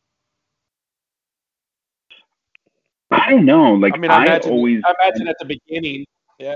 [3.11, 6.05] i don't know like I mean, I i, imagine, always I imagine at the beginning,
[6.39, 6.55] yeah.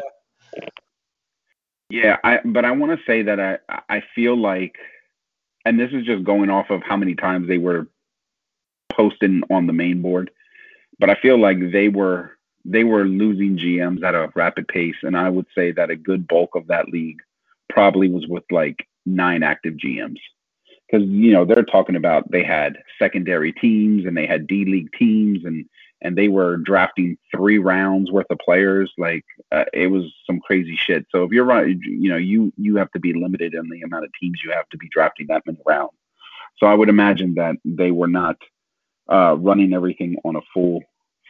[1.89, 3.57] Yeah, I but I want to say that I
[3.89, 4.75] I feel like,
[5.69, 7.87] and this is just going off of how many times they were
[8.91, 10.31] posting on the main board,
[10.97, 12.31] but I feel like they were
[12.65, 16.27] they were losing GMs at a rapid pace, and I would say that a good
[16.27, 17.19] bulk of that league
[17.69, 20.17] probably was with like nine active GMs,
[20.89, 24.91] because you know they're talking about they had secondary teams and they had D league
[24.97, 25.65] teams and
[26.01, 30.77] and they were drafting three rounds worth of players like uh, it was some crazy
[30.77, 31.05] shit.
[31.11, 34.05] So if you're right, you know, you you have to be limited in the amount
[34.05, 35.93] of teams you have to be drafting that many rounds.
[36.57, 38.37] So I would imagine that they were not
[39.11, 40.81] uh, running everything on a full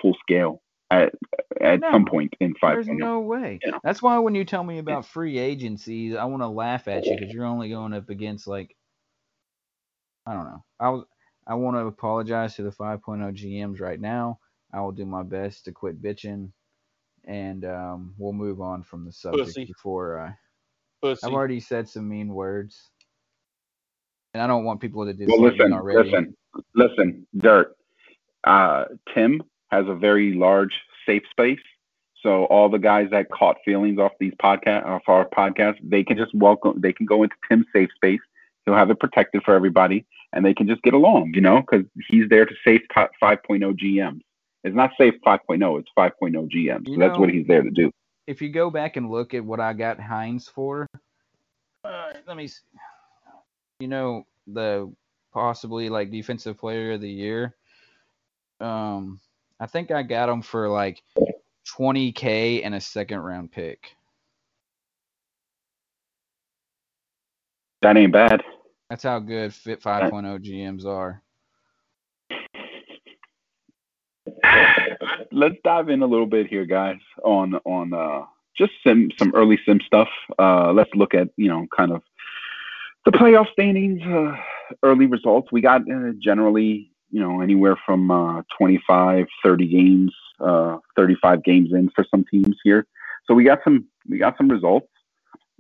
[0.02, 0.62] full scale
[0.92, 1.14] at
[1.62, 2.76] at No, some point in five.
[2.76, 3.60] There's no way.
[3.64, 3.78] Yeah.
[3.84, 7.16] That's why when you tell me about free agencies, I want to laugh at you
[7.18, 8.76] because you're only going up against like
[10.26, 10.64] I don't know.
[10.80, 11.06] I was
[11.48, 13.02] I want to apologize to the 5.0
[13.36, 14.40] GMs right now.
[14.74, 16.52] I will do my best to quit bitching,
[17.26, 19.66] and um, we'll move on from the subject Pussy.
[19.66, 20.36] before I.
[21.02, 21.26] Pussy.
[21.26, 22.90] I've already said some mean words,
[24.34, 26.10] and I don't want people to Well, listen, already.
[26.10, 26.38] listen,
[26.76, 27.76] listen, Dirt.
[28.44, 29.42] Uh, Tim
[29.72, 30.74] has a very large
[31.06, 31.60] safe space.
[32.22, 36.18] So all the guys that caught feelings off these podcast off our podcast, they can
[36.18, 36.80] just welcome.
[36.82, 38.20] They can go into Tim's safe space.
[38.66, 41.32] He'll have it protected for everybody, and they can just get along.
[41.34, 44.20] You know, because he's there to save po- 5.0 GMs.
[44.64, 45.80] It's not safe 5.0.
[45.80, 46.86] It's 5.0 GMs.
[46.86, 47.92] So You that's what he's there to do.
[48.28, 50.88] if you go back and look at what I got Hines for,
[51.84, 52.62] uh, let me see.
[53.80, 54.92] You know, the
[55.34, 57.56] possibly like defensive player of the year.
[58.60, 59.20] Um,
[59.60, 61.02] I think I got him for like
[61.78, 63.96] 20k and a second round pick.
[67.82, 68.44] That ain't bad.
[68.90, 71.22] That's how good Fit 5.0 GMs are.
[75.32, 78.26] Let's dive in a little bit here, guys, on on uh,
[78.58, 80.10] just some some early sim stuff.
[80.38, 82.02] Uh, let's look at you know kind of
[83.06, 84.36] the playoff standings, uh,
[84.84, 85.52] early results.
[85.52, 91.70] We got uh, generally you know anywhere from uh, 25, 30 games, uh, 35 games
[91.74, 92.86] in for some teams here.
[93.26, 94.88] So we got some we got some results.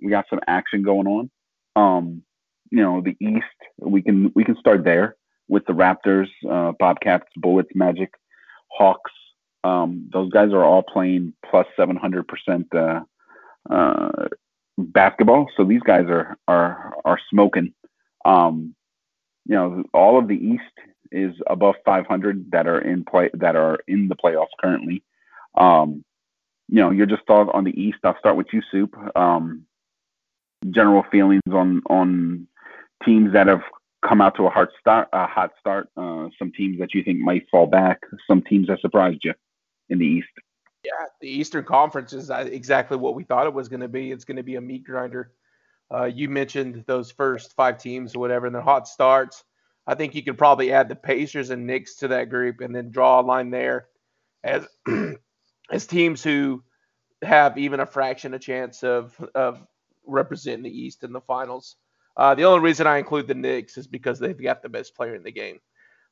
[0.01, 1.31] We got some action going on.
[1.75, 2.23] Um,
[2.71, 3.45] you know the East.
[3.79, 5.15] We can we can start there
[5.47, 8.13] with the Raptors, uh, Bobcats, Bullets, Magic,
[8.69, 9.11] Hawks.
[9.63, 13.01] Um, those guys are all playing plus 700 percent uh,
[13.69, 14.27] uh,
[14.77, 15.47] basketball.
[15.57, 17.73] So these guys are are are smoking.
[18.25, 18.75] Um,
[19.45, 20.63] you know, all of the East
[21.11, 25.03] is above 500 that are in play that are in the playoffs currently.
[25.55, 26.03] Um,
[26.67, 27.97] you know, you're just on the East.
[28.03, 28.95] I'll start with you, Soup.
[29.15, 29.65] Um,
[30.69, 32.47] general feelings on on
[33.03, 33.63] teams that have
[34.07, 35.89] come out to a hard start, a hot start.
[35.97, 37.99] Uh, some teams that you think might fall back.
[38.27, 39.33] Some teams that surprised you
[39.89, 40.29] in the East.
[40.83, 44.11] Yeah, the Eastern Conference is uh, exactly what we thought it was going to be.
[44.11, 45.31] It's going to be a meat grinder.
[45.93, 49.43] Uh, you mentioned those first five teams or whatever, and their hot starts.
[49.87, 52.91] I think you could probably add the Pacers and Knicks to that group, and then
[52.91, 53.87] draw a line there
[54.43, 54.67] as
[55.71, 56.63] as teams who
[57.21, 59.65] have even a fraction of chance of of
[60.05, 61.75] representing the East in the finals.
[62.15, 65.15] Uh, the only reason I include the Knicks is because they've got the best player
[65.15, 65.59] in the game.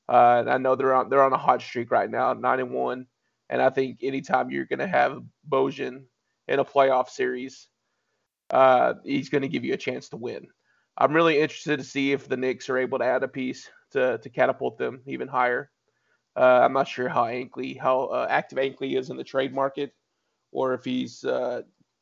[0.10, 2.72] Uh, and I know they're on they're on a hot streak right now, nine and
[2.72, 3.08] one.
[3.50, 6.04] And I think anytime you're going to have Bojan
[6.48, 7.68] in a playoff series,
[8.50, 10.48] uh, he's going to give you a chance to win.
[10.98, 14.18] I'm really interested to see if the Knicks are able to add a piece to,
[14.18, 15.70] to catapult them even higher.
[16.36, 19.94] Uh, I'm not sure how Ankley, how uh, active Ankley is in the trade market,
[20.52, 21.62] or if he's uh,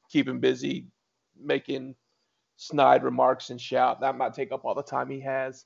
[0.09, 0.87] keeping busy
[1.41, 1.95] making
[2.57, 4.01] snide remarks and shout.
[4.01, 5.65] That might take up all the time he has.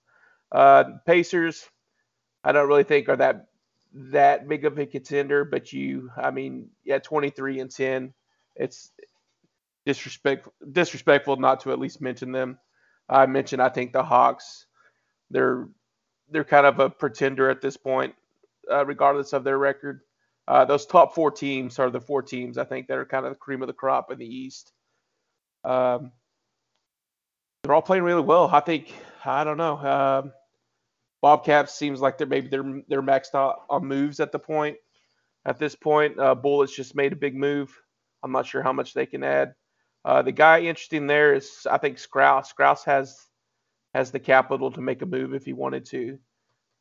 [0.52, 1.68] Uh, Pacers,
[2.44, 3.49] I don't really think are that
[3.94, 8.14] that big of a contender, but you, I mean, yeah, 23 and 10,
[8.56, 8.92] it's
[9.86, 12.60] disrespectful disrespectful not to at least mention them.
[13.08, 14.66] I mentioned I think the Hawks,
[15.32, 15.68] they're
[16.30, 18.14] they're kind of a pretender at this point,
[18.72, 20.02] uh, regardless of their record.
[20.48, 23.32] Uh, those top four teams are the four teams I think that are kind of
[23.32, 24.72] the cream of the crop in the East.
[25.64, 26.12] Um,
[27.64, 28.48] they're all playing really well.
[28.52, 28.94] I think
[29.26, 29.78] I don't know.
[29.78, 30.34] Um,
[31.22, 34.78] Bobcats seems like they're maybe they're they're maxed out on moves at the point.
[35.46, 37.76] At this point, uh, Bullets just made a big move.
[38.24, 39.56] I'm not sure how much they can add.
[40.06, 42.50] Uh, the guy interesting there is I think Scrouse.
[42.50, 43.28] Scrouse has
[43.94, 46.18] has the capital to make a move if he wanted to,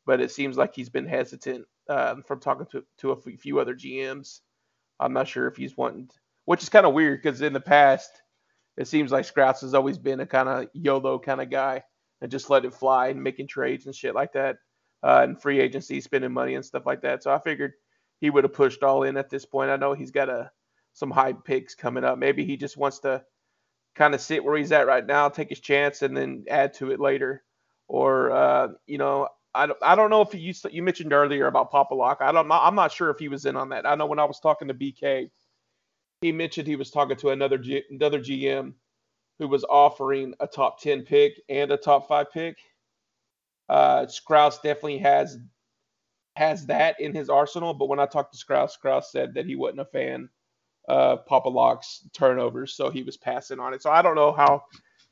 [0.05, 3.75] but it seems like he's been hesitant um, from talking to to a few other
[3.75, 4.39] GMs.
[5.01, 6.09] I'm not sure if he's wanting,
[6.45, 8.21] which is kind of weird because in the past
[8.77, 11.83] it seems like Scrouse has always been a kind of YOLO kind of guy
[12.21, 14.57] and just let it fly and making trades and shit like that,
[15.03, 17.23] uh, and free agency, spending money and stuff like that.
[17.23, 17.73] So I figured
[18.19, 19.71] he would have pushed all in at this point.
[19.71, 20.51] I know he's got a
[20.93, 22.17] some high picks coming up.
[22.17, 23.23] Maybe he just wants to
[23.95, 26.91] kind of sit where he's at right now, take his chance, and then add to
[26.91, 27.43] it later.
[27.87, 31.71] Or uh, you know, I don't, I don't know if you you mentioned earlier about
[31.71, 32.19] Papa Lock.
[32.21, 33.85] I don't I'm not sure if he was in on that.
[33.85, 35.29] I know when I was talking to BK,
[36.21, 38.73] he mentioned he was talking to another G, another GM
[39.39, 42.57] who was offering a top 10 pick and a top 5 pick.
[43.69, 45.37] Uh, Scrouse definitely has
[46.35, 49.55] has that in his arsenal, but when I talked to Scrouse, Scrouse said that he
[49.55, 50.29] wasn't a fan
[50.87, 53.81] of Papa Lock's turnovers, so he was passing on it.
[53.81, 54.63] So I don't know how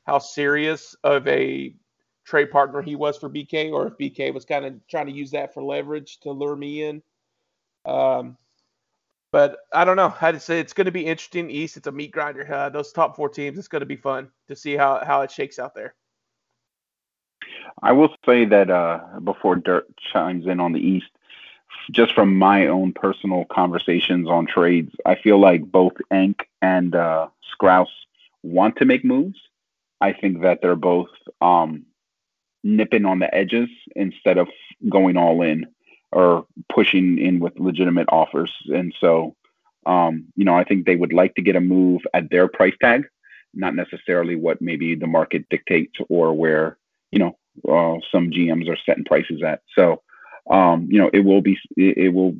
[0.04, 1.74] how serious of a
[2.24, 5.30] trade partner he was for BK, or if BK was kind of trying to use
[5.32, 7.02] that for leverage to lure me in.
[7.84, 8.36] Um,
[9.30, 10.14] but I don't know.
[10.20, 11.50] I'd say it's going to be interesting.
[11.50, 12.52] East, it's a meat grinder.
[12.52, 15.30] Uh, those top four teams, it's going to be fun to see how, how it
[15.30, 15.94] shakes out there.
[17.82, 21.10] I will say that uh, before Dirt chimes in on the East,
[21.90, 27.28] just from my own personal conversations on trades, I feel like both Enk and uh,
[27.52, 27.88] Scrouse
[28.42, 29.38] want to make moves.
[30.00, 31.08] I think that they're both
[31.40, 31.84] um,
[32.62, 34.48] nipping on the edges instead of
[34.88, 35.66] going all in
[36.12, 38.52] or pushing in with legitimate offers.
[38.66, 39.36] And so,
[39.86, 42.74] um, you know, I think they would like to get a move at their price
[42.80, 43.06] tag,
[43.54, 46.78] not necessarily what maybe the market dictates or where,
[47.12, 47.36] you know,
[47.68, 49.62] uh, some GMs are setting prices at.
[49.74, 50.02] So,
[50.50, 52.34] um, you know, it will be it, will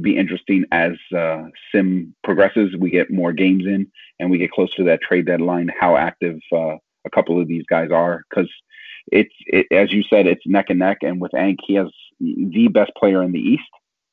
[0.00, 2.76] be interesting as uh, sim progresses.
[2.76, 5.70] We get more games in, and we get closer to that trade deadline.
[5.78, 8.50] How active uh, a couple of these guys are, because
[9.12, 10.98] it's it, as you said, it's neck and neck.
[11.02, 11.88] And with Ank, he has
[12.20, 13.62] the best player in the East.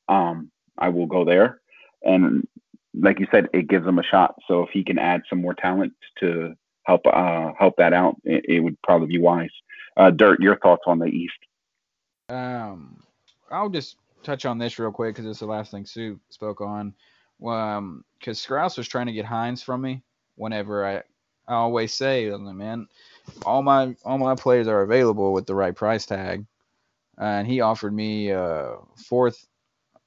[0.08, 1.60] Um, I will go there,
[2.02, 2.46] and
[2.94, 4.36] like you said, it gives him a shot.
[4.46, 6.54] So if he can add some more talent to
[6.84, 9.50] help uh, help that out, it, it, would probably be wise.
[9.96, 11.38] Uh, Dirt, your thoughts on the East?
[12.28, 13.02] Um,
[13.50, 16.94] I'll just touch on this real quick because it's the last thing Soup spoke on.
[17.44, 20.02] Um, because Scrouse was trying to get Hines from me,
[20.36, 21.02] whenever I
[21.46, 22.88] I always say, man,
[23.46, 26.44] all my all my players are available with the right price tag,
[27.18, 29.46] and he offered me a fourth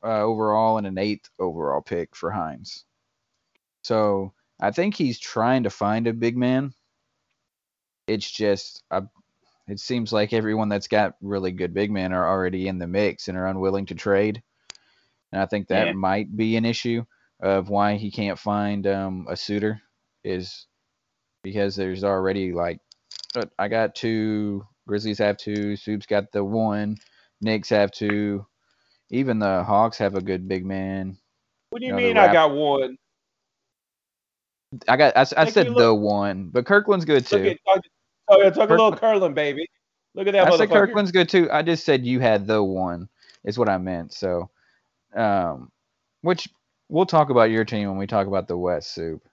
[0.03, 2.85] uh, overall and an eighth overall pick for Hines.
[3.83, 6.73] So I think he's trying to find a big man.
[8.07, 9.01] It's just I,
[9.67, 13.27] it seems like everyone that's got really good big men are already in the mix
[13.27, 14.41] and are unwilling to trade.
[15.31, 15.93] And I think that Yeah.
[15.93, 17.05] might be an issue
[17.41, 19.81] of why he can't find um, a suitor
[20.23, 20.67] is
[21.43, 22.79] because there's already like
[23.35, 26.97] uh, I got two, Grizzlies have two, Soup's got the one,
[27.39, 28.45] Knicks have two,
[29.09, 31.17] even the Hawks have a good big man.
[31.69, 32.97] What do you No, the mean I got one?
[34.89, 37.37] I got I, Like, said you the one, but Kirkland's good too.
[37.37, 37.81] at talk,
[38.27, 39.65] oh, yeah, talk a little curling, baby.
[40.13, 40.69] Look at that I said.
[40.69, 41.49] Kirkland's good too.
[41.49, 43.07] I just said you had the one
[43.45, 44.11] is what I meant.
[44.11, 44.49] So,
[45.15, 45.71] um,
[46.19, 46.49] which
[46.89, 49.23] we'll talk about your team when we talk about the West Soup.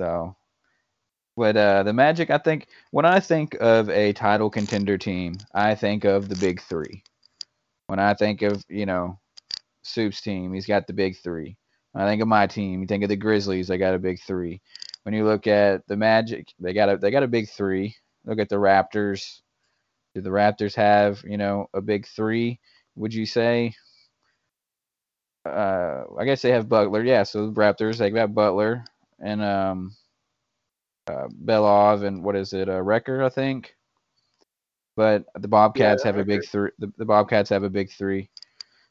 [0.00, 0.34] So,
[1.36, 5.74] but uh, the Magic, I think when I think of a title contender team, I
[5.74, 7.02] think of the big three.
[7.86, 9.18] When I think of you know
[9.82, 11.56] Soup's team, he's got the big three.
[11.92, 14.20] When I think of my team, you think of the Grizzlies, they got a big
[14.20, 14.60] three.
[15.04, 17.96] When you look at the Magic, they got a they got a big three.
[18.24, 19.40] Look at the Raptors.
[20.14, 22.60] Do the Raptors have, you know, a big three?
[22.96, 23.74] Would you say?
[25.44, 27.02] Uh, I guess they have Butler.
[27.02, 28.84] Yeah, so the Raptors they got Butler
[29.18, 29.96] and um,
[31.08, 33.74] uh, Belov and what is it, uh, Wrecker, I think.
[34.96, 36.70] But the Bobcats have a big three.
[36.78, 38.30] The, the Bobcats have a big three.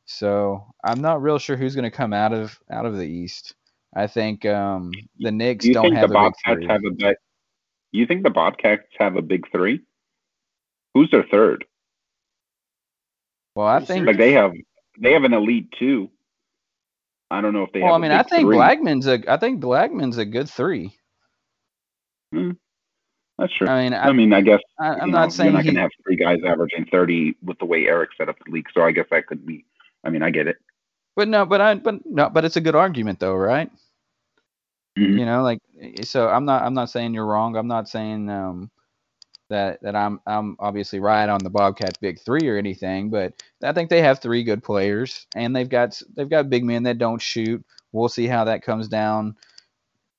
[0.05, 3.55] So I'm not real sure who's going to come out of out of the East.
[3.95, 6.67] I think um, the Knicks Do you don't think have the a big Bobcats three.
[6.67, 7.15] have a big?
[7.91, 9.81] You think the Bobcats have a big three?
[10.93, 11.65] Who's their third?
[13.55, 14.53] well, I think Like they have,
[14.99, 16.09] they have an elite two.
[17.29, 18.55] I don't know if they Well, I mean, a I big think three.
[18.57, 19.19] Blackman's a.
[19.31, 20.97] I think Blackman's a good three.
[22.31, 23.67] That's true.
[23.67, 25.63] I mean, I, I, mean, I guess I, you I'm know, not saying you're not
[25.63, 25.69] he.
[25.69, 28.67] going to have three guys averaging 30 with the way Eric set up the league.
[28.73, 29.65] So I guess that could be.
[30.03, 30.57] I mean, I get it.
[31.15, 33.69] But no, but I, but no, but it's a good argument though, right?
[34.97, 35.19] Mhm.
[35.19, 35.59] You know, like
[36.03, 36.27] so.
[36.29, 36.63] I'm not.
[36.63, 37.55] I'm not saying you're wrong.
[37.55, 38.69] I'm not saying um
[39.49, 43.09] that that I'm I'm obviously right on the Bobcats big three or anything.
[43.09, 46.83] But I think they have three good players, and they've got they've got big men
[46.83, 47.63] that don't shoot.
[47.91, 49.35] We'll see how that comes down.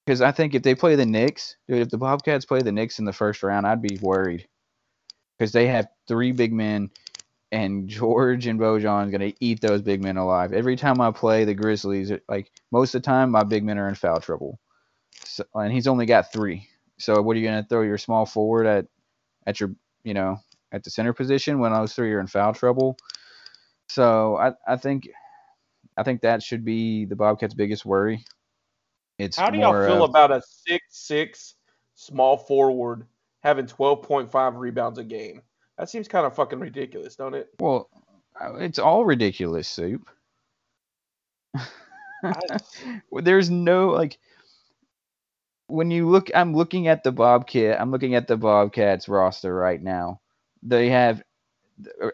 [0.05, 2.99] Because I think if they play the Knicks, dude, if the Bobcats play the Knicks
[2.99, 4.49] in the first round, I'd be worried.
[5.39, 6.91] Because they have three big men,
[7.53, 10.53] and George and Bojan's gonna eat those big men alive.
[10.53, 13.89] Every time I play the Grizzlies, like most of the time, my big men are
[13.89, 14.59] in foul trouble.
[15.25, 16.69] So, and he's only got three.
[16.99, 18.87] So what are you gonna throw your small forward at,
[19.47, 20.39] at your, you know,
[20.73, 22.97] at the center position when those three are in foul trouble?
[23.89, 25.09] So I, I think,
[25.97, 28.25] I think that should be the Bobcats' biggest worry.
[29.23, 31.55] It's How do y'all feel of- about a six six
[31.95, 33.07] small forward
[33.43, 35.43] having twelve point five rebounds a game?
[35.79, 37.49] That seems kind of fucking ridiculous, don't it?
[37.61, 37.89] Well,
[38.41, 40.09] uh, it's all ridiculous, soup.
[43.13, 44.19] There's no like
[45.69, 49.83] when you look I'm looking at the Bobcat I'm looking at the Bobcats roster right
[49.83, 50.21] now.
[50.63, 51.23] They have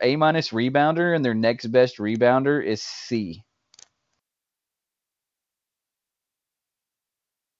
[0.02, 3.44] A minus rebounder and their next best rebounder is C.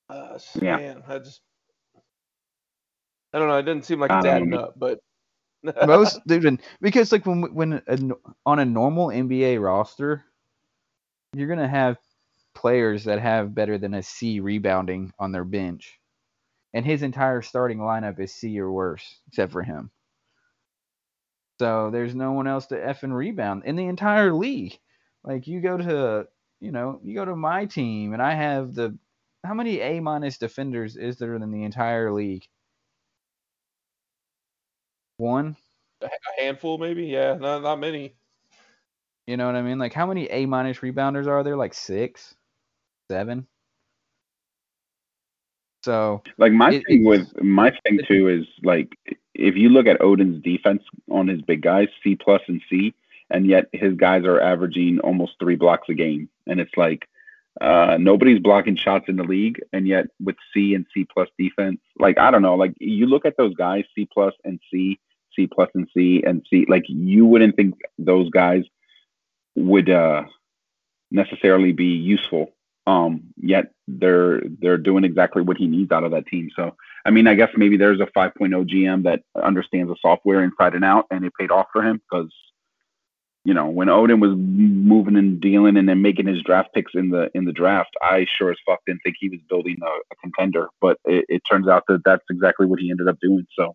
[0.09, 0.77] Uh, Yeah.
[0.77, 1.41] Man, I just
[3.33, 3.59] I don't know.
[3.59, 5.01] It didn't seem like it's Um, adding up, but
[5.87, 7.99] Most dude, because like when when a,
[8.47, 10.25] on a normal NBA roster,
[11.35, 11.99] you're gonna have
[12.55, 15.99] players that have better than a C rebounding on their bench,
[16.75, 19.91] and his entire starting lineup is C or worse, except for him.
[21.61, 24.79] So there's no one else to effing rebound in the entire league.
[25.25, 26.29] Like you go to,
[26.61, 28.97] you know, you go to my team, and I have the
[29.49, 32.47] how many A minus defenders is there in the entire league?
[35.17, 35.57] One.
[36.03, 37.07] a handful maybe.
[37.07, 38.15] Yeah, not not many.
[39.27, 39.79] You know what I mean?
[39.79, 41.57] Like how many A minus rebounders are there?
[41.57, 42.35] Like six,
[43.11, 43.47] seven.
[45.83, 48.95] So Like my It- thing with my thing too is like
[49.35, 52.93] if you look at Odin's defense on his big guys, C plus and C,
[53.31, 57.09] and yet his guys are averaging almost three blocks a game, and it's like
[57.61, 61.81] uh, nobody's blocking shots in the league, and yet with C and C plus defense,
[61.99, 64.99] like I don't know, like you look at those guys, C plus and C,
[65.35, 68.65] C plus and C and C, like you wouldn't think those guys
[69.57, 70.25] would uh,
[71.11, 72.53] necessarily be useful
[72.89, 76.49] um, yet they're they're doing exactly what he needs out of that team.
[76.57, 80.75] So I mean, I guess maybe there's a 5.0 GM that understands the software inside
[80.75, 82.33] and out, and it paid off for him because
[83.49, 87.09] you know, when Odin was moving and dealing and then making his draft picks in
[87.09, 90.17] the in the draft, I sure as fuck didn't think he was building a, a
[90.21, 90.69] contender.
[90.83, 93.47] But it, it, turns out that that's exactly what he ended up doing.
[93.57, 93.75] So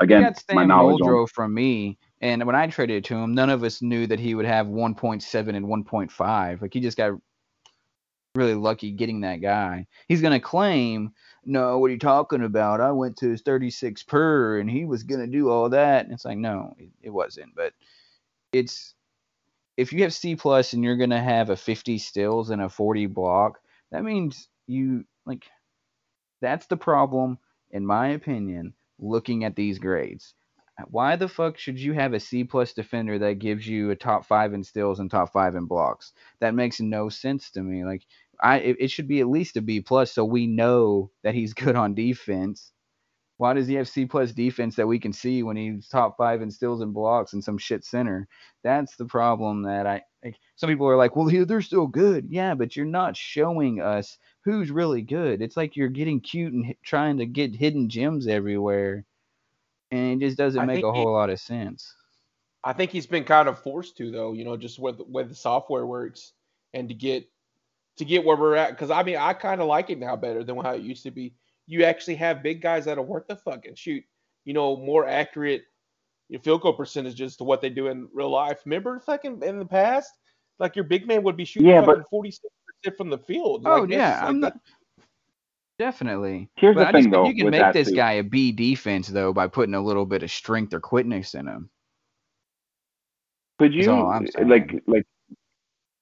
[0.00, 1.28] again, my knowledge on...
[1.28, 4.46] from me, and when I traded to him, none of us knew that he would
[4.46, 6.60] have 1.7 and 1.5.
[6.60, 7.12] Like he just got
[8.34, 9.86] really lucky getting that guy.
[10.08, 11.12] He's gonna claim,
[11.44, 12.80] no, what are you talking about?
[12.80, 16.04] I went to his 36 per, and he was gonna do all that.
[16.04, 17.54] And it's like, no, it, it wasn't.
[17.54, 17.74] But
[18.52, 18.96] it's
[19.76, 23.06] if you have C plus and you're gonna have a 50 stills and a 40
[23.06, 23.60] block,
[23.90, 25.46] that means you like
[26.40, 27.38] that's the problem,
[27.70, 30.34] in my opinion, looking at these grades.
[30.90, 34.26] Why the fuck should you have a C plus defender that gives you a top
[34.26, 36.12] five in stills and top five in blocks?
[36.40, 37.84] That makes no sense to me.
[37.84, 38.02] Like
[38.42, 41.54] I, it, it should be at least a B plus, so we know that he's
[41.64, 42.72] good on defense
[43.36, 46.40] why does he have C plus defense that we can see when he's top five
[46.40, 48.28] in steals and blocks and some shit center?
[48.62, 50.02] That's the problem that I.
[50.22, 52.28] Like, some people are like, well, they're still good.
[52.30, 55.42] Yeah, but you're not showing us who's really good.
[55.42, 59.04] It's like you're getting cute and trying to get hidden gems everywhere,
[59.90, 61.92] and it just doesn't I make a whole he, lot of sense.
[62.62, 64.32] I think he's been kind of forced to though.
[64.32, 66.32] You know, just with with the software works
[66.72, 67.28] and to get
[67.96, 68.70] to get where we're at.
[68.70, 71.10] Because I mean, I kind of like it now better than how it used to
[71.10, 71.34] be
[71.66, 74.04] you actually have big guys that are worth the fucking shoot,
[74.44, 75.62] you know, more accurate
[76.42, 78.60] field goal percentages to what they do in real life.
[78.64, 80.12] Remember, fucking in the past,
[80.58, 83.62] like your big man would be shooting yeah, but, 46 percent from the field.
[83.66, 84.58] Oh like, yeah, I'm not,
[85.78, 86.50] definitely.
[86.56, 87.96] Here's but the I thing, just, though, you can make this too.
[87.96, 91.46] guy a B defense though by putting a little bit of strength or quickness in
[91.46, 91.70] him.
[93.58, 93.84] Could you
[94.44, 95.06] like like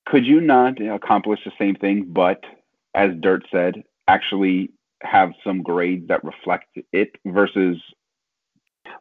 [0.06, 2.42] could you not accomplish the same thing, but
[2.94, 4.70] as Dirt said, actually
[5.02, 7.80] have some grades that reflect it versus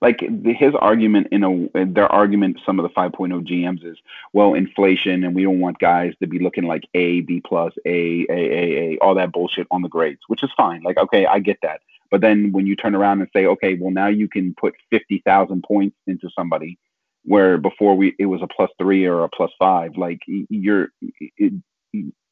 [0.01, 3.97] like his argument in a their argument some of the 5.0 gms is
[4.33, 8.25] well inflation and we don't want guys to be looking like a b plus a
[8.29, 10.81] a a a all that bullshit on the grades which is fine.
[10.83, 11.81] Like okay i get that.
[12.09, 15.63] But then when you turn around and say okay well now you can put 50000
[15.63, 16.77] points into somebody
[17.23, 20.89] where before we it was a plus three or a plus five like you're
[21.37, 21.53] it,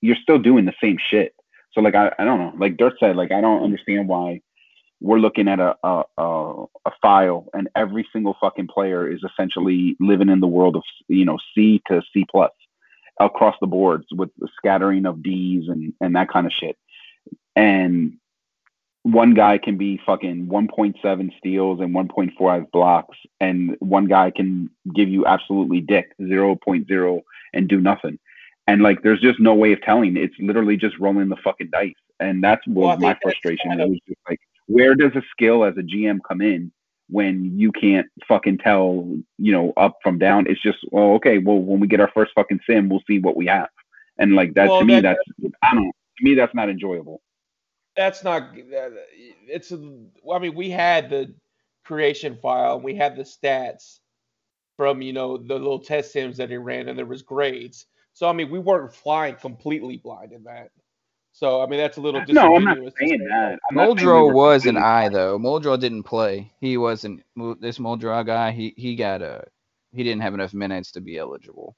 [0.02, 1.34] you're still doing the same shit
[1.72, 4.42] so like I, I don't know, like Dirt said, like I don't understand why
[5.02, 9.96] we're looking at a, a a, a file and every single fucking player is essentially
[10.00, 12.52] living in the world of you know C to C plus
[13.20, 16.78] across the boards with the scattering of D's and and that kind of shit.
[17.56, 18.18] And
[19.04, 25.10] one guy can be fucking 1.7 steals and 1.4 blocks, and one guy can give
[25.10, 27.22] you absolutely dick 0.0
[27.54, 28.20] and do nothing.
[28.70, 30.16] And like, there's just no way of telling.
[30.16, 31.96] It's literally just rolling the fucking dice.
[32.20, 33.72] And that's what well, my frustration.
[33.72, 36.72] It was just like, where does a skill as a GM come in
[37.10, 40.46] when you can't fucking tell, you know, up from down?
[40.48, 43.36] It's just, well, okay, well, when we get our first fucking sim, we'll see what
[43.36, 43.70] we have.
[44.20, 45.20] And like that well, to me, that's
[45.64, 45.86] I don't.
[45.86, 47.22] To me, that's not enjoyable.
[47.98, 48.52] That's not.
[48.54, 49.72] It's.
[49.72, 51.34] I mean, we had the
[51.86, 52.76] creation file.
[52.76, 53.98] And we had the stats
[54.78, 57.88] from you know the little test sims that he ran, and there was grades.
[58.20, 60.72] So I mean, we weren't flying completely blind in that.
[61.32, 62.22] So I mean, that's a little.
[62.28, 63.60] No, I'm not saying that.
[63.72, 65.40] I'm Muldrow was an eye though.
[65.40, 66.52] Muldrow didn't play.
[66.60, 67.24] He wasn't
[67.62, 68.52] this Muldrow guy.
[68.52, 69.46] He he got a
[69.94, 71.78] he didn't have enough minutes to be eligible.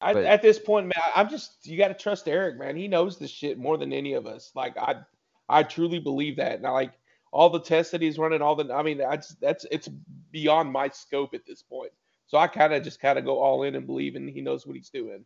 [0.00, 2.76] I, at this point, man, I'm just you got to trust Eric, man.
[2.76, 4.52] He knows this shit more than any of us.
[4.54, 5.00] Like I,
[5.48, 6.62] I truly believe that.
[6.62, 6.92] Now, like
[7.32, 9.88] all the tests that he's running, all the, I mean, that's that's it's
[10.30, 11.90] beyond my scope at this point.
[12.28, 14.64] So I kind of just kind of go all in and believe and he knows
[14.64, 15.24] what he's doing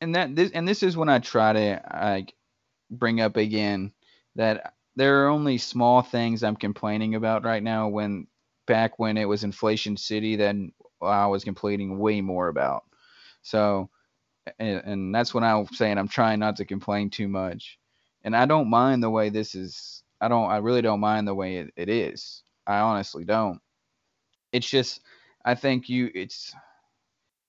[0.00, 2.34] and that this and this is when I try to like
[2.90, 3.92] bring up again
[4.36, 8.26] that there are only small things I'm complaining about right now when
[8.66, 10.72] back when it was inflation city then
[11.02, 12.84] I was complaining way more about.
[13.42, 13.90] So
[14.58, 17.78] and, and that's when I'm saying I'm trying not to complain too much.
[18.24, 21.34] And I don't mind the way this is I don't I really don't mind the
[21.34, 22.42] way it, it is.
[22.66, 23.60] I honestly don't.
[24.52, 25.00] It's just
[25.44, 26.54] I think you it's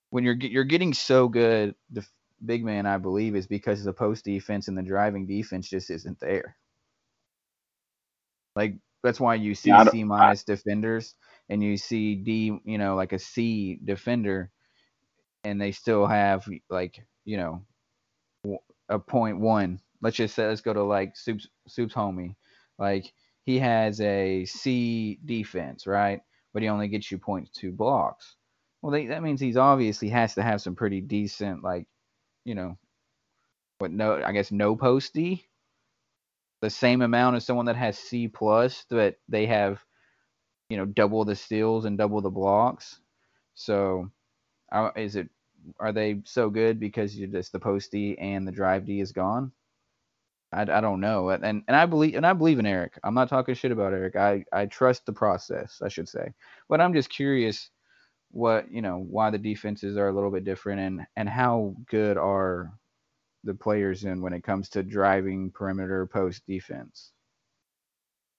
[0.09, 2.05] when you're you're getting so good the
[2.45, 6.19] big man, I believe, is because the post defense and the driving defense just isn't
[6.19, 6.57] there.
[8.55, 11.15] Like that's why you see yeah, C minus defenders
[11.49, 14.51] and you see D, you know, like a C defender,
[15.43, 17.65] and they still have like you know
[18.89, 19.79] a point one.
[20.01, 22.35] Let's just say let's go to like Soup's Soup's homie,
[22.79, 23.13] like
[23.43, 26.21] he has a C defense, right?
[26.53, 28.35] But he only gets you point two blocks.
[28.81, 31.87] Well, they, that means he's obviously has to have some pretty decent like
[32.45, 32.77] you know,
[33.79, 35.45] what no, I guess no posty,
[36.61, 39.83] the same amount as someone that has C plus, but they have,
[40.69, 42.99] you know, double the steals and double the blocks.
[43.55, 44.11] So,
[44.95, 45.29] is it
[45.79, 49.11] are they so good because you just the post D and the drive D is
[49.11, 49.51] gone?
[50.53, 52.99] I, I don't know, and and I believe and I believe in Eric.
[53.03, 54.15] I'm not talking shit about Eric.
[54.15, 56.33] I I trust the process, I should say,
[56.69, 57.69] but I'm just curious
[58.31, 62.17] what you know why the defenses are a little bit different and and how good
[62.17, 62.71] are
[63.43, 67.11] the players in when it comes to driving perimeter post defense.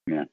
[0.07, 0.25] Yeah.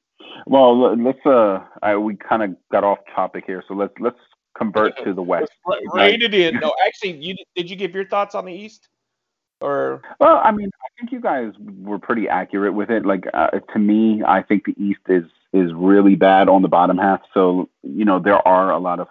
[0.46, 1.24] Well, let's.
[1.24, 4.18] Uh, I, we kind of got off topic here, so let's let's
[4.56, 5.50] convert to the West.
[5.66, 6.60] Let's Rein it in.
[6.60, 8.88] No, actually, you did you give your thoughts on the East?
[9.60, 13.04] Or Well, I mean, I think you guys were pretty accurate with it.
[13.04, 16.96] Like uh, to me, I think the East is is really bad on the bottom
[16.96, 17.20] half.
[17.34, 19.08] So you know there are a lot of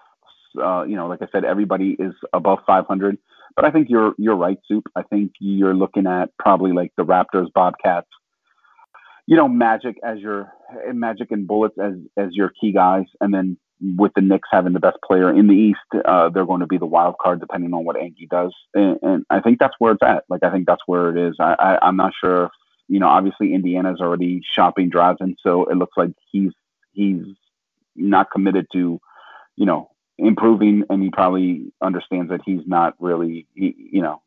[0.60, 3.18] uh, you know, like I said, everybody is above 500.
[3.55, 4.86] But I think you're you're right, Soup.
[4.95, 8.07] I think you're looking at probably like the Raptors, Bobcats,
[9.28, 10.51] you know, Magic as your
[10.93, 13.57] Magic and Bullets as as your key guys, and then
[13.97, 16.78] with the Knicks having the best player in the East, uh, they're going to be
[16.78, 20.03] the wild card depending on what Angie does, and, and I think that's where it's
[20.03, 20.24] at.
[20.30, 21.36] Like I think that's where it is.
[21.39, 22.45] I, I I'm not sure.
[22.45, 22.51] If,
[22.88, 26.51] you know, obviously Indiana's already shopping Drazen, so it looks like he's
[26.93, 27.24] he's
[27.95, 28.99] not committed to,
[29.55, 29.89] you know,
[30.20, 34.22] improving, and he probably understands that he's not really, he, you know,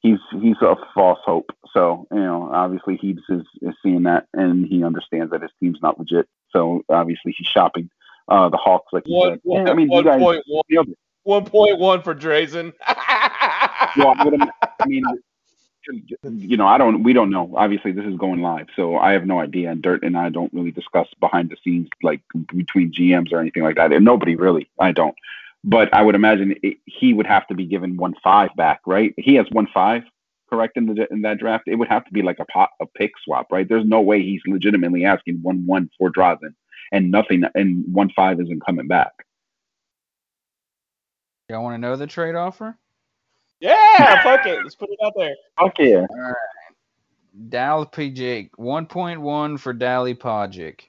[0.00, 1.50] he's he's a false hope.
[1.72, 5.78] So you know, obviously Heaps is is seeing that, and he understands that his team's
[5.82, 6.28] not legit.
[6.50, 7.88] So obviously he's shopping
[8.28, 11.78] uh, the Hawks, like one, one, I mean, you one guys, point one, one point
[11.78, 12.72] one for Drazen.
[13.96, 15.04] well, I mean,
[16.22, 17.52] you know, I don't, we don't know.
[17.56, 19.70] Obviously, this is going live, so I have no idea.
[19.70, 22.20] And Dirt and I don't really discuss behind the scenes, like
[22.54, 23.92] between GMs or anything like that.
[23.92, 25.14] And nobody really, I don't.
[25.64, 29.14] But I would imagine it, he would have to be given one five back, right?
[29.16, 30.02] He has one five,
[30.50, 31.64] correct in the in that draft.
[31.66, 33.68] It would have to be like a pot, a pick swap, right?
[33.68, 36.54] There's no way he's legitimately asking one one for Drazen
[36.90, 39.12] and nothing, and one five isn't coming back.
[41.48, 42.78] Y'all want to know the trade offer?
[43.62, 44.58] Yeah, fuck it.
[44.62, 45.34] Let's put it out there.
[45.58, 46.04] Fuck yeah.
[47.48, 50.80] Dalipagic, 1.1 for Dalipagic.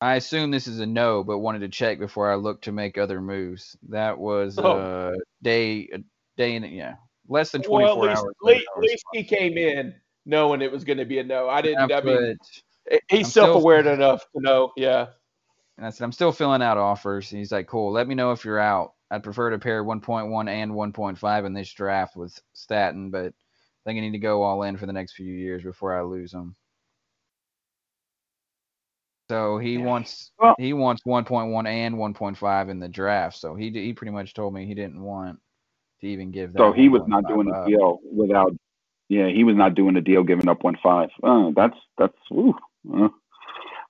[0.00, 2.98] I assume this is a no, but wanted to check before I looked to make
[2.98, 3.76] other moves.
[3.88, 4.78] That was Oh.
[4.78, 5.12] uh
[5.42, 5.98] day a
[6.36, 6.96] day and yeah,
[7.28, 8.34] less than 24 Well, at least, hours.
[8.40, 9.94] at least, at least he came in
[10.26, 11.48] knowing it was going to be a no.
[11.48, 11.90] I didn't.
[11.92, 12.36] I I mean,
[13.08, 14.72] he's I'm self-aware enough to know.
[14.76, 15.06] Yeah.
[15.76, 17.30] And I said, I'm still filling out offers.
[17.32, 17.92] And he's like, cool.
[17.92, 18.93] Let me know if you're out.
[19.10, 23.98] I'd prefer to pair 1.1 and 1.5 in this draft with Staten, but I think
[23.98, 26.56] I need to go all in for the next few years before I lose him.
[29.30, 33.36] So he wants Well- he wants 1.1 and 1.5 in the draft.
[33.36, 35.40] So he he pretty much told me he didn't want
[36.00, 36.58] to even give that.
[36.58, 38.52] So he was not 1.5 doing a deal without.
[39.08, 41.10] Yeah, he was not doing a deal giving up 1.5.
[41.22, 42.16] Uh, that's that's.
[42.32, 42.54] Ooh,
[42.92, 43.08] uh,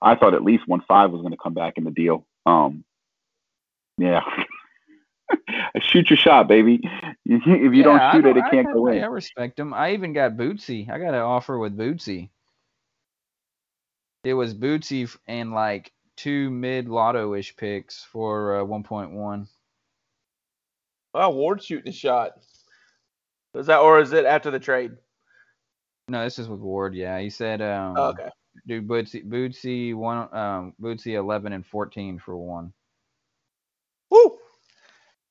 [0.01, 2.25] I thought at least 1.5 was going to come back in the deal.
[2.45, 2.83] Um,
[3.97, 4.21] yeah.
[5.81, 6.79] shoot your shot, baby.
[7.25, 9.03] if you Yeah, don't I shoot it, it can't got- go in.
[9.03, 9.73] I respect him.
[9.73, 10.89] I even got Bootsy.
[10.89, 12.29] I got an offer with Bootsy.
[14.23, 19.47] It was Bootsy and like two mid lotto ish picks for uh, 1.1.
[21.13, 22.31] Well, Ward's shooting a shot.
[23.53, 24.91] Is that or is it after the trade?
[26.09, 26.93] No, this is with Ward.
[26.93, 28.29] Yeah, he said, um, Oh, okay.
[28.67, 32.73] do Bootsy, Bootsy one, um, Bootsy 11 and 14 for one.
[34.11, 34.37] Woo.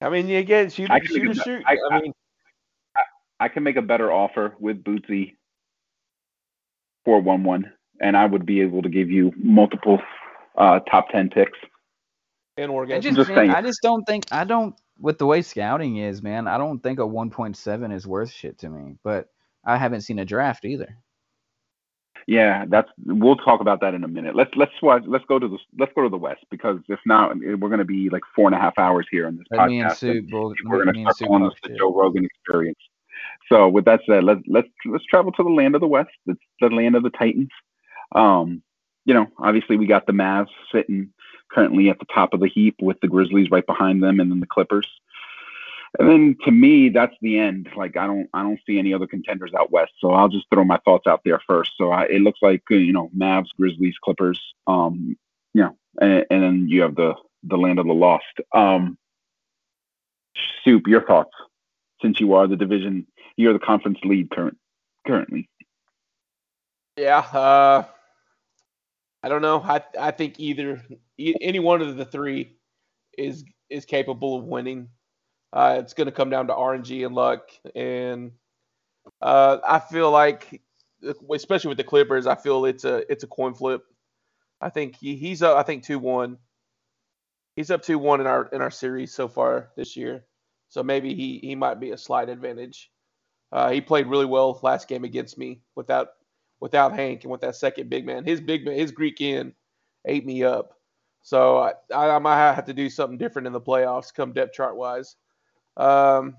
[0.01, 1.63] I mean, you get shoot, I can shoot, make a a- shoot.
[1.67, 2.13] I- I mean,
[3.41, 5.35] I can make a better offer with Bootsy
[7.05, 10.01] for one one, and I would be able to give you multiple
[10.57, 11.59] uh, top ten picks.
[12.57, 13.01] in I Oregon.
[13.03, 13.51] just, just think- saying.
[13.51, 17.01] I just don't think, I don't, with the way scouting is, man, I don't think
[17.01, 18.95] a 1.7 is worth shit to me.
[19.03, 19.27] But
[19.65, 20.97] I haven't seen a draft either.
[22.27, 22.89] Yeah, that's.
[23.05, 24.35] We'll talk about that in a minute.
[24.35, 27.57] Let's let's let's go to the let's go to the West because if not, we're
[27.57, 29.91] going to be like four and a half hours here on this Let me and
[29.91, 30.31] podcast.
[30.31, 31.77] Bull, we're going to start calling this the.
[31.77, 32.79] Joe Rogan experience.
[33.49, 36.11] So with that said, let's let's let's travel to the land of the West.
[36.27, 37.51] It's the land of the Titans.
[38.13, 38.63] Um,
[39.05, 41.11] you know, obviously we got the Mavs sitting
[41.53, 44.41] currently at the top of the heap with the Grizzlies right behind them, and then
[44.41, 44.89] the Clippers.
[45.99, 47.69] And then to me, that's the end.
[47.77, 49.93] Like I don't I don't see any other contenders out west.
[50.01, 51.73] So I'll just throw my thoughts out there first.
[51.79, 54.41] So I, it looks like uh, you know Mavs, Grizzlies, Clippers.
[54.67, 55.17] Um,
[55.55, 57.15] know, and, and then you have the
[57.45, 58.41] the land of the lost.
[58.53, 58.99] Um,
[60.65, 61.31] Soup, your thoughts
[62.05, 64.59] since you are the division, you're the conference lead current
[65.07, 65.49] currently.
[66.97, 67.19] Yeah.
[67.19, 67.85] Uh,
[69.23, 69.61] I don't know.
[69.61, 70.83] I I think either
[71.19, 72.57] any one of the three
[73.17, 74.89] is is capable of winning.
[75.55, 78.33] Uh, it's going to come down to RNG and luck, and
[79.23, 80.61] uh, I feel like,
[81.33, 83.83] especially with the Clippers, I feel it's a it's a coin flip.
[84.61, 85.57] I think he, he's up.
[85.57, 86.39] I think two one.
[87.55, 90.25] He's up two one in our in our series so far this year.
[90.71, 92.91] so maybe he he might be a slight advantage.
[93.53, 96.09] Uh, he played really well last game against me without
[96.59, 98.25] without Hank and with that second big man.
[98.25, 99.53] His big man, his Greek end
[100.05, 100.75] ate me up.
[101.23, 104.77] So I, I, might have to do something different in the playoffs, come depth chart
[104.77, 105.17] wise.
[105.77, 106.37] Um,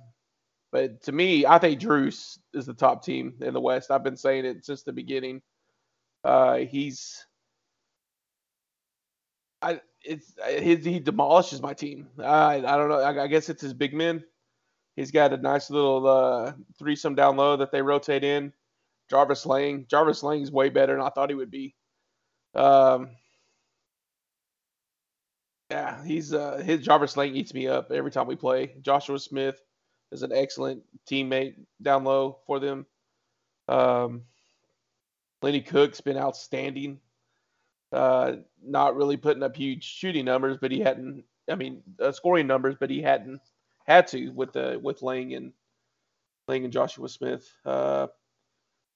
[0.72, 3.92] but to me, I think Drews is the top team in the West.
[3.92, 5.42] I've been saying it since the beginning.
[6.24, 7.26] Uh, he's,
[9.62, 12.08] I it's he, he demolishes my team.
[12.20, 13.00] I I don't know.
[13.00, 14.24] I, I, guess it's his big men.
[14.96, 18.54] He's got a nice little uh, threesome down low that they rotate in.
[19.10, 19.86] Jarvis Lang.
[19.90, 21.76] Jarvis Lang is way better than I thought he would be.
[22.54, 23.12] Um,
[25.70, 28.76] yeah, he's uh, his Jarvis Lang eats me up every time we play.
[28.82, 29.62] Joshua Smith
[30.12, 32.86] is an excellent teammate down low for them.
[33.68, 34.24] Um,
[35.42, 37.00] Lenny Cook's been outstanding.
[37.92, 41.24] Uh, not really putting up huge shooting numbers, but he hadn't.
[41.50, 43.42] I mean, uh, scoring numbers, but he hadn't
[43.86, 45.54] had to with the with Lang and
[46.48, 47.52] Lang and Joshua Smith.
[47.66, 48.08] Uh,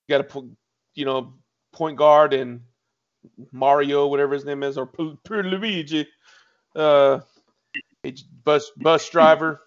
[0.08, 0.46] got put,
[0.96, 1.34] you know,
[1.72, 2.62] point guard and
[3.52, 4.90] Mario, whatever his name is, or
[5.30, 6.08] Luigi,
[6.80, 7.22] uh,
[8.44, 9.62] bus bus driver,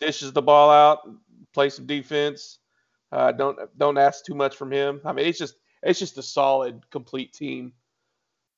[0.00, 1.00] dishes the ball out,
[1.52, 2.58] play some defense.
[3.10, 5.00] Uh, don't don't ask too much from him.
[5.04, 7.72] I mean, it's just it's just a solid, complete team.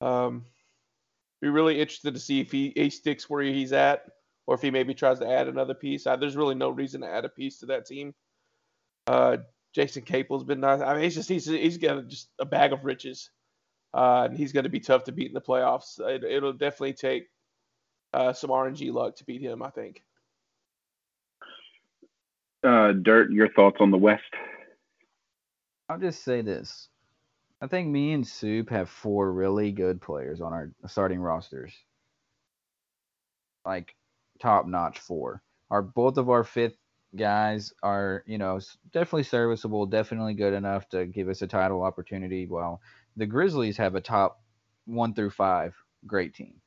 [0.01, 0.45] Um,
[1.41, 4.05] be really interested to see if he, he sticks where he's at,
[4.47, 6.07] or if he maybe tries to add another piece.
[6.07, 8.15] Uh, there's really no reason to add a piece to that team.
[9.07, 9.39] Uh,
[9.75, 10.81] Jason Capel's been nice.
[10.81, 13.31] I mean, he's just he's he's got just a bag of riches,
[13.93, 15.99] uh, and he's going to be tough to beat in the playoffs.
[16.01, 17.27] It, will definitely take
[18.15, 19.63] uh, some RNG luck to beat him.
[19.63, 20.03] I think.
[22.63, 24.23] Uh, Dirt, your thoughts on the West?
[25.89, 26.89] I'll just say this.
[27.61, 31.73] I think me and Soup have four really good players on our starting rosters.
[33.67, 33.95] Like
[34.41, 35.43] top notch four.
[35.71, 36.77] Our both of our fifth
[37.17, 38.61] guys are, you know,
[38.93, 42.47] definitely serviceable, definitely good enough to give us a title opportunity.
[42.47, 42.81] While
[43.17, 44.41] the Grizzlies have a top
[44.87, 45.75] one through five
[46.07, 46.61] great team.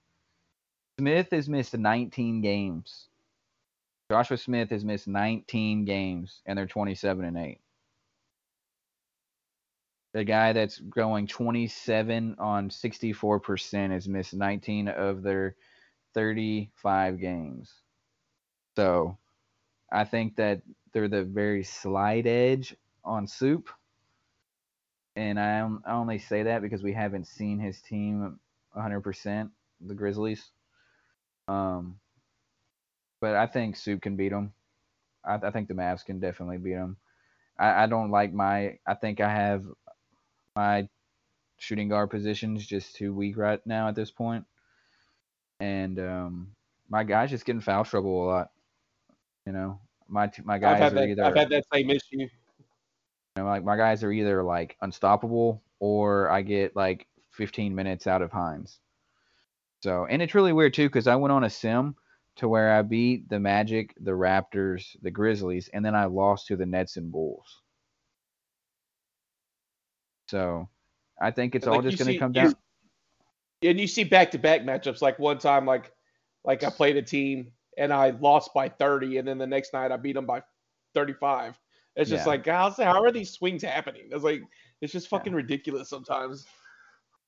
[0.99, 3.07] Smith has missed 19 games.
[4.09, 7.59] Joshua Smith has missed 19 games, and they're 27 and 8.
[10.13, 15.55] The guy that's going 27 on 64% has missed 19 of their
[16.15, 17.71] 35 games.
[18.75, 19.17] So
[19.91, 20.61] I think that
[20.93, 23.69] they're the very slight edge on Soup.
[25.15, 28.39] And I, only say that because we haven't seen his team
[28.75, 29.49] 100%,
[29.81, 30.49] the Grizzlies.
[31.47, 31.99] Um,
[33.21, 34.53] but I think Soup can beat them.
[35.25, 36.97] I, I think the Mavs can definitely beat them.
[37.57, 38.77] I, I don't like my.
[38.85, 39.63] I think I have
[40.55, 40.87] my
[41.57, 44.45] shooting guard positions just too weak right now at this point.
[45.59, 46.51] And um,
[46.89, 48.51] my guy's just getting foul trouble a lot.
[49.45, 52.17] You know, my my guys I've had are that, either I've had that same issue.
[52.17, 52.29] You
[53.37, 58.21] know, like my guys are either like unstoppable or I get like 15 minutes out
[58.21, 58.79] of Hines.
[59.83, 61.95] So, and it's really weird too because I went on a sim
[62.37, 66.55] to where I beat the Magic, the Raptors, the Grizzlies, and then I lost to
[66.55, 67.61] the Nets and Bulls.
[70.29, 70.69] So
[71.19, 72.53] I think it's all just going to come down.
[73.61, 75.01] You, and you see back to back matchups.
[75.01, 75.91] Like one time, like
[76.43, 79.91] like I played a team and I lost by 30, and then the next night
[79.91, 80.41] I beat them by
[80.93, 81.59] 35.
[81.95, 82.29] It's just yeah.
[82.29, 84.09] like, how, how are these swings happening?
[84.11, 84.41] It's like
[84.81, 85.37] it's just fucking yeah.
[85.37, 86.45] ridiculous sometimes.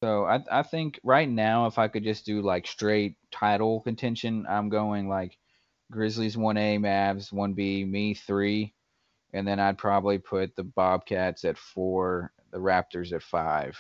[0.01, 4.45] So I I think right now if I could just do like straight title contention,
[4.49, 5.37] I'm going like
[5.91, 8.73] Grizzlies one A, Mavs one B, me three,
[9.33, 13.77] and then I'd probably put the Bobcats at four, the Raptors at five,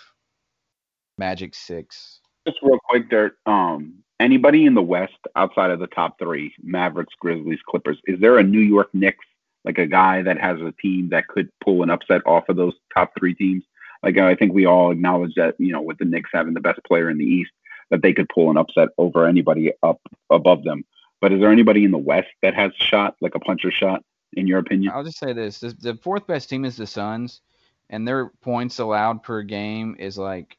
[1.17, 2.19] Magic six.
[2.47, 3.37] Just real quick, Dirt.
[3.45, 8.39] Um, anybody in the West outside of the top three, Mavericks, Grizzlies, Clippers, is there
[8.39, 9.25] a New York Knicks,
[9.63, 12.73] like a guy that has a team that could pull an upset off of those
[12.93, 13.63] top three teams?
[14.03, 16.79] Like I think we all acknowledge that, you know, with the Knicks having the best
[16.85, 17.51] player in the East,
[17.89, 19.99] that they could pull an upset over anybody up
[20.29, 20.85] above them.
[21.21, 24.03] But is there anybody in the West that has shot, like a puncher shot,
[24.33, 24.93] in your opinion?
[24.93, 27.41] I'll just say this: the, the fourth best team is the Suns,
[27.89, 30.57] and their points allowed per game is like,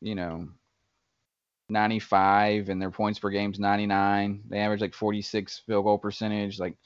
[0.00, 0.48] you know,
[1.68, 4.42] 95 and their points per game is 99.
[4.48, 6.58] They average like 46 field goal percentage.
[6.60, 6.76] Like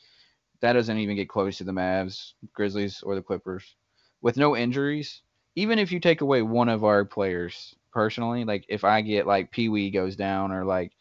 [0.61, 3.75] that doesn't even get close to the Mavs, Grizzlies, or the Clippers.
[4.23, 5.23] With no injuries,
[5.57, 9.51] even if you take away one of our players personally, like if I get like
[9.51, 10.93] Pee Wee goes down or like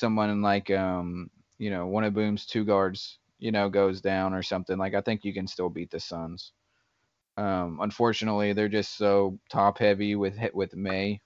[0.00, 4.42] someone like um you know one of Boom's two guards you know goes down or
[4.42, 6.52] something, like I think you can still beat the Suns.
[7.36, 11.20] Um, unfortunately, they're just so top heavy with with May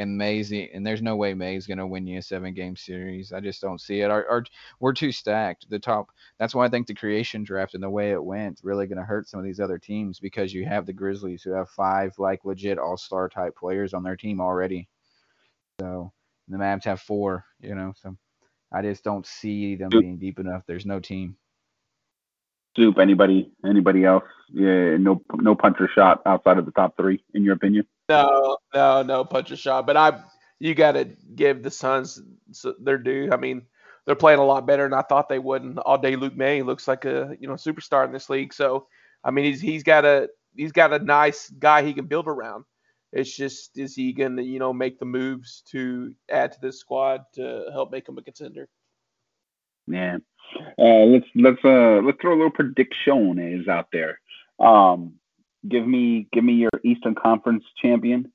[0.00, 3.34] and May's and there's no way May's gonna win you a seven game series.
[3.34, 4.10] I just don't see it.
[4.10, 4.44] Our, our
[4.80, 5.68] we're too stacked.
[5.68, 6.08] The top.
[6.38, 9.28] That's why I think the creation draft and the way it went really gonna hurt
[9.28, 12.78] some of these other teams because you have the Grizzlies who have five like legit
[12.78, 14.88] all star type players on their team already.
[15.80, 16.12] So
[16.48, 17.44] the Mavs have four.
[17.60, 18.16] You know, so
[18.72, 20.62] I just don't see them being deep enough.
[20.66, 21.36] There's no team.
[22.74, 22.98] Soup.
[22.98, 23.52] Anybody?
[23.66, 24.24] Anybody else?
[24.48, 24.96] Yeah.
[24.96, 25.20] No.
[25.34, 27.86] No puncher shot outside of the top three, in your opinion.
[28.10, 29.86] No, no, no punch a shot.
[29.86, 30.20] But I,
[30.58, 31.04] you got to
[31.34, 32.20] give the Suns
[32.80, 33.30] their due.
[33.32, 33.62] I mean,
[34.04, 35.62] they're playing a lot better than I thought they would.
[35.62, 38.52] And all day, Luke May looks like a you know superstar in this league.
[38.52, 38.88] So
[39.22, 42.64] I mean, he's he's got a he's got a nice guy he can build around.
[43.12, 47.22] It's just is he to you know make the moves to add to this squad
[47.34, 48.68] to help make him a contender?
[49.86, 50.18] Yeah.
[50.78, 54.20] Uh, let's let's uh let's throw a little prediction is out there.
[54.58, 55.14] Um,
[55.68, 58.32] give me give me your Eastern Conference champion.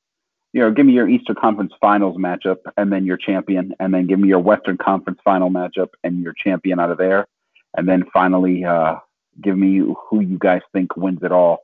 [0.54, 4.08] You know, give me your Eastern Conference Finals matchup, and then your champion, and then
[4.08, 7.28] give me your Western Conference Final matchup and your champion out of there,
[7.78, 8.96] and then finally, uh,
[9.42, 11.60] give me who you guys think wins it all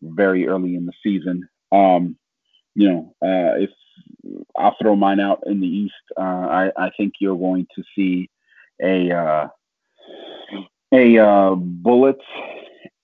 [0.00, 1.48] very early in the season.
[1.70, 2.16] Um,
[2.74, 3.70] you know, uh, if
[4.56, 8.28] I'll throw mine out in the East, uh, I I think you're going to see
[8.82, 9.48] a uh,
[10.92, 12.24] a uh, Bullets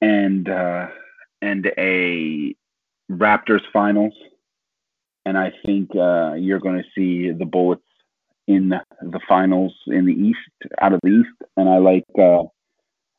[0.00, 0.88] and uh,
[1.42, 2.54] and a
[3.10, 4.14] Raptors finals,
[5.24, 7.82] and I think uh, you're going to see the Bullets
[8.46, 12.44] in the finals in the East, out of the East, and I like uh,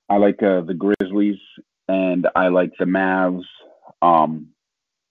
[0.09, 1.39] I like uh, the Grizzlies
[1.87, 3.45] and I like the Mavs,
[4.01, 4.47] um,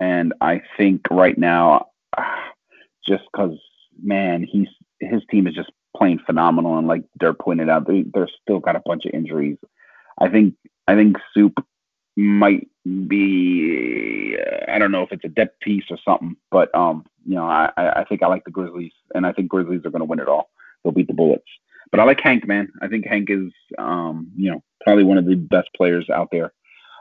[0.00, 1.86] and I think right now,
[3.06, 3.58] just because
[4.02, 4.68] man, he's
[5.00, 8.76] his team is just playing phenomenal, and like Dirt pointed out, they they're still got
[8.76, 9.58] a bunch of injuries.
[10.20, 10.54] I think
[10.86, 11.54] I think Soup
[12.18, 12.68] might
[13.06, 17.36] be uh, I don't know if it's a depth piece or something, but um, you
[17.36, 20.04] know, I, I think I like the Grizzlies, and I think Grizzlies are going to
[20.04, 20.50] win it all.
[20.82, 21.46] They'll beat the Bullets,
[21.90, 22.72] but I like Hank, man.
[22.82, 26.52] I think Hank is um, you know, probably one of the best players out there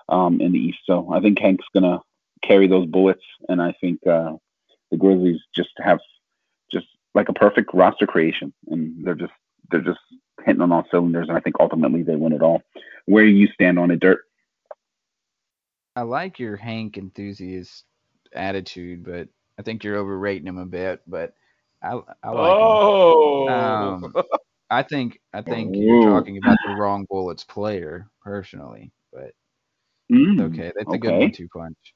[0.09, 0.79] um, in the East.
[0.85, 2.01] So I think Hank's going to
[2.43, 4.33] carry those Bullets, and I think uh,
[4.91, 5.99] the Grizzlies just have
[6.71, 9.33] just like a perfect roster creation, and they're just
[9.71, 9.99] they're just
[10.45, 12.61] hitting on all cylinders, and I think ultimately they win it all.
[13.05, 14.26] Where you stand on it, Dirt?
[15.97, 17.83] I like your Hank enthusiast
[18.31, 21.01] attitude, but I think you're overrating him a bit.
[21.07, 21.33] But
[21.81, 23.47] I, I like oh.
[23.47, 24.13] Um,
[24.69, 29.31] I think I think you're talking about the wrong Bullets player personally, but
[30.11, 31.93] Mm, okay, that's a good one-two punch.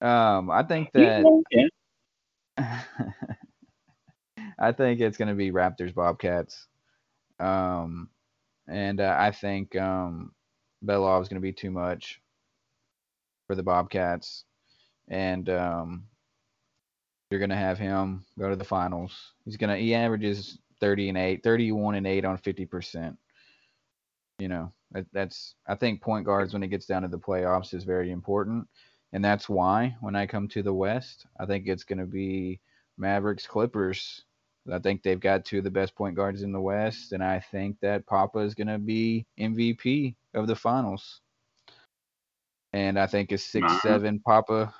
[0.00, 2.82] Um, I think that Yeah.
[4.58, 6.66] I think it's going to be Raptors Bobcats.
[7.38, 8.08] Um,
[8.66, 10.32] and uh, I think um,
[10.84, 12.20] Belov is going to be too much
[13.46, 14.44] for the Bobcats.
[15.08, 16.04] And um,
[17.30, 19.32] you're going to have him go to the finals.
[19.44, 23.16] He's going to, he averages 30 and 8, 31 and 8 on 50%.
[24.38, 27.72] You know, that, that's, I think point guards when it gets down to the playoffs
[27.72, 28.66] is very important.
[29.12, 32.60] And that's why when I come to the West, I think it's going to be
[32.98, 34.24] Mavericks Clippers.
[34.70, 37.38] I think they've got two of the best point guards in the West, and I
[37.38, 41.20] think that Papa is going to be MVP of the finals.
[42.72, 43.80] And I think a six Uh-huh.
[43.82, 44.72] seven Papa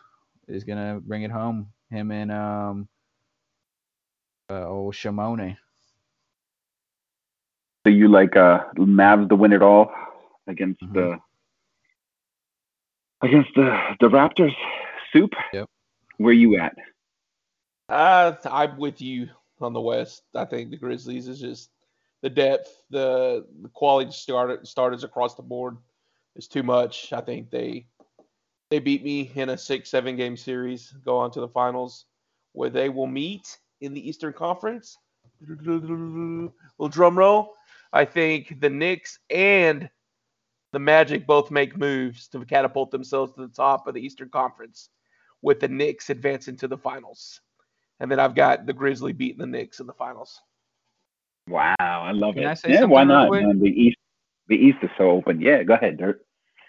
[0.49, 1.73] is going to bring it home.
[1.91, 2.89] Him and um
[4.51, 5.57] uh, old Shimone.
[7.85, 9.93] So you like uh Mavs to win it all
[10.47, 10.93] against Mhm.
[10.95, 11.19] the
[13.23, 14.55] against the the Raptors?
[15.13, 15.33] Soup.
[15.53, 15.69] Yep.
[16.19, 16.77] Where you at?
[17.89, 19.29] Uh, I'm with you
[19.61, 20.25] on the West.
[20.35, 21.71] I think the Grizzlies is just
[22.23, 25.77] the depth, the, the quality starter, starters across the board
[26.37, 27.13] is too much.
[27.13, 27.87] I think they
[28.71, 32.07] they beat me in a six seven game series, go on to the finals,
[32.53, 34.99] where they will meet in the Eastern Conference.
[35.47, 36.53] Little
[36.89, 37.55] drum roll.
[37.93, 39.89] I think the Knicks and
[40.73, 44.91] the Magic both make moves to catapult themselves to the top of the Eastern Conference,
[45.43, 47.41] with the Knicks advancing to the finals.
[48.01, 50.41] And then I've got the Grizzly beating the Knicks in the finals.
[51.49, 52.49] Wow, I love Can it.
[52.49, 53.31] I say yeah, why not?
[53.31, 53.99] Man, the East
[54.49, 55.41] the East is so open.
[55.41, 56.26] Yeah, go ahead, Dirt.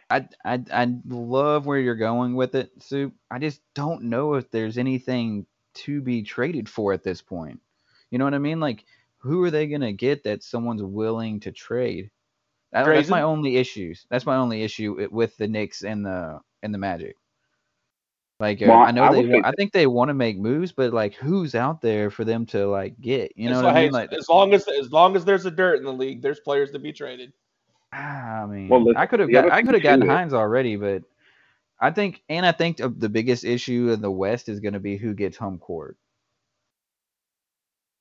[0.10, 3.14] I, I I love where you're going with it, Soup.
[3.30, 7.60] I just don't know if there's anything to be traded for at this point.
[8.10, 8.60] You know what I mean?
[8.60, 8.86] Like,
[9.18, 12.10] who are they gonna get that someone's willing to trade?
[12.72, 14.06] That- that's my only issues.
[14.10, 17.16] That's my only issue with the Knicks and the and the Magic.
[18.40, 21.16] Like, Well, I know I they, I think they want to make moves, but like,
[21.16, 23.34] who's out there for them to like get?
[23.36, 23.84] You know what I mean?
[23.86, 26.40] hey, Like, as long as as long as there's a dirt in the league, there's
[26.40, 27.34] players to be traded.
[27.94, 31.04] Ah, I mean, Well, I could have got I could have gotten Hines already, but
[31.80, 34.98] I think and I think the biggest issue in the West is going to be
[34.98, 35.98] who gets home court.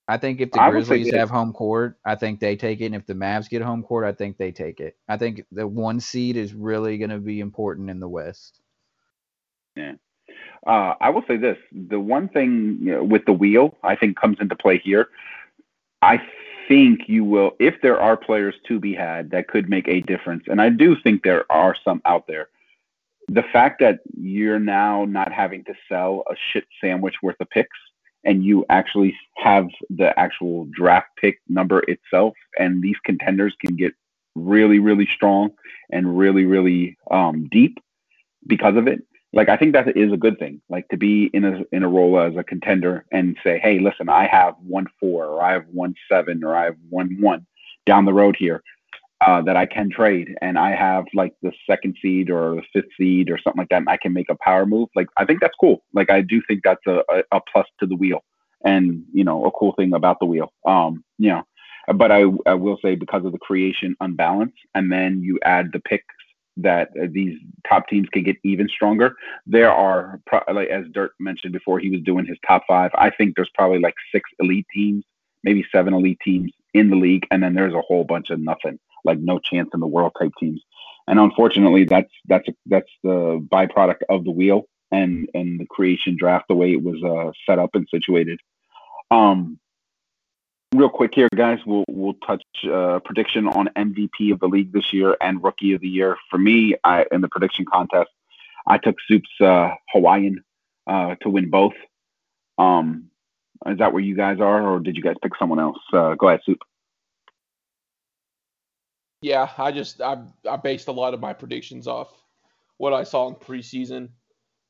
[0.09, 2.85] I think if the I Grizzlies have home court, I think they take it.
[2.85, 4.95] And if the Mavs get home court, I think they take it.
[5.07, 8.61] I think the one seed is really going to be important in the West.
[10.65, 14.17] Uh, I will say this: the one thing you know, with the wheel, I think,
[14.17, 15.09] comes into play here.
[16.01, 16.21] I
[16.67, 20.43] think you will, if there are players to be had that could make a difference,
[20.47, 22.49] and I do think there are some out there.
[23.29, 27.77] The fact that you're now not having to sell a shit sandwich worth of picks,
[28.23, 33.93] and you actually have the actual draft pick number itself, and these contenders can get
[34.35, 35.51] really, really strong
[35.91, 37.77] and really, really um, deep
[38.45, 40.61] because of it like I think that is a good thing.
[40.69, 44.09] Like to be in a in a role as a contender and say, hey, listen,
[44.09, 47.45] I have one four or I have one seven or I have one one
[47.85, 48.63] down the road here
[49.25, 52.91] uh, that I can trade, and I have like the second seed or the fifth
[52.97, 54.89] seed or something like that, and I can make a power move.
[54.95, 55.83] Like I think that's cool.
[55.93, 58.23] Like I do think that's a, a, a plus to the wheel,
[58.63, 60.53] and you know a cool thing about the wheel.
[60.65, 61.43] Um, you know,
[61.95, 65.79] but I I will say because of the creation unbalance, and then you add the
[65.79, 66.15] picks
[66.57, 69.15] that uh, these top teams can get even stronger.
[69.45, 72.91] There are, pro- like as Dirt mentioned before, he was doing his top five.
[72.95, 75.03] I think there's probably like six elite teams,
[75.43, 78.79] maybe seven elite teams in the league, and then there's a whole bunch of nothing,
[79.05, 80.61] like no chance in the world type teams.
[81.07, 86.45] And unfortunately, that's that's that's the byproduct of the wheel and and the creation draft,
[86.49, 88.39] the way it was uh, set up and situated.
[89.09, 89.59] Um,
[90.75, 91.59] real quick here, guys.
[91.65, 95.81] We'll we'll touch uh, prediction on MVP of the league this year and Rookie of
[95.81, 96.17] the Year.
[96.29, 98.09] For me, I in the prediction contest,
[98.67, 100.43] I took Soup's uh, Hawaiian
[100.85, 101.73] uh, to win both.
[102.57, 103.09] Um,
[103.65, 105.79] is that where you guys are, or did you guys pick someone else?
[105.91, 106.59] Uh, go ahead, Soup.
[109.21, 110.17] Yeah, I just I
[110.49, 112.09] I based a lot of my predictions off
[112.77, 114.09] what I saw in preseason.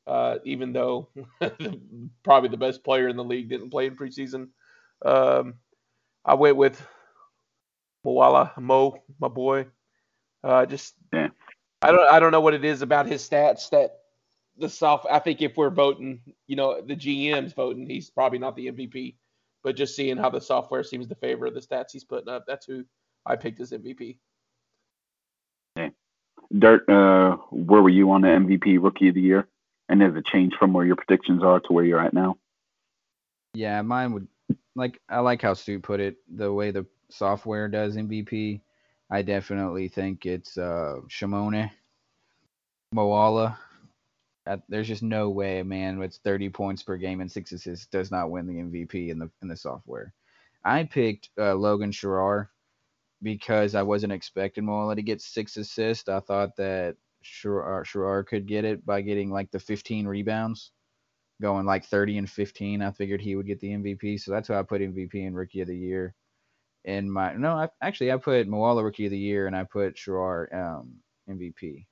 [0.05, 1.09] Uh, even though
[2.23, 4.47] probably the best player in the league didn't play in preseason,
[5.05, 5.55] um,
[6.27, 6.85] I went with
[8.05, 9.67] Moala Mo, my boy.
[10.43, 11.29] Uh, just Yeah.
[11.81, 13.99] I don't I don't know what it is about his stats that
[14.57, 15.05] the South.
[15.09, 19.15] I think if we're voting, you know, the GM's voting, he's probably not the MVP.
[19.63, 22.65] But just seeing how the software seems to favor the stats he's putting up, that's
[22.65, 22.85] who
[23.25, 24.17] I picked as MVP.
[26.57, 29.47] Dirt, uh, where were you on the MVP Rookie of the Year?
[29.89, 32.37] And there's a change from where your predictions are to where you're at now.
[33.53, 34.27] Yeah, mine would
[34.77, 36.17] like I like how Soup put it.
[36.35, 38.61] The way the software does MVP,
[39.09, 41.71] I definitely think it's uh Shimone,
[42.95, 43.57] Moala.
[44.45, 47.87] Uh, there's just no way a man with 30 points per game and six assists
[47.87, 50.13] does not win the MVP in the in the software.
[50.63, 52.47] I picked uh, Logan Sherrar
[53.23, 56.07] because I wasn't expecting Moala to get six assists.
[56.07, 60.71] I thought that Sherrar, Sherrar could get it by getting like the 15 rebounds
[61.41, 62.81] going like 30 and 15.
[62.81, 65.61] I figured he would get the MVP, so that's why I put MVP and Rookie
[65.61, 66.13] of the Year.
[66.85, 69.95] In my no, I, actually I put Moala Rookie of the Year and I put
[69.95, 70.93] Sherrar um,
[71.29, 71.85] MVP.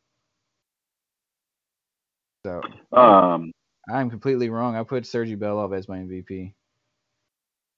[2.45, 2.61] So
[2.97, 3.51] Um,
[3.89, 4.75] I'm completely wrong.
[4.75, 6.53] I put Sergi Belov as my MVP.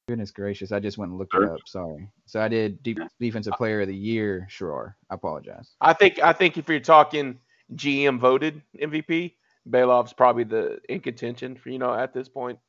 [0.08, 1.60] Goodness gracious, I just went and looked it up.
[1.66, 2.10] Sorry.
[2.26, 4.94] So I did deep defensive player of the year, Sherrar.
[5.10, 5.76] I apologize.
[5.82, 7.40] I think I think if you're talking
[7.76, 9.34] GM voted MVP,
[9.70, 12.60] Belov's probably the in contention for you know at this point.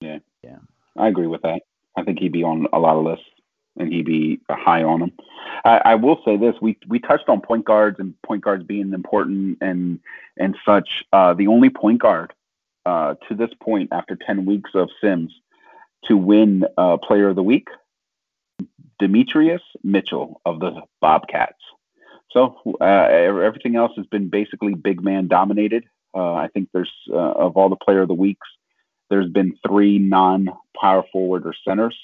[0.00, 0.58] Yeah, yeah,
[0.96, 1.62] I agree with that.
[1.96, 3.24] I think he'd be on a lot of lists,
[3.78, 5.12] and he'd be high on them.
[5.64, 8.92] I, I will say this: we we touched on point guards and point guards being
[8.92, 10.00] important and
[10.36, 11.04] and such.
[11.12, 12.32] Uh, the only point guard
[12.84, 15.32] uh, to this point, after ten weeks of Sims,
[16.04, 17.68] to win uh, Player of the Week,
[18.98, 21.62] Demetrius Mitchell of the Bobcats.
[22.30, 25.84] So uh, everything else has been basically big man dominated.
[26.14, 28.46] Uh, I think there's uh, of all the Player of the Weeks,
[29.10, 31.96] there's been three non-power forward or centers.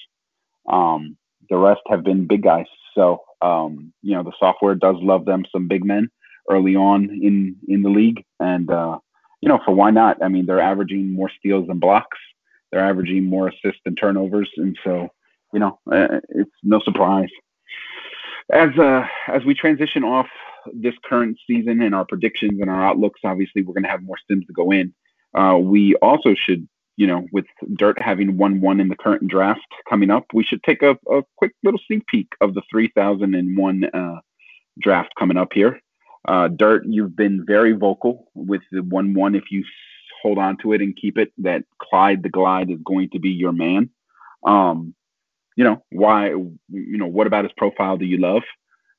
[0.69, 1.17] Um,
[1.49, 2.65] the rest have been big guys.
[2.95, 6.09] So um, you know the software does love them some big men
[6.49, 8.99] early on in in the league, and uh,
[9.41, 10.23] you know for why not?
[10.23, 12.17] I mean they're averaging more steals than blocks.
[12.71, 15.09] They're averaging more assists than turnovers, and so
[15.53, 17.29] you know uh, it's no surprise.
[18.53, 20.27] As uh, as we transition off
[20.73, 24.17] this current season and our predictions and our outlooks, obviously we're going to have more
[24.29, 24.93] sims to go in.
[25.33, 29.65] Uh, we also should, you know, with Dirt having one one in the current draft
[29.89, 34.19] coming up, we should take a, a quick little sneak peek of the 3001 uh,
[34.79, 35.79] draft coming up here.
[36.27, 39.35] Uh, Dirt, you've been very vocal with the 1 1.
[39.35, 39.63] If you
[40.21, 43.31] hold on to it and keep it, that Clyde the Glide is going to be
[43.31, 43.89] your man.
[44.45, 44.93] Um,
[45.55, 48.43] you know, why, you know, what about his profile do you love?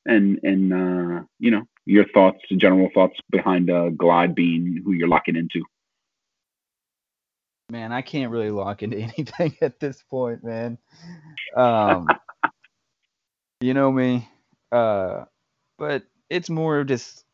[0.07, 5.09] And, and, uh, you know, your thoughts, general thoughts behind uh, Glide being who you're
[5.09, 5.65] locking into.
[7.71, 10.79] Man, I can't really lock into anything at this point, man.
[11.57, 12.07] Um,
[13.61, 14.29] you know me,
[14.73, 15.25] uh,
[15.79, 17.25] but it's more of just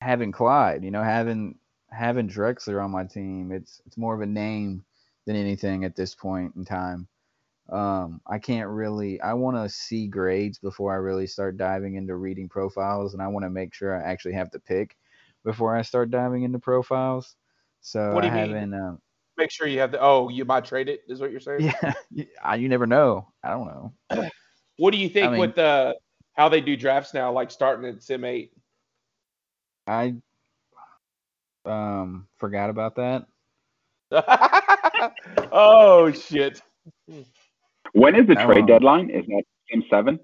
[0.00, 0.84] having Clyde.
[0.84, 1.56] You know, having
[1.90, 3.52] having Drexler on my team.
[3.52, 4.84] It's it's more of a name
[5.26, 7.08] than anything at this point in time.
[7.70, 9.20] Um, I can't really.
[9.20, 13.28] I want to see grades before I really start diving into reading profiles, and I
[13.28, 14.96] want to make sure I actually have the pick
[15.44, 17.36] before I start diving into profiles.
[17.80, 18.50] So What do you mean?
[18.50, 18.74] haven't.
[18.74, 18.98] Um,
[19.36, 20.00] Make sure you have the.
[20.00, 21.00] Oh, you might trade it.
[21.08, 21.60] Is what you're saying?
[21.62, 23.28] yeah, you, I- you never know.
[23.44, 24.28] I don't know.
[24.76, 25.94] What do you think I mean- with the
[26.32, 28.52] how they do drafts now, like starting at Sim Eight?
[29.86, 30.14] I
[31.66, 33.26] um forgot about that.
[35.52, 36.62] oh shit!
[37.92, 39.10] When is the I trade don't deadline?
[39.10, 40.20] Is that Sim seven?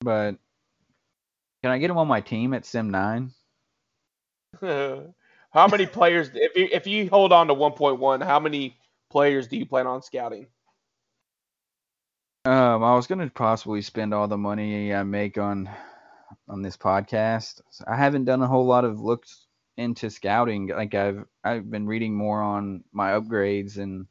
[0.00, 0.36] But
[1.62, 3.32] can I get him on my team at Sim Nine?
[4.60, 6.30] how many players?
[6.34, 8.76] If you if you hold on to 1.1, how many
[9.10, 10.46] players do you plan on scouting?
[12.46, 15.68] Um, I was gonna possibly spend all the money I make on
[16.48, 17.60] on this podcast.
[17.86, 20.68] I haven't done a whole lot of looks into scouting.
[20.68, 24.06] Like I've I've been reading more on my upgrades and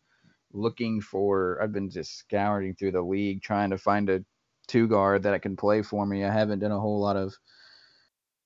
[0.53, 1.59] looking for.
[1.61, 4.23] I've been just scouring through the league trying to find a
[4.67, 6.23] two guard that I can play for me.
[6.23, 7.35] I haven't done a whole lot of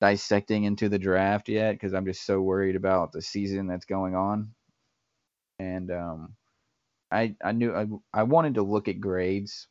[0.00, 4.14] dissecting into the draft yet because I'm just so worried about the season that's going
[4.14, 4.54] on.
[5.58, 6.34] And um,
[7.10, 9.68] I I knew I I wanted to look at grades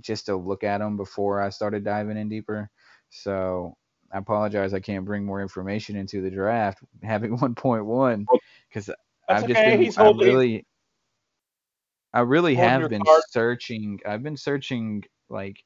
[0.00, 2.70] just to look at them before I started diving in deeper.
[3.10, 3.76] So
[4.12, 8.26] I apologize I can't bring more information into the draft having 1.1
[8.68, 8.90] because
[9.28, 9.64] I've just okay.
[9.64, 10.28] been He's I holding.
[10.28, 10.66] really
[12.14, 13.22] I really have been card.
[13.32, 15.58] searching I've been searching like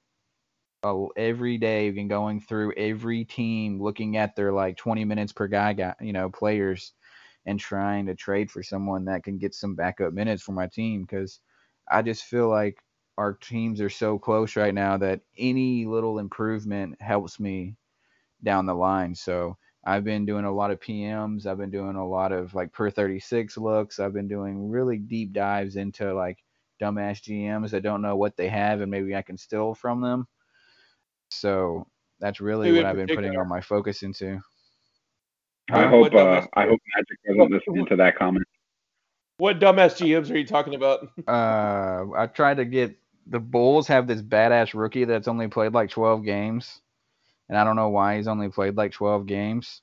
[0.84, 5.48] oh every day been going through every team looking at their like 20 minutes per
[5.48, 6.94] guy guy you know players
[7.46, 11.02] and trying to trade for someone that can get some backup minutes for my team
[11.02, 11.40] because
[11.90, 12.78] I just feel like
[13.18, 17.76] our teams are so close right now that any little improvement helps me
[18.42, 19.14] down the line.
[19.14, 19.56] So
[19.88, 21.46] I've been doing a lot of PMs.
[21.46, 23.98] I've been doing a lot of like per 36 looks.
[23.98, 26.36] I've been doing really deep dives into like
[26.78, 30.28] dumbass GMs that don't know what they have and maybe I can steal from them.
[31.30, 31.86] So
[32.20, 34.38] that's really Who what I've been putting all my focus into.
[35.70, 38.46] I hope uh, I hope Magic wasn't listening to that comment.
[39.38, 41.08] What dumbass GMs are you talking about?
[41.26, 45.88] Uh, I tried to get the Bulls have this badass rookie that's only played like
[45.88, 46.82] 12 games,
[47.48, 49.82] and I don't know why he's only played like 12 games.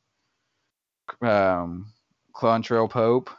[1.22, 1.92] Um,
[2.34, 3.30] Clantrell Pope,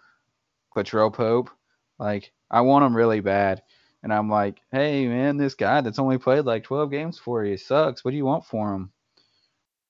[0.76, 1.50] Latrell Pope,
[1.98, 3.62] like I want him really bad,
[4.02, 7.56] and I'm like, hey man, this guy that's only played like 12 games for you
[7.56, 8.04] sucks.
[8.04, 8.92] What do you want for him?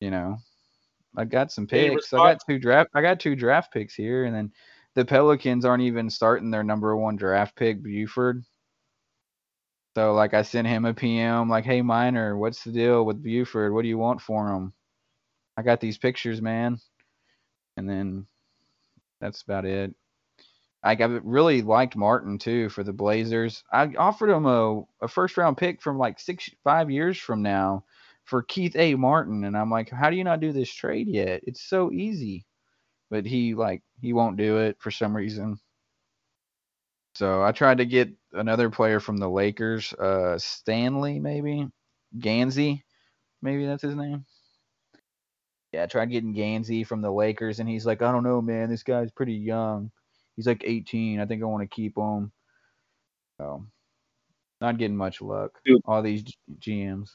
[0.01, 0.39] You know,
[1.17, 2.13] I got some picks.
[2.13, 2.91] I got two draft.
[2.95, 4.53] I got two draft picks here, and then
[4.95, 8.45] the Pelicans aren't even starting their number one draft pick, Buford.
[9.97, 13.73] So like I sent him a PM like, hey Miner, what's the deal with Buford?
[13.73, 14.75] What do you want for him?
[15.57, 16.77] I got these pictures, man.
[17.79, 18.27] And then
[19.23, 19.95] that's about it.
[20.85, 23.65] Like I really liked Martin too for the Blazers.
[23.73, 27.87] I offered him a, a first round pick from like six five years from now
[28.27, 28.97] for Keith A.
[28.97, 31.41] Martin, and I'm like, how do you not do this trade yet?
[31.45, 32.45] It's so easy.
[33.09, 35.59] But he like he won't do it for some reason.
[37.17, 41.67] So I tried to get another player from the Lakers, uh Stanley maybe,
[42.19, 42.83] Gansey,
[43.41, 44.27] maybe that's his name.
[45.73, 48.69] Yeah, I tried getting Gansey from the Lakers, and he's like, I don't know, man,
[48.69, 49.91] this guy's pretty young.
[50.37, 51.19] He's like 18.
[51.19, 52.31] I think I want to keep him.
[53.39, 53.65] So,
[54.61, 55.53] not getting much luck.
[55.65, 55.81] Dude.
[55.87, 57.09] All these G- GMs.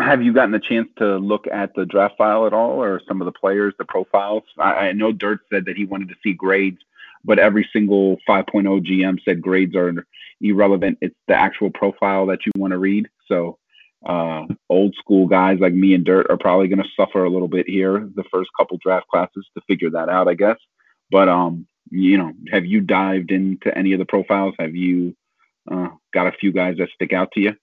[0.00, 3.20] Have you gotten a chance to look at the draft file at all, or some
[3.20, 4.44] of the players, the profiles?
[4.58, 6.80] I, I know Dirt said that he wanted to see grades,
[7.24, 10.06] but every single 5.0 GM said grades are
[10.40, 10.98] irrelevant.
[11.00, 13.08] It's the actual profile that you want to read.
[13.26, 13.58] So,
[14.06, 17.48] uh, old school guys like me and Dirt are probably going to suffer a little
[17.48, 20.56] bit here the first couple draft classes to figure that out, I guess.
[21.10, 24.54] But um, you know, have you dived into any of the profiles?
[24.58, 25.14] Have you
[25.70, 27.56] uh, got a few guys that stick out to you?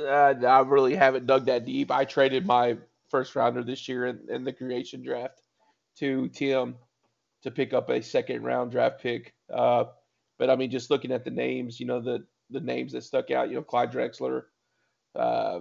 [0.00, 1.90] Uh, I really haven't dug that deep.
[1.90, 2.78] I traded my
[3.10, 5.42] first rounder this year in, in the creation draft
[5.98, 6.76] to Tim
[7.42, 9.34] to pick up a second round draft pick.
[9.52, 9.84] Uh,
[10.38, 13.30] but I mean, just looking at the names, you know, the the names that stuck
[13.30, 14.42] out, you know, Clyde Drexler.
[15.14, 15.60] Uh,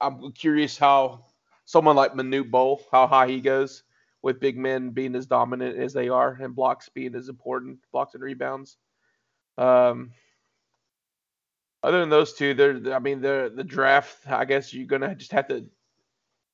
[0.00, 1.24] I'm curious how
[1.64, 3.82] someone like Manute Bol, how high he goes
[4.22, 8.14] with big men being as dominant as they are and blocks being as important, blocks
[8.14, 8.76] and rebounds.
[9.56, 10.12] Um,
[11.82, 12.94] other than those two, there.
[12.94, 14.26] I mean, the the draft.
[14.26, 15.66] I guess you're gonna just have to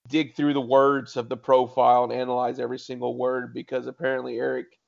[0.09, 4.79] dig through the words of the profile and analyze every single word because apparently Eric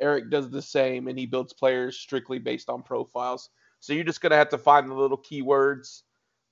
[0.00, 3.50] Eric does the same, and he builds players strictly based on profiles.
[3.80, 6.02] So you're just gonna have to find the little keywords,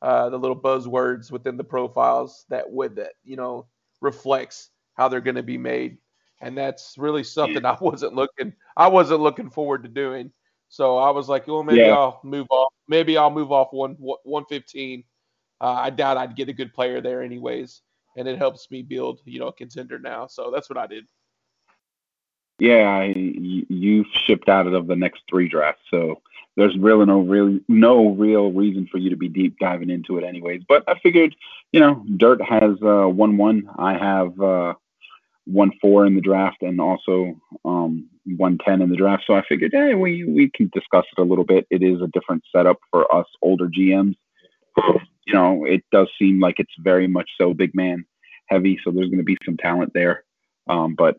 [0.02, 3.66] uh, the little buzzwords within the profiles that would that you know
[4.00, 5.98] reflects how they're gonna be made,
[6.40, 10.32] and that's really something I wasn't looking I wasn't looking forward to doing.
[10.68, 11.94] So I was like, well, maybe Yeah.
[11.94, 12.72] I'll move off.
[12.88, 15.04] Maybe I'll move off one one fifteen.
[15.60, 17.82] Uh, I doubt I'd get a good player there anyways,
[18.16, 20.26] and it helps me build you know a contender now.
[20.26, 21.06] So that's what I did.
[22.58, 26.22] Yeah, you've shipped out of the next three drafts, so
[26.56, 30.24] there's really no really no real reason for you to be deep diving into it,
[30.24, 30.62] anyways.
[30.66, 31.36] But I figured,
[31.72, 33.68] you know, Dirt has uh, one one.
[33.76, 34.74] I have uh,
[35.44, 39.24] one four in the draft, and also um, one ten in the draft.
[39.26, 41.66] So I figured, hey, we we can discuss it a little bit.
[41.70, 44.16] It is a different setup for us older GMs.
[45.26, 48.04] You know, it does seem like it's very much so big man
[48.46, 50.24] heavy, so there's going to be some talent there.
[50.68, 51.18] Um, but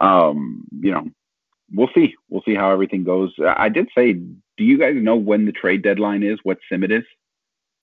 [0.00, 1.08] um, you know,
[1.72, 2.14] we'll see.
[2.28, 3.32] We'll see how everything goes.
[3.44, 6.38] I did say, do you guys know when the trade deadline is?
[6.42, 7.04] What sim it is?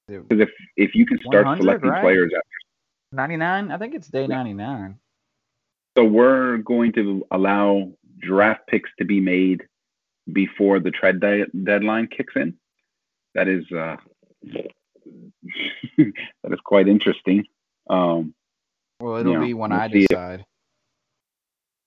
[0.08, 2.02] Because if if you can start selecting right?
[2.02, 3.72] players after, 99?
[3.72, 5.00] I think it's day 99.
[5.98, 9.64] so we're going to allow draft picks to be made
[10.32, 12.56] before the trade de- deadline kicks in.
[13.34, 13.98] That is uh,
[15.98, 17.46] that is quite interesting.
[17.90, 18.34] Um,
[19.00, 20.10] Well, it'll Yeah, be when we'll I see it.
[20.10, 20.46] decide.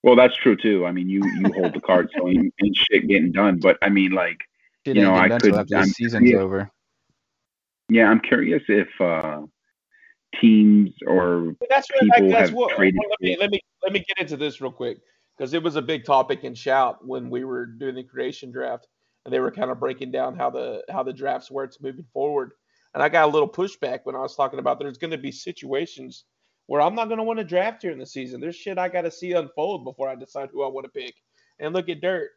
[0.02, 0.86] well, that's true too.
[0.86, 3.58] I mean, you you hold the cards, so ain't, ain't shit getting done.
[3.60, 4.38] But I mean, like.
[4.86, 6.40] Shit You know, I could- after I'm season's curious.
[6.42, 6.70] over.
[7.90, 9.42] Yeah, I'm curious if uh,
[10.40, 13.98] teams or That's what, people that's have what traded let me let me let me
[14.06, 14.98] get into this real quick
[15.36, 18.86] because it was a big topic in shout when we were doing the creation draft
[19.24, 22.52] and they were kind of breaking down how the how the drafts works moving forward
[22.94, 25.32] and I got a little pushback when I was talking about there's going to be
[25.32, 26.24] situations
[26.66, 28.40] where I'm not going to want to draft during the season.
[28.40, 31.14] There's shit I got to see unfold before I decide who I want to pick.
[31.58, 32.30] And look at Dirt,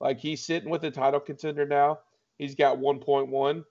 [0.00, 2.00] like he's sitting with a title contender now.
[2.38, 3.64] He's got 1.1.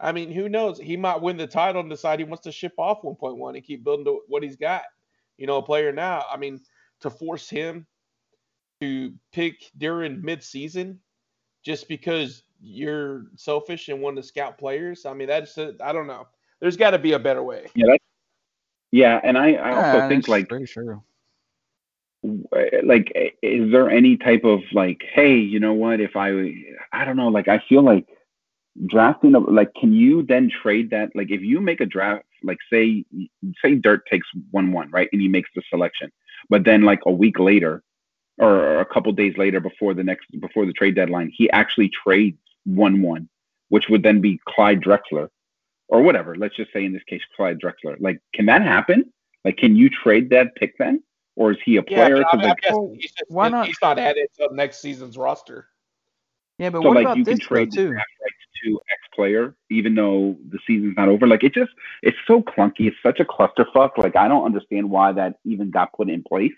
[0.00, 0.78] I mean, who knows?
[0.78, 3.84] He might win the title and decide he wants to ship off 1.1 and keep
[3.84, 4.82] building to what he's got.
[5.36, 6.24] You know, a player now.
[6.30, 6.60] I mean,
[7.00, 7.86] to force him
[8.80, 11.00] to pick during mid-season
[11.64, 15.06] just because you're selfish and want to scout players.
[15.06, 16.26] I mean, that's I don't know.
[16.60, 17.72] There's got to be a better way.
[17.74, 17.94] yeah,
[18.92, 21.02] yeah, and I, I also Yeah, think like very true.
[22.84, 23.12] like
[23.42, 26.30] is there any type of like hey you know what if i
[26.92, 28.06] i don't know like i feel like
[28.86, 32.58] drafting a, like can you then trade that like if you make a draft like
[32.72, 33.04] say
[33.62, 36.10] say dirt takes one one right and he makes the selection
[36.48, 37.82] but then like a week later
[38.38, 42.38] or a couple days later before the next before the trade deadline he actually trades
[42.64, 43.28] one one
[43.68, 45.28] which would then be clyde drexler
[45.88, 49.12] or whatever let's just say in this case clyde drexler like can that happen
[49.44, 51.02] like can you trade that pick then
[51.36, 53.48] or is he a player but to I mean, like I guess he's, just, why
[53.48, 55.68] not- he's not added to next season's roster.
[56.58, 57.90] Yeah, but so what like about you this can trade too?
[57.90, 58.34] draft rights
[58.64, 61.26] to X player even though the season's not over.
[61.26, 61.72] Like it just
[62.02, 62.86] it's so clunky.
[62.86, 63.98] It's such a clusterfuck.
[63.98, 66.52] Like I don't understand why that even got put in place.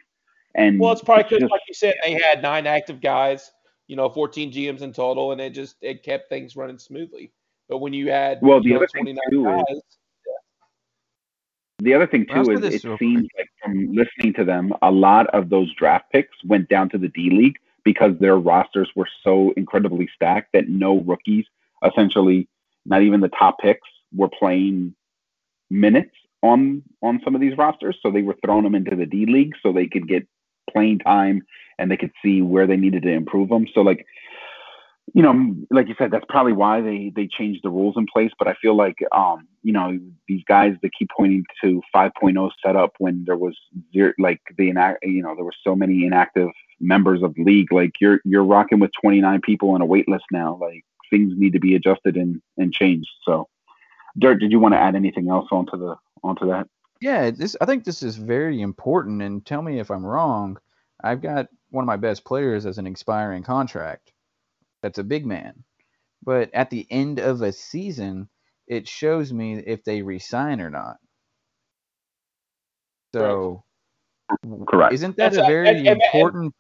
[0.55, 3.51] And Well, it's probably because, like you said, they had nine active guys.
[3.89, 7.33] You know, 14 GMs in total, and it just it kept things running smoothly.
[7.69, 9.81] But when you had Well, the know, other thing, 29 too, is- guys,
[11.79, 15.27] the other thing too is it real seems like from listening to them, a lot
[15.29, 19.53] of those draft picks went down to the D League because their rosters were so
[19.57, 21.45] incredibly stacked that no rookies,
[21.85, 22.49] essentially
[22.87, 24.95] not even the top picks, were playing
[25.71, 27.97] minutes on on some of these rosters.
[28.03, 30.27] So they were throwing them into the D League so they could get
[30.71, 31.43] playing time
[31.79, 33.67] and they could see where they needed to improve them.
[33.73, 34.07] So like
[35.15, 38.33] you know, like you said, that's probably why they they changed the rules in place.
[38.39, 42.93] But I feel like, um, you know, these guys they keep pointing to 5.0 setup
[42.99, 43.57] when there was
[43.93, 46.49] zero, like the inact, you know, there were so many inactive
[46.81, 47.73] members of the league.
[47.73, 50.59] Like you're you're rocking with 29 people on a wait list now.
[50.61, 53.11] Like things need to be adjusted and and changed.
[53.25, 53.49] So,
[54.19, 56.67] Dirt, did you want to add anything else onto the onto that?
[57.01, 59.23] Yeah, this I think this is very important.
[59.23, 60.59] And tell me if I'm wrong.
[61.03, 64.13] I've got one of my best players as an expiring contract.
[64.83, 65.63] That's a big man.
[66.23, 68.29] But at the end of a season,
[68.67, 70.97] it shows me if they resign or not.
[73.15, 73.63] So
[74.67, 74.95] Correct.
[74.95, 76.55] isn't that That's a a- very and- and- and- important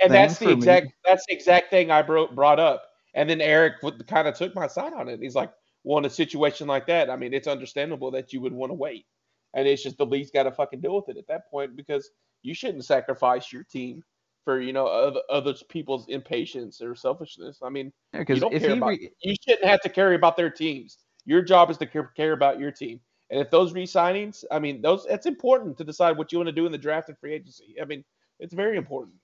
[0.00, 0.56] and thing that's the for me.
[0.56, 2.84] exact that's the exact thing I bro- brought up.
[3.14, 3.74] And then Eric
[4.06, 5.20] kind of took my side on it.
[5.20, 5.52] He's like,
[5.84, 8.74] "Well, in a situation like that, I mean, it's understandable that you would want to
[8.74, 9.06] wait,
[9.54, 12.10] and it's just the league's got to fucking deal with it at that point because
[12.42, 14.02] you shouldn't sacrifice your team
[14.44, 17.58] for you know other, other people's impatience or selfishness.
[17.62, 19.88] I mean, Yeah, you because don't if care he about re- you shouldn't have to
[19.88, 20.98] care about their teams.
[21.24, 23.00] Your job is to care, care about your team.
[23.30, 26.52] And if those re-signings, I mean, those it's important to decide what you want to
[26.52, 27.76] do in the draft and free agency.
[27.80, 28.02] I mean,
[28.40, 29.16] it's very important.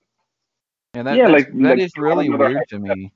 [0.93, 3.11] And that, Yeah, that's, like- that like is really weird to me.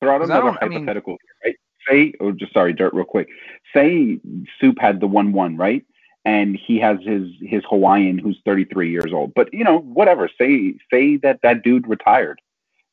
[0.00, 1.56] Throw out 'Cause I another don't- I mean- hypothetical, right?
[1.88, 3.28] Say, or just sorry, Dirt, real quick.
[3.74, 4.20] Say
[4.60, 5.84] Soup had the one one, right?
[6.24, 9.32] And he has his his Hawaiian, who's 33 years old.
[9.34, 10.28] But you know, whatever.
[10.40, 12.40] Say say that that dude retired.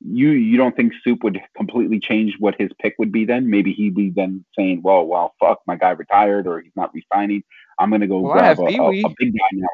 [0.02, 3.50] You you don't think Soup would completely change what his pick would be then?
[3.50, 7.44] Maybe he'd be then saying, "Well, well, fuck, my guy retired, or he's not resigning.
[7.78, 9.68] I'm gonna go Well, grab a, a, a big guy now."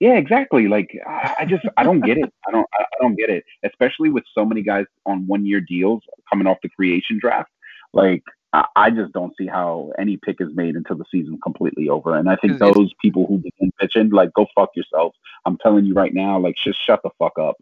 [0.00, 0.68] Yeah, exactly.
[0.68, 2.32] Like I, just I don't get it.
[2.46, 3.44] I don't I don't get it.
[3.64, 7.50] Especially with so many guys on one year deals coming off the creation draft.
[7.92, 11.88] Like I, I just don't see how any pick is made until the season's completely
[11.88, 12.16] over.
[12.16, 15.16] And I think those people who begin pitching, like go fuck yourselves.
[15.44, 17.56] I'm telling you right now, like just shut the fuck up.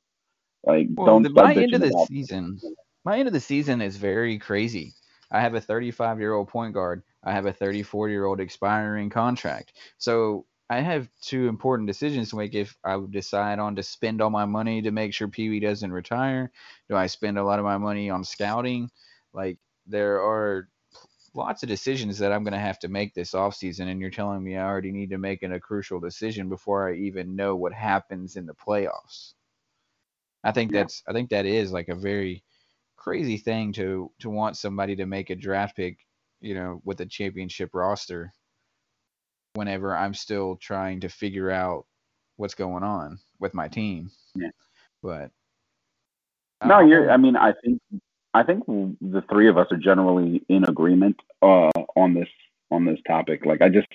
[0.64, 2.60] Like Well, don't the, my end of the about season,
[3.04, 4.94] my end of the season is very crazy.
[5.30, 7.02] I have a 35 year old point guard.
[7.24, 9.72] I have a 34 year old expiring contract.
[9.98, 12.54] So I have two important decisions to make.
[12.54, 15.60] If I would decide on to spend all my money to make sure Pee Wee
[15.60, 16.50] doesn't retire,
[16.88, 18.90] do I spend a lot of my money on scouting?
[19.32, 20.68] Like there are
[21.34, 24.42] lots of decisions that I'm going to have to make this offseason, and you're telling
[24.42, 27.72] me I already need to make an, a crucial decision before I even know what
[27.72, 29.34] happens in the playoffs.
[30.44, 30.80] I think Yeah.
[30.82, 32.42] that's I think that is like a very
[32.96, 35.98] crazy thing to to want somebody to make a draft pick,
[36.40, 38.32] you know, with a championship roster
[39.54, 41.86] whenever I'm still trying to figure out
[42.36, 44.10] what's going on with my team.
[44.34, 44.50] Yeah.
[45.02, 45.30] But
[46.64, 47.10] No, um, you're.
[47.10, 47.80] I mean, I think
[48.36, 52.28] I think the three of us are generally in agreement uh, on this
[52.70, 53.46] on this topic.
[53.46, 53.88] Like, I just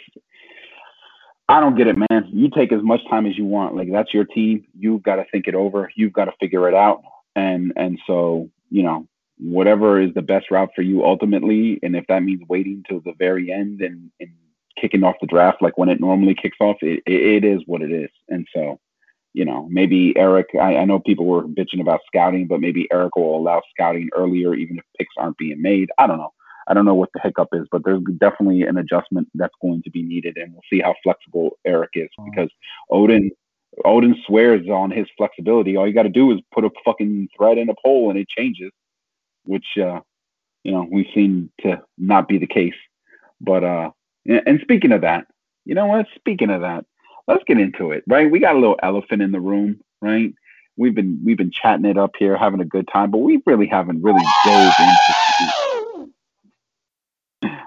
[1.48, 2.28] I don't get it, man.
[2.34, 3.76] You take as much time as you want.
[3.76, 4.66] Like, that's your team.
[4.78, 5.92] You've got to think it over.
[5.96, 7.04] You've got to figure it out.
[7.36, 9.08] And and so you know
[9.38, 11.80] whatever is the best route for you ultimately.
[11.84, 14.32] And if that means waiting till the very end and, and
[14.80, 17.82] kicking off the draft like when it normally kicks off, it, it, it is what
[17.82, 18.10] it is.
[18.30, 18.80] And so
[19.34, 23.16] you know, maybe Eric, I, I know people were bitching about scouting, but maybe Eric
[23.16, 25.90] will allow scouting earlier, even if picks aren't being made.
[25.98, 26.34] I don't know.
[26.68, 29.90] I don't know what the hiccup is, but there's definitely an adjustment that's going to
[29.90, 32.50] be needed, and we'll see how flexible Eric is because
[32.90, 33.32] Odin,
[33.84, 35.76] Odin swears on his flexibility.
[35.76, 38.30] All you got to do is put a fucking thread in a poll and it
[38.30, 38.72] changes,
[39.44, 40.02] which uh,
[40.64, 42.76] you know we've seen to not be the case.
[43.40, 43.92] But uh,
[44.28, 45.26] and and speaking of that,
[45.66, 46.06] you know what?
[46.16, 46.86] Speaking of that,
[47.32, 48.30] let's get into it, right?
[48.30, 50.34] We got a little elephant in the room, right?
[50.78, 53.68] We've been we've been chatting it up here, having a good time, but we really
[53.68, 55.14] haven't really dove into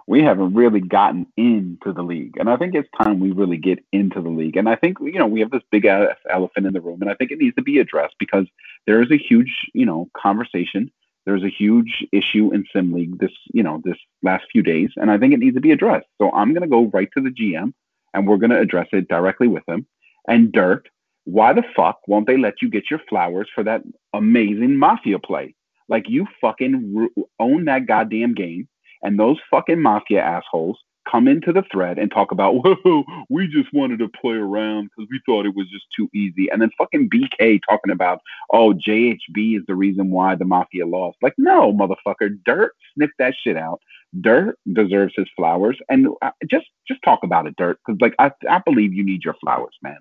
[0.07, 2.36] we haven't really gotten into the league.
[2.39, 4.57] And I think it's time we really get into the league.
[4.57, 7.11] And I think, you know, we have this big ass elephant in the room, and
[7.11, 8.47] I think it needs to be addressed because
[8.86, 10.91] there is a huge, you know, conversation.
[11.27, 15.11] There's a huge issue in Sim League this, you know, this last few days, and
[15.11, 16.07] I think it needs to be addressed.
[16.20, 17.73] So I'm going to go right to the GM,
[18.15, 19.86] and we're going to address it directly with him.
[20.28, 20.89] And Dirt,
[21.24, 23.82] why the fuck won't they let you get your flowers for that
[24.15, 25.55] amazing Mafia play?
[25.89, 27.09] Like you fucking
[27.39, 28.69] own that goddamn game
[29.03, 30.78] and those fucking mafia assholes
[31.10, 35.09] come into the thread and talk about, whoa, we just wanted to play around because
[35.10, 36.48] we thought it was just too easy.
[36.51, 38.20] And then fucking BK talking about,
[38.52, 41.18] oh, JHB is the reason why the mafia lost.
[41.22, 43.81] Like, no, motherfucker, Dirt, sniff that shit out.
[44.20, 48.31] Dirt deserves his flowers, and uh, just just talk about it, Dirt, because like I
[48.48, 49.98] I believe you need your flowers, man.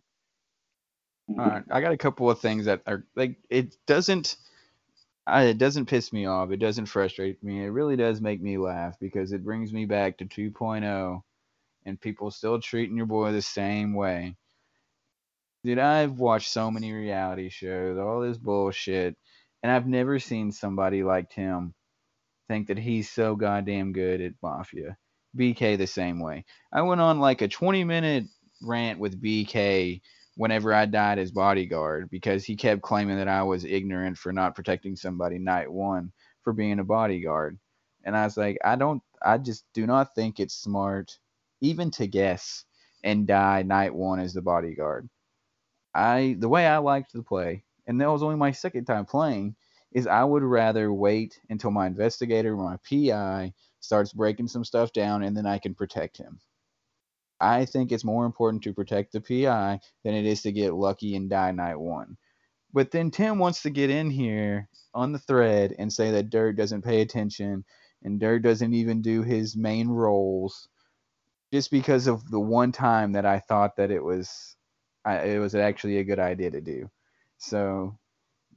[1.29, 4.35] All right, I got a couple of things that are like it doesn't
[5.25, 6.51] I, it doesn't piss me off.
[6.51, 7.63] It doesn't frustrate me.
[7.63, 11.21] It really does make me laugh because it brings me back to 2.0
[11.85, 14.35] and people still treating your boy the same way.
[15.63, 19.15] Dude, I've watched so many reality shows, all this bullshit,
[19.61, 21.73] and I've never seen somebody like Tim
[22.49, 24.97] think that he's so goddamn good at Mafia.
[25.37, 26.43] BK the same way.
[26.71, 28.25] I went on like a 20 minute
[28.61, 30.01] rant with BK
[30.35, 34.55] whenever I died as bodyguard because he kept claiming that I was ignorant for not
[34.55, 36.11] protecting somebody night one
[36.41, 37.59] for being a bodyguard.
[38.03, 41.17] And I was like, I don't, I just do not think it's smart
[41.61, 42.65] even to guess
[43.03, 45.09] and die night one as the bodyguard.
[45.93, 49.55] I, the way I liked to play, and that was only my second time playing,
[49.91, 55.23] is I would rather wait until my investigator, my PI, starts breaking some stuff down
[55.23, 56.39] and then I can protect him.
[57.39, 61.15] I think it's more important to protect the PI than it is to get lucky
[61.15, 62.17] and die night one.
[62.73, 66.53] But then Tim wants to get in here on the thread and say that Dirt
[66.55, 67.65] doesn't pay attention
[68.03, 70.67] and Dirt doesn't even do his main roles
[71.51, 74.55] just because of the one time that I thought that it was
[75.05, 76.89] I, it was actually a good idea to do.
[77.37, 77.97] So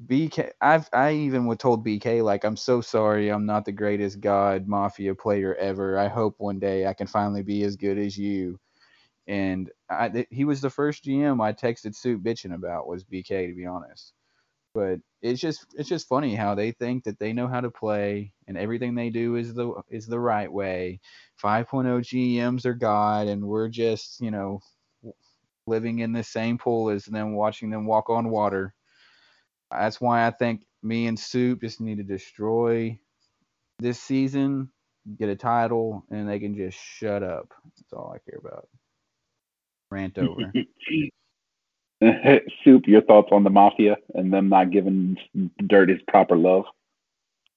[0.06, 4.68] BK I've I even told BK like I'm so sorry I'm not the greatest god
[4.68, 5.98] mafia player ever.
[5.98, 8.58] I hope one day I can finally be as good as you
[9.26, 13.48] and I, th- he was the first GM I texted Soup bitching about was BK
[13.48, 14.12] to be honest.
[14.74, 18.32] But it's just it's just funny how they think that they know how to play
[18.46, 21.00] and everything they do is the is the right way.
[21.42, 24.60] 5.0 GMs are God and we're just, you know,
[25.66, 28.74] living in the same pool as them watching them walk on water.
[29.70, 32.98] That's why I think me and Soup just need to destroy
[33.78, 34.70] this season,
[35.18, 37.52] get a title, and they can just shut up.
[37.64, 38.68] That's all I care about.
[39.90, 40.52] Rant over.
[42.62, 45.16] Soup, your thoughts on the mafia and them not giving
[45.66, 46.64] Dirt his proper love?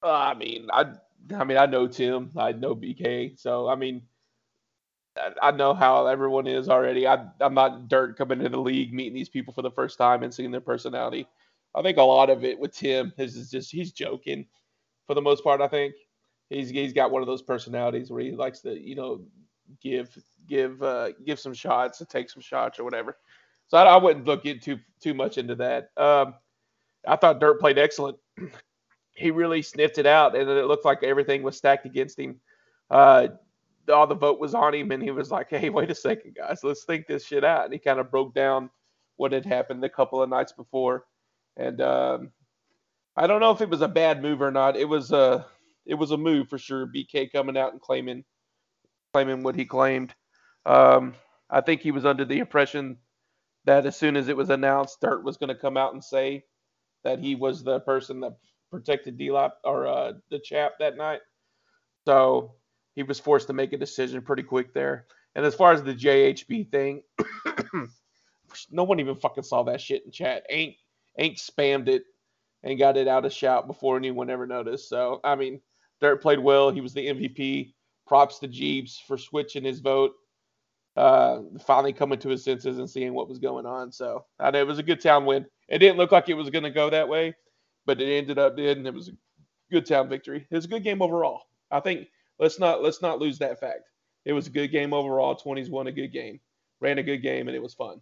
[0.01, 0.93] Uh, I mean, I
[1.35, 4.01] I mean, I know Tim, I know BK, so I mean,
[5.17, 7.05] I, I know how everyone is already.
[7.05, 10.23] I I'm not Dirt coming into the league, meeting these people for the first time
[10.23, 11.27] and seeing their personality.
[11.75, 14.45] I think a lot of it with Tim is, is just he's joking
[15.05, 15.61] for the most part.
[15.61, 15.93] I think
[16.49, 19.21] he's he's got one of those personalities where he likes to you know
[19.81, 20.17] give
[20.47, 23.17] give uh, give some shots, and take some shots or whatever.
[23.67, 25.91] So I, I wouldn't look in too too much into that.
[25.97, 26.35] Um,
[27.07, 28.17] I thought Dirt played excellent.
[29.15, 32.39] he really sniffed it out, and it looked like everything was stacked against him.
[32.89, 33.27] Uh,
[33.91, 36.63] all the vote was on him, and he was like, "Hey, wait a second, guys,
[36.63, 38.69] let's think this shit out." And he kind of broke down
[39.17, 41.05] what had happened a couple of nights before,
[41.57, 42.31] and um,
[43.15, 44.77] I don't know if it was a bad move or not.
[44.77, 45.45] It was a
[45.85, 46.87] it was a move for sure.
[46.87, 48.23] BK coming out and claiming
[49.13, 50.13] claiming what he claimed.
[50.65, 51.13] Um,
[51.49, 52.97] I think he was under the impression
[53.65, 56.43] that as soon as it was announced, Dirt was going to come out and say
[57.03, 58.37] that he was the person that
[58.71, 61.21] protected D Lop or uh, the chap that night.
[62.07, 62.53] So
[62.95, 65.05] he was forced to make a decision pretty quick there.
[65.35, 67.01] And as far as the JHB thing,
[68.71, 70.43] no one even fucking saw that shit in chat.
[70.49, 70.75] Ain't
[71.17, 72.03] ain't spammed it
[72.63, 74.89] and got it out of shout before anyone ever noticed.
[74.89, 75.61] So I mean,
[76.01, 76.71] Dirt played well.
[76.71, 77.73] He was the MVP.
[78.09, 80.11] Props to Jeeps for switching his vote
[80.99, 83.91] uh, finally coming to his senses and seeing what was going on.
[83.91, 85.45] So I know it was a good town win.
[85.69, 87.33] It didn't look like it was going to go that way,
[87.85, 89.13] but it ended up did, and it was a
[89.71, 90.45] good town victory.
[90.49, 91.43] It was a good game overall.
[91.71, 92.07] I think
[92.37, 93.83] let's not let's not lose that fact.
[94.25, 95.35] It was a good game overall.
[95.35, 96.41] 20s won a good game,
[96.81, 98.01] ran a good game, and it was fun.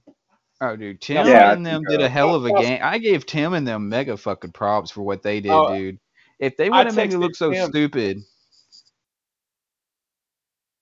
[0.60, 2.80] Oh, dude, Tim yeah, and them did a hell of a game.
[2.82, 6.00] I gave Tim and them mega fucking props for what they did, uh, dude.
[6.40, 7.70] If they would have made me look so Tim.
[7.70, 8.24] stupid,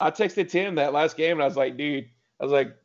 [0.05, 2.05] I texted Tim that last game and I was like, dude,
[2.39, 2.75] I was like,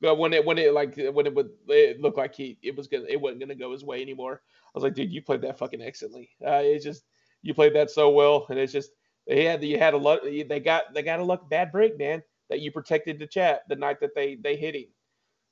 [0.00, 2.88] but when it when it like when it would it looked like he it was
[2.88, 4.40] gonna it wasn't gonna go his way anymore.
[4.42, 6.30] I was like, dude, you played that fucking excellently.
[6.44, 7.04] Uh, it's just
[7.42, 8.90] you played that so well, and it's just
[9.26, 12.22] they had you had a luck they got they got a luck bad break, man.
[12.48, 14.86] That you protected the Chap the night that they they hit him,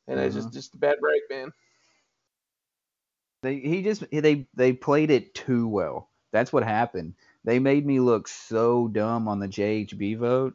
[0.09, 0.27] and mm-hmm.
[0.27, 0.57] it's just mm-hmm.
[0.57, 1.53] just a bad break, man.
[3.43, 6.09] They he just they they played it too well.
[6.33, 7.13] That's what happened.
[7.45, 10.55] They made me look so dumb on the JHB vote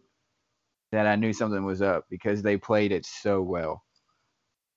[0.96, 3.84] that I knew something was up because they played it so well.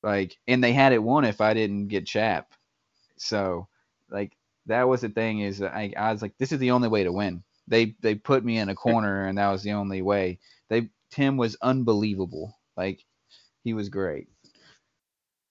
[0.03, 2.53] Like, and they had it won if I didn't get Chap.
[3.19, 3.69] So,
[4.11, 4.33] like,
[4.67, 7.13] that was the thing is I, I was like, this is the only way to
[7.13, 7.45] win.
[7.69, 10.41] They they put me in a corner and that was the only way.
[10.69, 12.59] They Tim was unbelievable.
[12.77, 13.05] Like,
[13.63, 14.27] he was great.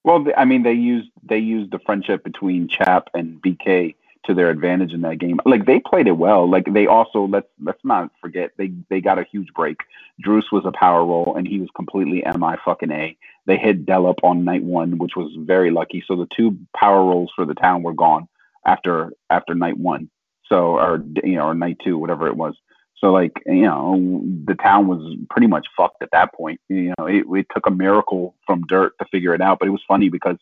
[0.03, 3.95] Well, I mean, they used they used the friendship between Chap and BK
[4.27, 5.39] to their advantage in that game.
[5.45, 6.49] Like they played it well.
[6.49, 9.77] Like they also let's let's not forget they they got a huge break.
[10.19, 13.17] Druce was a power role and he was completely mi fucking a.
[13.45, 16.03] They hit Dell up on night one, which was very lucky.
[16.05, 18.27] So the two power roles for the town were gone
[18.65, 20.09] after after night one.
[20.47, 22.55] So or you know or night two, whatever it was.
[22.97, 26.59] So like you know the town was pretty much fucked at that point.
[26.67, 29.59] You know it, it took a miracle from Dirt to figure it out.
[29.59, 30.37] But it was funny because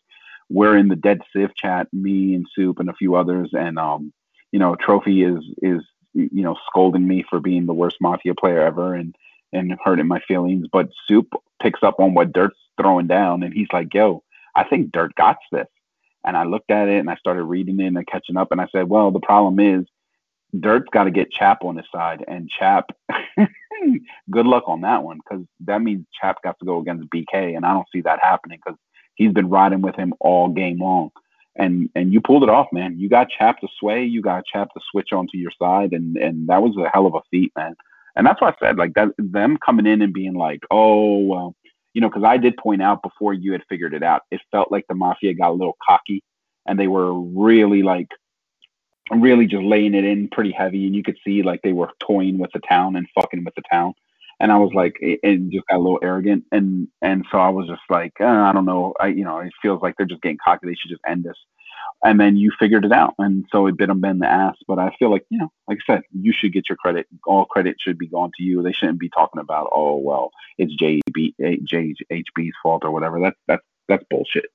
[0.48, 4.12] we're in the Dead Civ chat, me and Soup and a few others, and um,
[4.52, 5.82] you know, Trophy is is
[6.14, 9.14] you know scolding me for being the worst Mafia player ever and
[9.52, 10.66] and hurting my feelings.
[10.70, 11.28] But Soup
[11.60, 14.22] picks up on what Dirt's throwing down, and he's like, "Yo,
[14.54, 15.66] I think Dirt got this."
[16.24, 18.68] And I looked at it and I started reading it and catching up, and I
[18.72, 19.86] said, "Well, the problem is."
[20.58, 22.86] Dirt's got to get Chap on his side, and Chap,
[24.30, 27.66] good luck on that one because that means Chap got to go against BK, and
[27.66, 28.78] I don't see that happening because
[29.16, 31.10] he's been riding with him all game long.
[31.56, 32.98] And and you pulled it off, man.
[32.98, 36.48] You got Chap to sway, you got Chap to switch onto your side, and and
[36.48, 37.74] that was a hell of a feat, man.
[38.14, 41.54] And that's why I said like that them coming in and being like, oh well,
[41.94, 44.70] you know, because I did point out before you had figured it out, it felt
[44.70, 46.22] like the mafia got a little cocky,
[46.66, 48.08] and they were really like
[49.10, 52.36] really just laying it in pretty heavy, and you could see like they were toying
[52.36, 53.94] with the town and fucking with the town
[54.40, 57.48] and I was like, it, it, just got a little arrogant, and and so I
[57.48, 60.22] was just like, uh, I don't know, I you know, it feels like they're just
[60.22, 60.66] getting cocky.
[60.66, 61.38] They should just end this.
[62.04, 64.56] And then you figured it out, and so it bit them in the ass.
[64.68, 67.06] But I feel like you know, like I said, you should get your credit.
[67.26, 68.62] All credit should be gone to you.
[68.62, 73.20] They shouldn't be talking about, oh well, it's JB JHB's fault or whatever.
[73.20, 74.46] That's that's that's bullshit.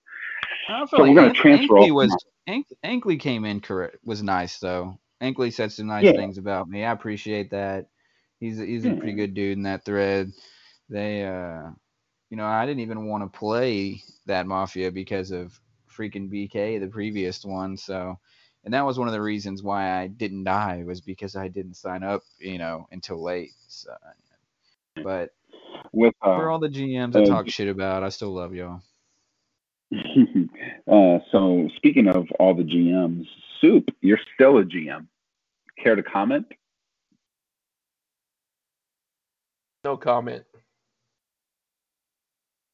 [0.67, 2.25] So we're like gonna Ank- transfer Ankley was.
[2.47, 4.97] Ank, Ankley came in correct was nice though.
[5.19, 6.13] Ankley said some nice Yeah.
[6.13, 6.83] things about me.
[6.83, 7.87] I appreciate that.
[8.41, 10.33] He's a, he's a pretty good dude in that thread.
[10.89, 11.71] They uh
[12.31, 15.59] you know, I didn't even want to play that Mafia because of
[15.89, 17.77] freaking BK, the previous one.
[17.77, 18.19] So
[18.65, 21.75] and that was one of the reasons why I didn't die was because I didn't
[21.75, 23.53] sign up, you know, until late.
[23.69, 23.93] So,
[25.03, 25.31] but
[25.93, 28.81] With uh, for all the GMs I uh, talk shit about, I still love y'all.
[30.91, 33.25] uh, so speaking of all the GMs,
[33.61, 35.07] Soup, you're still a GM.
[35.83, 36.47] Care to comment?
[39.83, 40.43] No comment.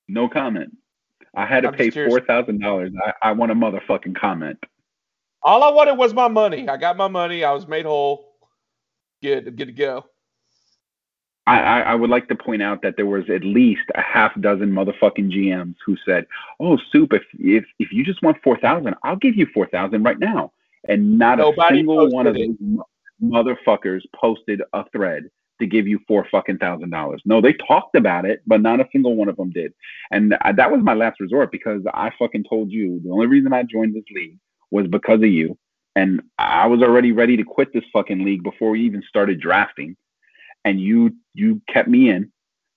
[0.07, 0.75] No comment.
[1.35, 2.91] I had to I'm pay four thousand dollars.
[3.05, 4.57] I, I want a motherfucking comment.
[5.43, 6.67] All I wanted was my money.
[6.67, 7.43] I got my money.
[7.43, 8.33] I was made whole.
[9.21, 9.55] Good.
[9.55, 10.05] Good to go.
[11.45, 14.39] I, I, I would like to point out that there was at least a half
[14.41, 16.25] dozen motherfucking GMs who said,
[16.59, 20.03] "Oh, soup, if if if you just want four thousand, I'll give you four thousand
[20.03, 20.51] right now."
[20.89, 22.87] And not Nobody a single one of posted those mo-
[23.23, 25.29] motherfuckers posted a thread
[25.59, 27.21] to give you four fucking thousand dollars.
[27.25, 29.73] No, they talked about it, but not a single one of them did.
[30.11, 33.53] And I, that was my last resort because I fucking told you the only reason
[33.53, 34.37] I joined this league
[34.71, 35.57] was because of you.
[35.95, 39.95] And I was already ready to quit this fucking league before we even started drafting
[40.67, 42.31] and you you kept me in.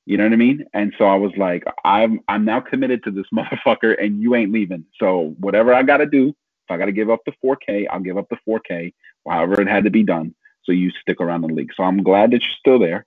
[0.07, 0.65] You know what I mean?
[0.73, 4.52] And so I was like, I'm I'm now committed to this motherfucker, and you ain't
[4.52, 4.85] leaving.
[4.98, 8.01] So whatever I got to do, if I got to give up the 4K, I'll
[8.01, 8.94] give up the 4K,
[9.28, 10.35] however it had to be done.
[10.65, 11.73] So you stick around the league.
[11.74, 13.07] So I'm glad that you're still there.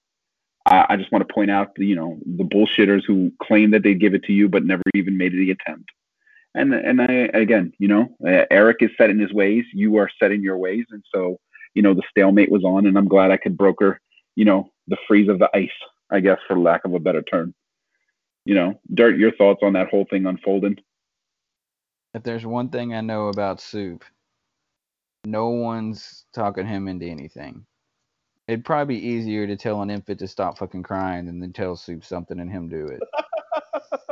[0.66, 3.84] I, I just want to point out, the, you know, the bullshitters who claim that
[3.84, 5.90] they give it to you but never even made the attempt.
[6.56, 9.66] And and I again, you know, uh, Eric is set in his ways.
[9.74, 11.40] You are set in your ways, and so
[11.74, 14.00] you know the stalemate was on, and I'm glad I could broker
[14.36, 15.70] you know, the freeze of the ice,
[16.12, 17.54] I guess, for lack of a better term.
[18.46, 20.78] You know, Dirt, your thoughts on that whole thing unfolding?
[22.14, 24.04] If there's one thing I know about Soup,
[25.26, 27.66] no one's talking him into anything.
[28.48, 31.76] It'd probably be easier to tell an infant to stop fucking crying than to tell
[31.76, 33.02] Soup something and him do it.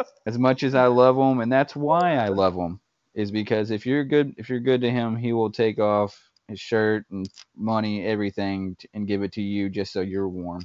[0.26, 2.80] as much as I love him, and that's why I love him,
[3.14, 6.18] is because if you're good, if you're good to him, he will take off
[6.48, 10.62] his shirt and money, everything, and give it to you just so you're warm.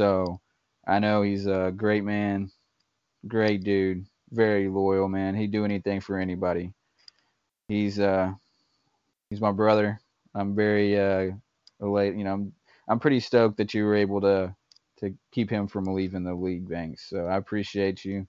[0.00, 0.40] So
[0.86, 2.50] I know he's a great man,
[3.26, 5.34] great dude, very loyal man.
[5.34, 6.72] He'd do anything for anybody.
[7.68, 8.32] He's uh
[9.34, 10.00] he's my brother.
[10.34, 11.32] I'm very uh
[11.80, 12.52] elate, you know, I'm
[12.88, 14.54] I'm pretty stoked that you were able to
[15.00, 17.08] to keep him from leaving the league banks.
[17.10, 18.28] So I appreciate you.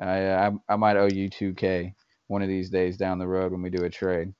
[0.00, 1.94] I I, I might owe you 2k
[2.28, 4.34] one of these days down the road when we do a trade.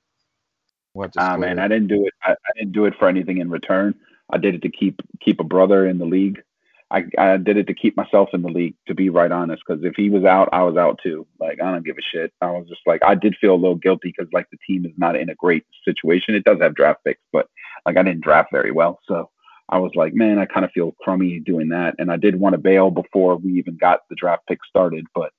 [0.95, 1.65] We'll Ah, man, it.
[1.65, 2.15] I didn't do it.
[2.23, 3.95] I, I didn't do it for anything in return.
[4.31, 6.43] I did it to keep keep a brother in the league.
[6.91, 9.63] I, I did it to keep myself in the league, to be right honest.
[9.67, 11.27] Because if he was out, I was out too.
[11.41, 12.33] Like I don't give a shit.
[12.41, 14.93] I was just like, I did feel a little guilty because like the team is
[14.97, 16.35] not in a great situation.
[16.35, 17.49] It does have draft picks, but
[17.85, 19.31] like I didn't draft very well, so
[19.69, 21.97] I was like, man, I kind of feel crummy doing that.
[21.99, 25.33] And I did want to bail before we even got the draft pick started, but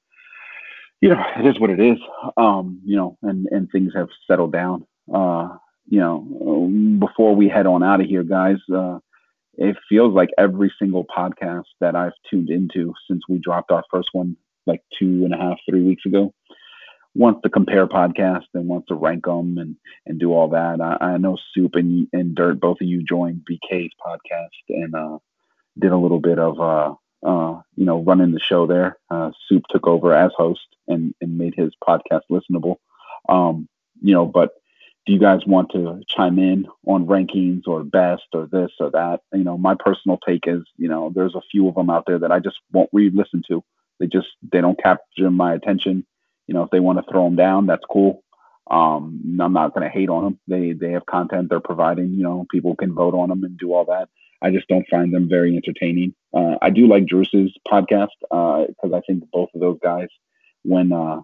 [1.01, 1.97] you know, it is what it is.
[2.37, 4.85] Um, you know, and and things have settled down.
[5.13, 5.49] Uh,
[5.87, 8.99] you know, before we head on out of here, guys, uh,
[9.57, 14.09] it feels like every single podcast that I've tuned into since we dropped our first
[14.13, 16.33] one like two and a half, three weeks ago
[17.17, 19.75] wants to compare podcasts and wants to rank them and,
[20.05, 20.79] and do all that.
[20.79, 25.17] I, I know Soup and, and Dirt, both of you joined BK's podcast and uh,
[25.79, 26.93] did a little bit of, uh,
[27.25, 28.97] uh, you know, running the show there.
[29.09, 32.75] Uh, Soup took over as host and, and made his podcast listenable.
[33.27, 33.67] Um,
[33.99, 34.51] you know, but
[35.07, 39.21] do you guys want to chime in on rankings or best or this or that?
[39.31, 42.19] You know, my personal take is, you know, there's a few of them out there
[42.19, 43.63] that I just won't re-listen to.
[43.99, 46.05] They just they don't capture my attention.
[46.47, 48.21] You know, if they want to throw them down, that's cool.
[48.69, 50.39] Um, I'm not going to hate on them.
[50.45, 52.09] They they have content they're providing.
[52.09, 54.09] You know, people can vote on them and do all that.
[54.41, 56.13] I just don't find them very entertaining.
[56.33, 60.09] Uh, I do like Drew's podcast because I think both of those guys,
[60.63, 61.21] when uh,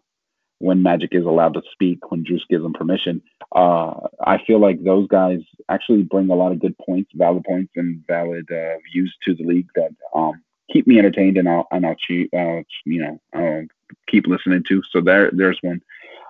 [0.60, 3.22] when Magic is allowed to speak, when Juice gives them permission,
[3.56, 5.40] uh, I feel like those guys
[5.70, 9.44] actually bring a lot of good points, valid points, and valid uh, views to the
[9.44, 13.68] league that um, keep me entertained, and I'll and I'll cheat, uh, you know,
[14.08, 14.82] keep listening to.
[14.90, 15.82] So there, there's one.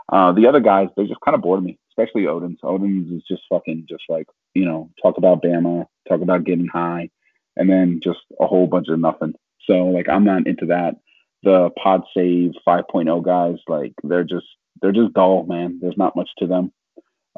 [0.09, 2.59] Uh, the other guys, they just kind of bored me, especially Odin's.
[2.63, 7.09] Odin's is just fucking just like you know, talk about Bama, talk about getting high,
[7.57, 9.33] and then just a whole bunch of nothing.
[9.65, 10.97] So like, I'm not into that.
[11.43, 14.45] The Pod Save 5.0 guys, like they're just
[14.81, 15.79] they're just dull, man.
[15.81, 16.71] There's not much to them.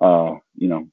[0.02, 0.88] Uh, you know,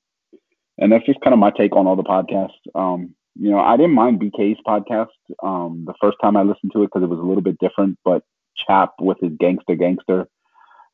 [0.79, 2.51] and that's just kind of my take on all the podcasts.
[2.75, 5.09] Um, you know, I didn't mind BK's podcast
[5.43, 7.99] um, the first time I listened to it because it was a little bit different,
[8.05, 8.23] but
[8.67, 10.29] Chap with his gangster gangster,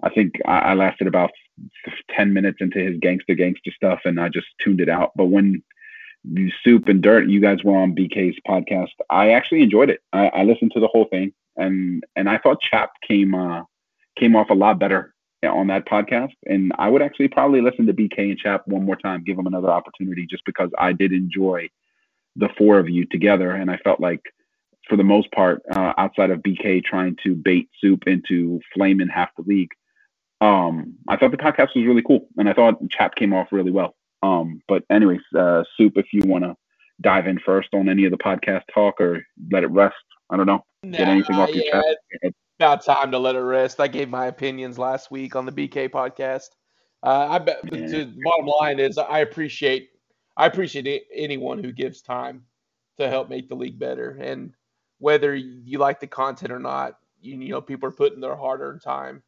[0.03, 1.31] I think I, I lasted about
[2.17, 5.13] ten minutes into his gangster gangster stuff, and I just tuned it out.
[5.17, 5.63] But when
[6.63, 8.89] Soup and Dirt, you guys were on BK's podcast.
[9.11, 10.01] I actually enjoyed it.
[10.13, 13.63] I, I listened to the whole thing, and and I thought Chap came uh,
[14.19, 15.15] came off a lot better
[15.45, 16.33] on that podcast.
[16.47, 19.47] And I would actually probably listen to BK and Chap one more time, give them
[19.47, 21.69] another opportunity, just because I did enjoy
[22.37, 24.23] the four of you together, and I felt like
[24.89, 29.29] for the most part, uh, outside of BK trying to bait Soup into flaming half
[29.37, 29.71] the league,
[30.41, 33.71] um, I thought the podcast was really cool, and I thought Chap came off really
[33.71, 33.95] well.
[34.23, 36.57] Um, but anyways, uh, Soup, if you want to
[37.01, 39.95] dive in first on any of the podcast talk or let it rest,
[40.31, 41.83] I don't know, get Nah, anything off your yeah,
[42.23, 42.35] chest.
[42.59, 43.79] About time to let it rest.
[43.81, 46.49] I gave my opinions last week on the BK podcast.
[47.05, 47.87] Uh, I bet Yeah.
[47.87, 49.91] the bottom line is I appreciate
[50.37, 52.45] I appreciate anyone who gives time
[52.97, 54.19] to help make the league better.
[54.21, 54.53] And
[54.99, 58.83] whether you like the content or not, you, you know people are putting their hard-earned
[58.83, 59.23] time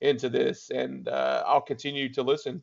[0.00, 2.62] into this, and uh, I'll continue to listen,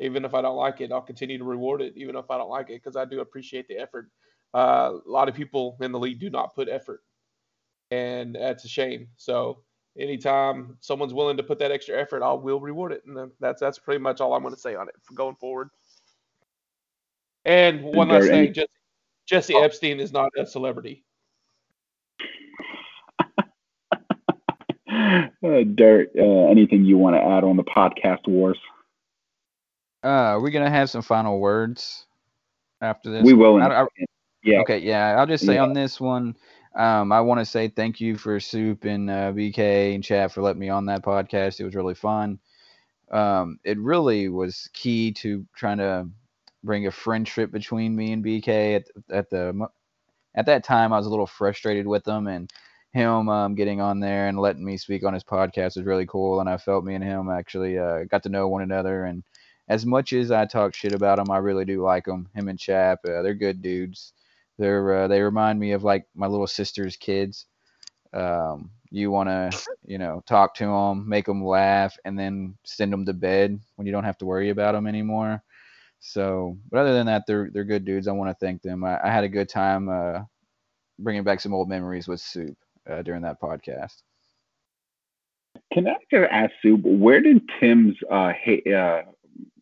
[0.00, 0.92] even if I don't like it.
[0.92, 3.68] I'll continue to reward it, even if I don't like it, because I do appreciate
[3.68, 4.10] the effort.
[4.54, 7.02] Uh, a lot of people in the league do not put effort,
[7.90, 9.08] and that's a shame.
[9.16, 9.58] So
[9.98, 13.78] anytime someone's willing to put that extra effort, I will reward it, and that's that's
[13.78, 15.70] pretty much all I'm going to say on it for going forward.
[17.44, 18.68] And one last thing, Jesse,
[19.26, 21.04] Jesse Epstein is not a celebrity.
[24.90, 28.58] uh, Dirt, uh, anything you want to add on the podcast wars?
[30.06, 32.06] Uh, are we gonna have some final words
[32.80, 33.24] after this?
[33.24, 33.56] We will.
[33.56, 33.86] I- I-
[34.44, 34.60] yeah.
[34.62, 35.64] Okay, yeah, I'll just say Yeah.
[35.64, 36.36] on this one,
[36.76, 40.42] um, I want to say thank you for Soup and uh, BK and Chap for
[40.42, 41.60] letting me on that podcast.
[41.60, 42.38] It was really fun.
[43.10, 46.08] Um, it really was key to trying to
[46.64, 48.76] bring a friendship between me and BK.
[48.76, 49.68] At, at the
[50.36, 52.50] at that time, I was a little frustrated with him, and
[52.92, 56.40] him um, getting on there and letting me speak on his podcast was really cool.
[56.40, 59.04] And I felt me and him actually uh, got to know one another.
[59.04, 59.24] And
[59.68, 62.28] as much as I talk shit about him, I really do like him.
[62.34, 64.12] Him and Chap, uh, they're good dudes.
[64.58, 67.46] They're uh, they remind me of like my little sister's kids.
[68.12, 72.92] Um, you want to you know talk to them, make them laugh, and then send
[72.92, 75.42] them to bed when you don't have to worry about them anymore.
[76.00, 78.08] So, but other than that, they're they're good dudes.
[78.08, 78.84] I want to thank them.
[78.84, 80.20] I, I had a good time uh,
[80.98, 82.56] bringing back some old memories with Soup
[82.88, 84.02] uh, during that podcast.
[85.72, 89.02] Can I just ask Soup, where did Tim's uh, ha- uh,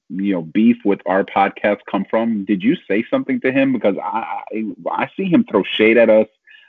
[0.09, 2.45] you know beef with our podcast come from?
[2.45, 3.73] Did you say something to him?
[3.73, 6.27] Because I I, I see him throw shade at us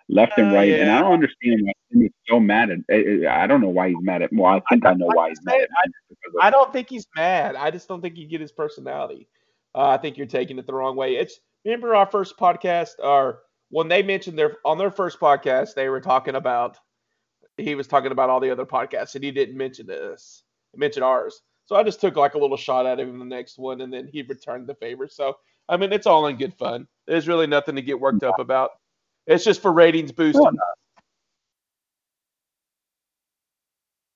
[0.09, 0.91] left and Uh, right, and.
[0.91, 2.79] I don't understand why is so mad at.
[2.89, 4.31] I I don't know why he's mad at.
[4.33, 5.55] Well, I think I, know why he's mad.
[5.61, 7.55] At I- him because of- I don't think he's mad.
[7.55, 9.27] I just don't think you get his personality.
[9.73, 11.15] Uh, I think you're taking it the wrong way.
[11.15, 15.89] It's remember our first podcast, or when they mentioned their on their first podcast, they
[15.89, 16.77] were talking about
[17.57, 20.43] he was talking about all the other podcasts, and he didn't mention this,
[20.73, 21.41] he mentioned ours.
[21.65, 23.91] So I just took like a little shot at him in the next one, and
[23.91, 25.07] then he returned the favor.
[25.07, 25.37] So
[25.67, 26.87] I mean, it's all in good fun.
[27.07, 28.71] There's really nothing to get worked up about.
[29.27, 30.57] It's just for ratings boosting.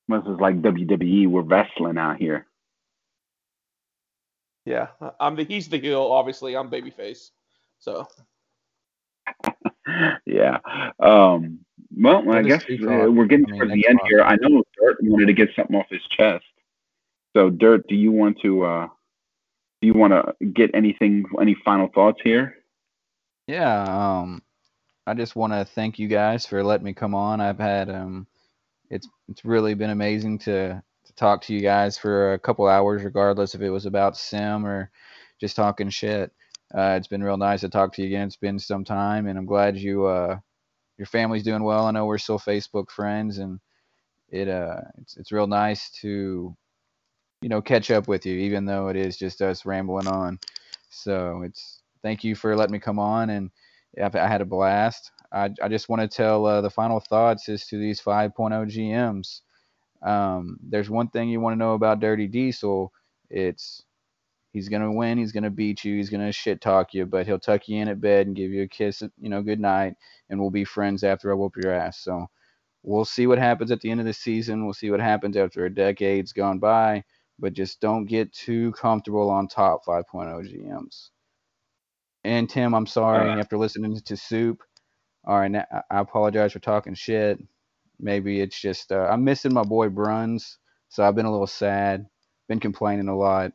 [0.08, 1.28] this is like WWE.
[1.28, 2.46] We're wrestling out here.
[4.66, 4.88] Yeah,
[5.20, 6.02] I'm the he's the heel.
[6.02, 7.32] Obviously, I'm babyface.
[7.80, 8.08] So
[10.26, 10.60] yeah.
[11.00, 11.60] Um,
[11.96, 14.10] well, I guess uh, we're getting I mean, towards the end month.
[14.10, 14.22] here.
[14.22, 16.46] I know Dirt wanted to get something off his chest.
[17.40, 18.88] So, Dirt, do you want to uh,
[19.82, 22.54] do you want to get anything, any final thoughts here?
[23.48, 24.44] Yeah, um,
[25.08, 27.40] I just want to thank you guys for letting me come on.
[27.40, 28.28] I've had um,
[28.90, 33.06] it's it's really been amazing to to talk to you guys for a couple hours,
[33.06, 34.92] regardless if it was about sim or
[35.40, 36.34] just talking shit.
[36.78, 38.28] Uh, it's been real nice to talk to you again.
[38.28, 40.38] It's been some time, and I'm glad you uh,
[40.98, 41.86] your family's doing well.
[41.86, 43.62] I know we're still Facebook friends, and
[44.28, 46.54] it uh, it's it's real nice to
[47.42, 50.40] you know catch up with you, even though it is just us rambling on.
[50.90, 53.52] So it's thank you for letting me come on, and
[54.02, 55.12] I had a blast.
[55.32, 59.42] I, I just want to tell uh, the final thoughts is to these 5.0 GMs.
[60.02, 62.92] Um, there's one thing you want to know about Dirty Diesel.
[63.30, 63.84] It's
[64.54, 65.18] he's gonna win.
[65.18, 65.96] He's gonna beat you.
[65.96, 68.64] He's gonna shit talk you, but he'll tuck you in at bed and give you
[68.64, 69.02] a kiss.
[69.20, 69.96] You know, good night,
[70.30, 72.00] and we'll be friends after I whoop your ass.
[72.00, 72.28] So
[72.84, 74.66] we'll see what happens at the end of the season.
[74.66, 77.04] We'll see what happens after a decade's gone by.
[77.40, 80.06] But just don't get too comfortable on top 5.0
[80.54, 81.10] GMs.
[82.26, 84.62] And Tim, I'm sorry Uh, after listening to Soup.
[85.26, 87.40] All right, I I apologize for talking shit.
[88.00, 90.58] Maybe it's just uh, I'm missing my boy Bruns,
[90.90, 92.08] so I've been a little sad.
[92.50, 93.54] Been complaining a lot.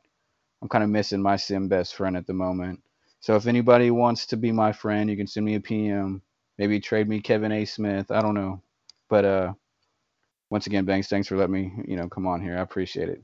[0.63, 2.83] I'm kind of missing my sim best friend at the moment.
[3.21, 6.23] So if anybody wants to be my friend, you can send me a PM.
[6.59, 7.65] Maybe trade me Kevin A.
[7.67, 8.11] Smith.
[8.11, 8.63] I don't know,
[9.11, 9.55] but uh,
[10.51, 12.59] once again, Banks, thanks for letting me, you know, come on here.
[12.59, 13.23] I appreciate it.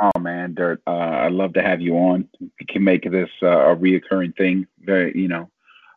[0.00, 0.82] Oh man, Dirt.
[0.86, 2.28] Uh, I'd love to have you on.
[2.40, 4.66] You can make this uh, a reoccurring thing.
[4.80, 5.50] Very, you know,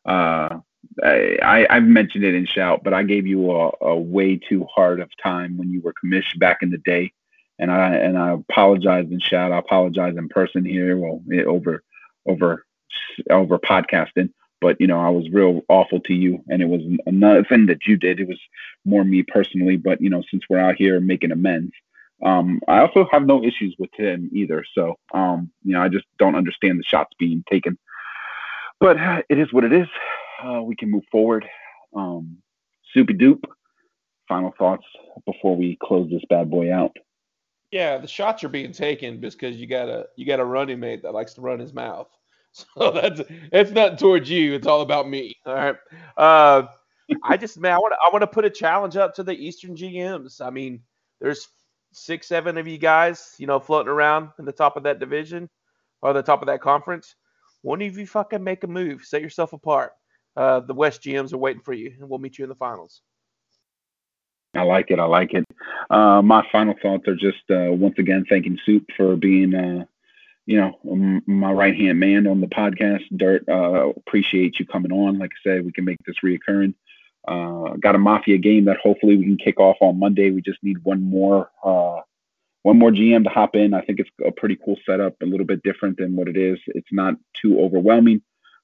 [0.05, 0.59] uh,
[1.03, 4.99] I, I've mentioned it in shout, but I gave you a, a way too hard
[4.99, 7.13] of time when you were commissioned back in the day,
[7.57, 9.51] and I and I apologize in shout.
[9.53, 11.81] I apologize in person here, well, over
[12.27, 12.65] over
[13.29, 14.29] over podcasting.
[14.61, 17.97] But you know, I was real awful to you, and it was nothing that you
[17.97, 18.19] did.
[18.19, 18.39] It was
[18.83, 19.77] more me personally.
[19.77, 21.73] But you know, since we're out here making amends,
[22.23, 24.63] um, I also have no issues with him either.
[24.73, 27.77] So um, you know, I just don't understand the shots being taken.
[28.79, 28.97] But
[29.29, 29.87] it is what it is.
[30.43, 31.45] Uh, we can move forward.
[31.95, 32.37] Um,
[32.93, 33.43] Soupy Doop.
[34.27, 34.85] Final thoughts
[35.25, 36.95] before we close this bad boy out.
[37.71, 41.03] Yeah, the shots are being taken because you got a you got a running mate
[41.03, 42.07] that likes to run his mouth.
[42.77, 43.19] So that's
[43.51, 44.53] it's not towards you.
[44.53, 45.35] It's all about me.
[45.45, 45.75] All right.
[46.15, 46.63] Uh,
[47.21, 49.75] I just man, I want I want to put a challenge up to the Eastern
[49.75, 50.39] GMs.
[50.39, 50.81] I mean,
[51.19, 51.49] there's
[51.95, 55.49] six, seven of you guys, you know, floating around in the top of that division
[56.01, 57.15] or the top of that conference.
[57.61, 59.93] One of you fucking make a move, set yourself apart.
[60.35, 63.01] Uh, the West GMs are waiting for you, and we'll meet you in the finals.
[64.53, 64.99] I like it.
[64.99, 65.45] I like it.
[65.89, 69.85] Uh, my final thoughts are just uh, once again thanking Soup for being uh,
[70.45, 73.03] you know, my right hand man on the podcast.
[73.15, 75.17] Dirt, uh, appreciate you coming on.
[75.17, 76.75] Like I said, we can make this reoccurring.
[77.27, 80.31] Uh, got a mafia game that hopefully we can kick off on Monday.
[80.31, 82.01] We just need one more, uh,
[82.63, 83.73] one more GM to hop in.
[83.73, 86.59] I think it's a pretty cool setup, a little bit different than what it is.
[86.67, 88.21] It's not too overwhelming,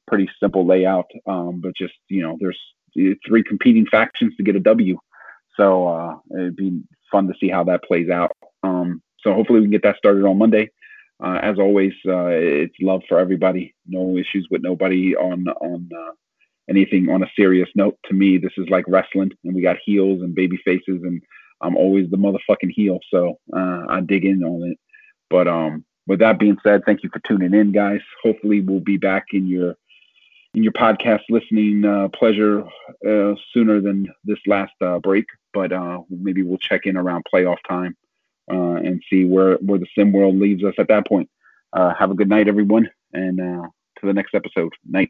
[0.07, 2.59] pretty simple layout, um, but just you know, there's
[3.25, 4.97] three competing factions to get a W.
[5.57, 6.81] So uh, it'd be
[7.11, 8.31] fun to see how that plays out.
[8.63, 10.69] Um, so hopefully we can get that started on Monday.
[11.23, 13.75] Uh, as always, uh, it's love for everybody.
[13.85, 16.11] No issues with nobody on on uh,
[16.69, 17.97] anything on a serious note.
[18.05, 21.21] To me, this is like wrestling, and we got heels and baby faces, and
[21.61, 22.99] I'm always the motherfucking heel.
[23.13, 24.77] So uh, I dig in on it.
[25.29, 28.01] But um, with that being said, thank you for tuning in, guys.
[28.23, 29.75] Hopefully, we'll be back in your
[30.53, 32.63] in your podcast listening uh, pleasure
[33.07, 35.25] uh, sooner than this last uh, break.
[35.53, 37.95] But uh maybe we'll check in around playoff time
[38.51, 41.29] uh, and see where where the sim world leaves us at that point.
[41.73, 43.67] Uh, have a good night, everyone, and uh,
[43.99, 44.73] to the next episode.
[44.85, 45.09] Night.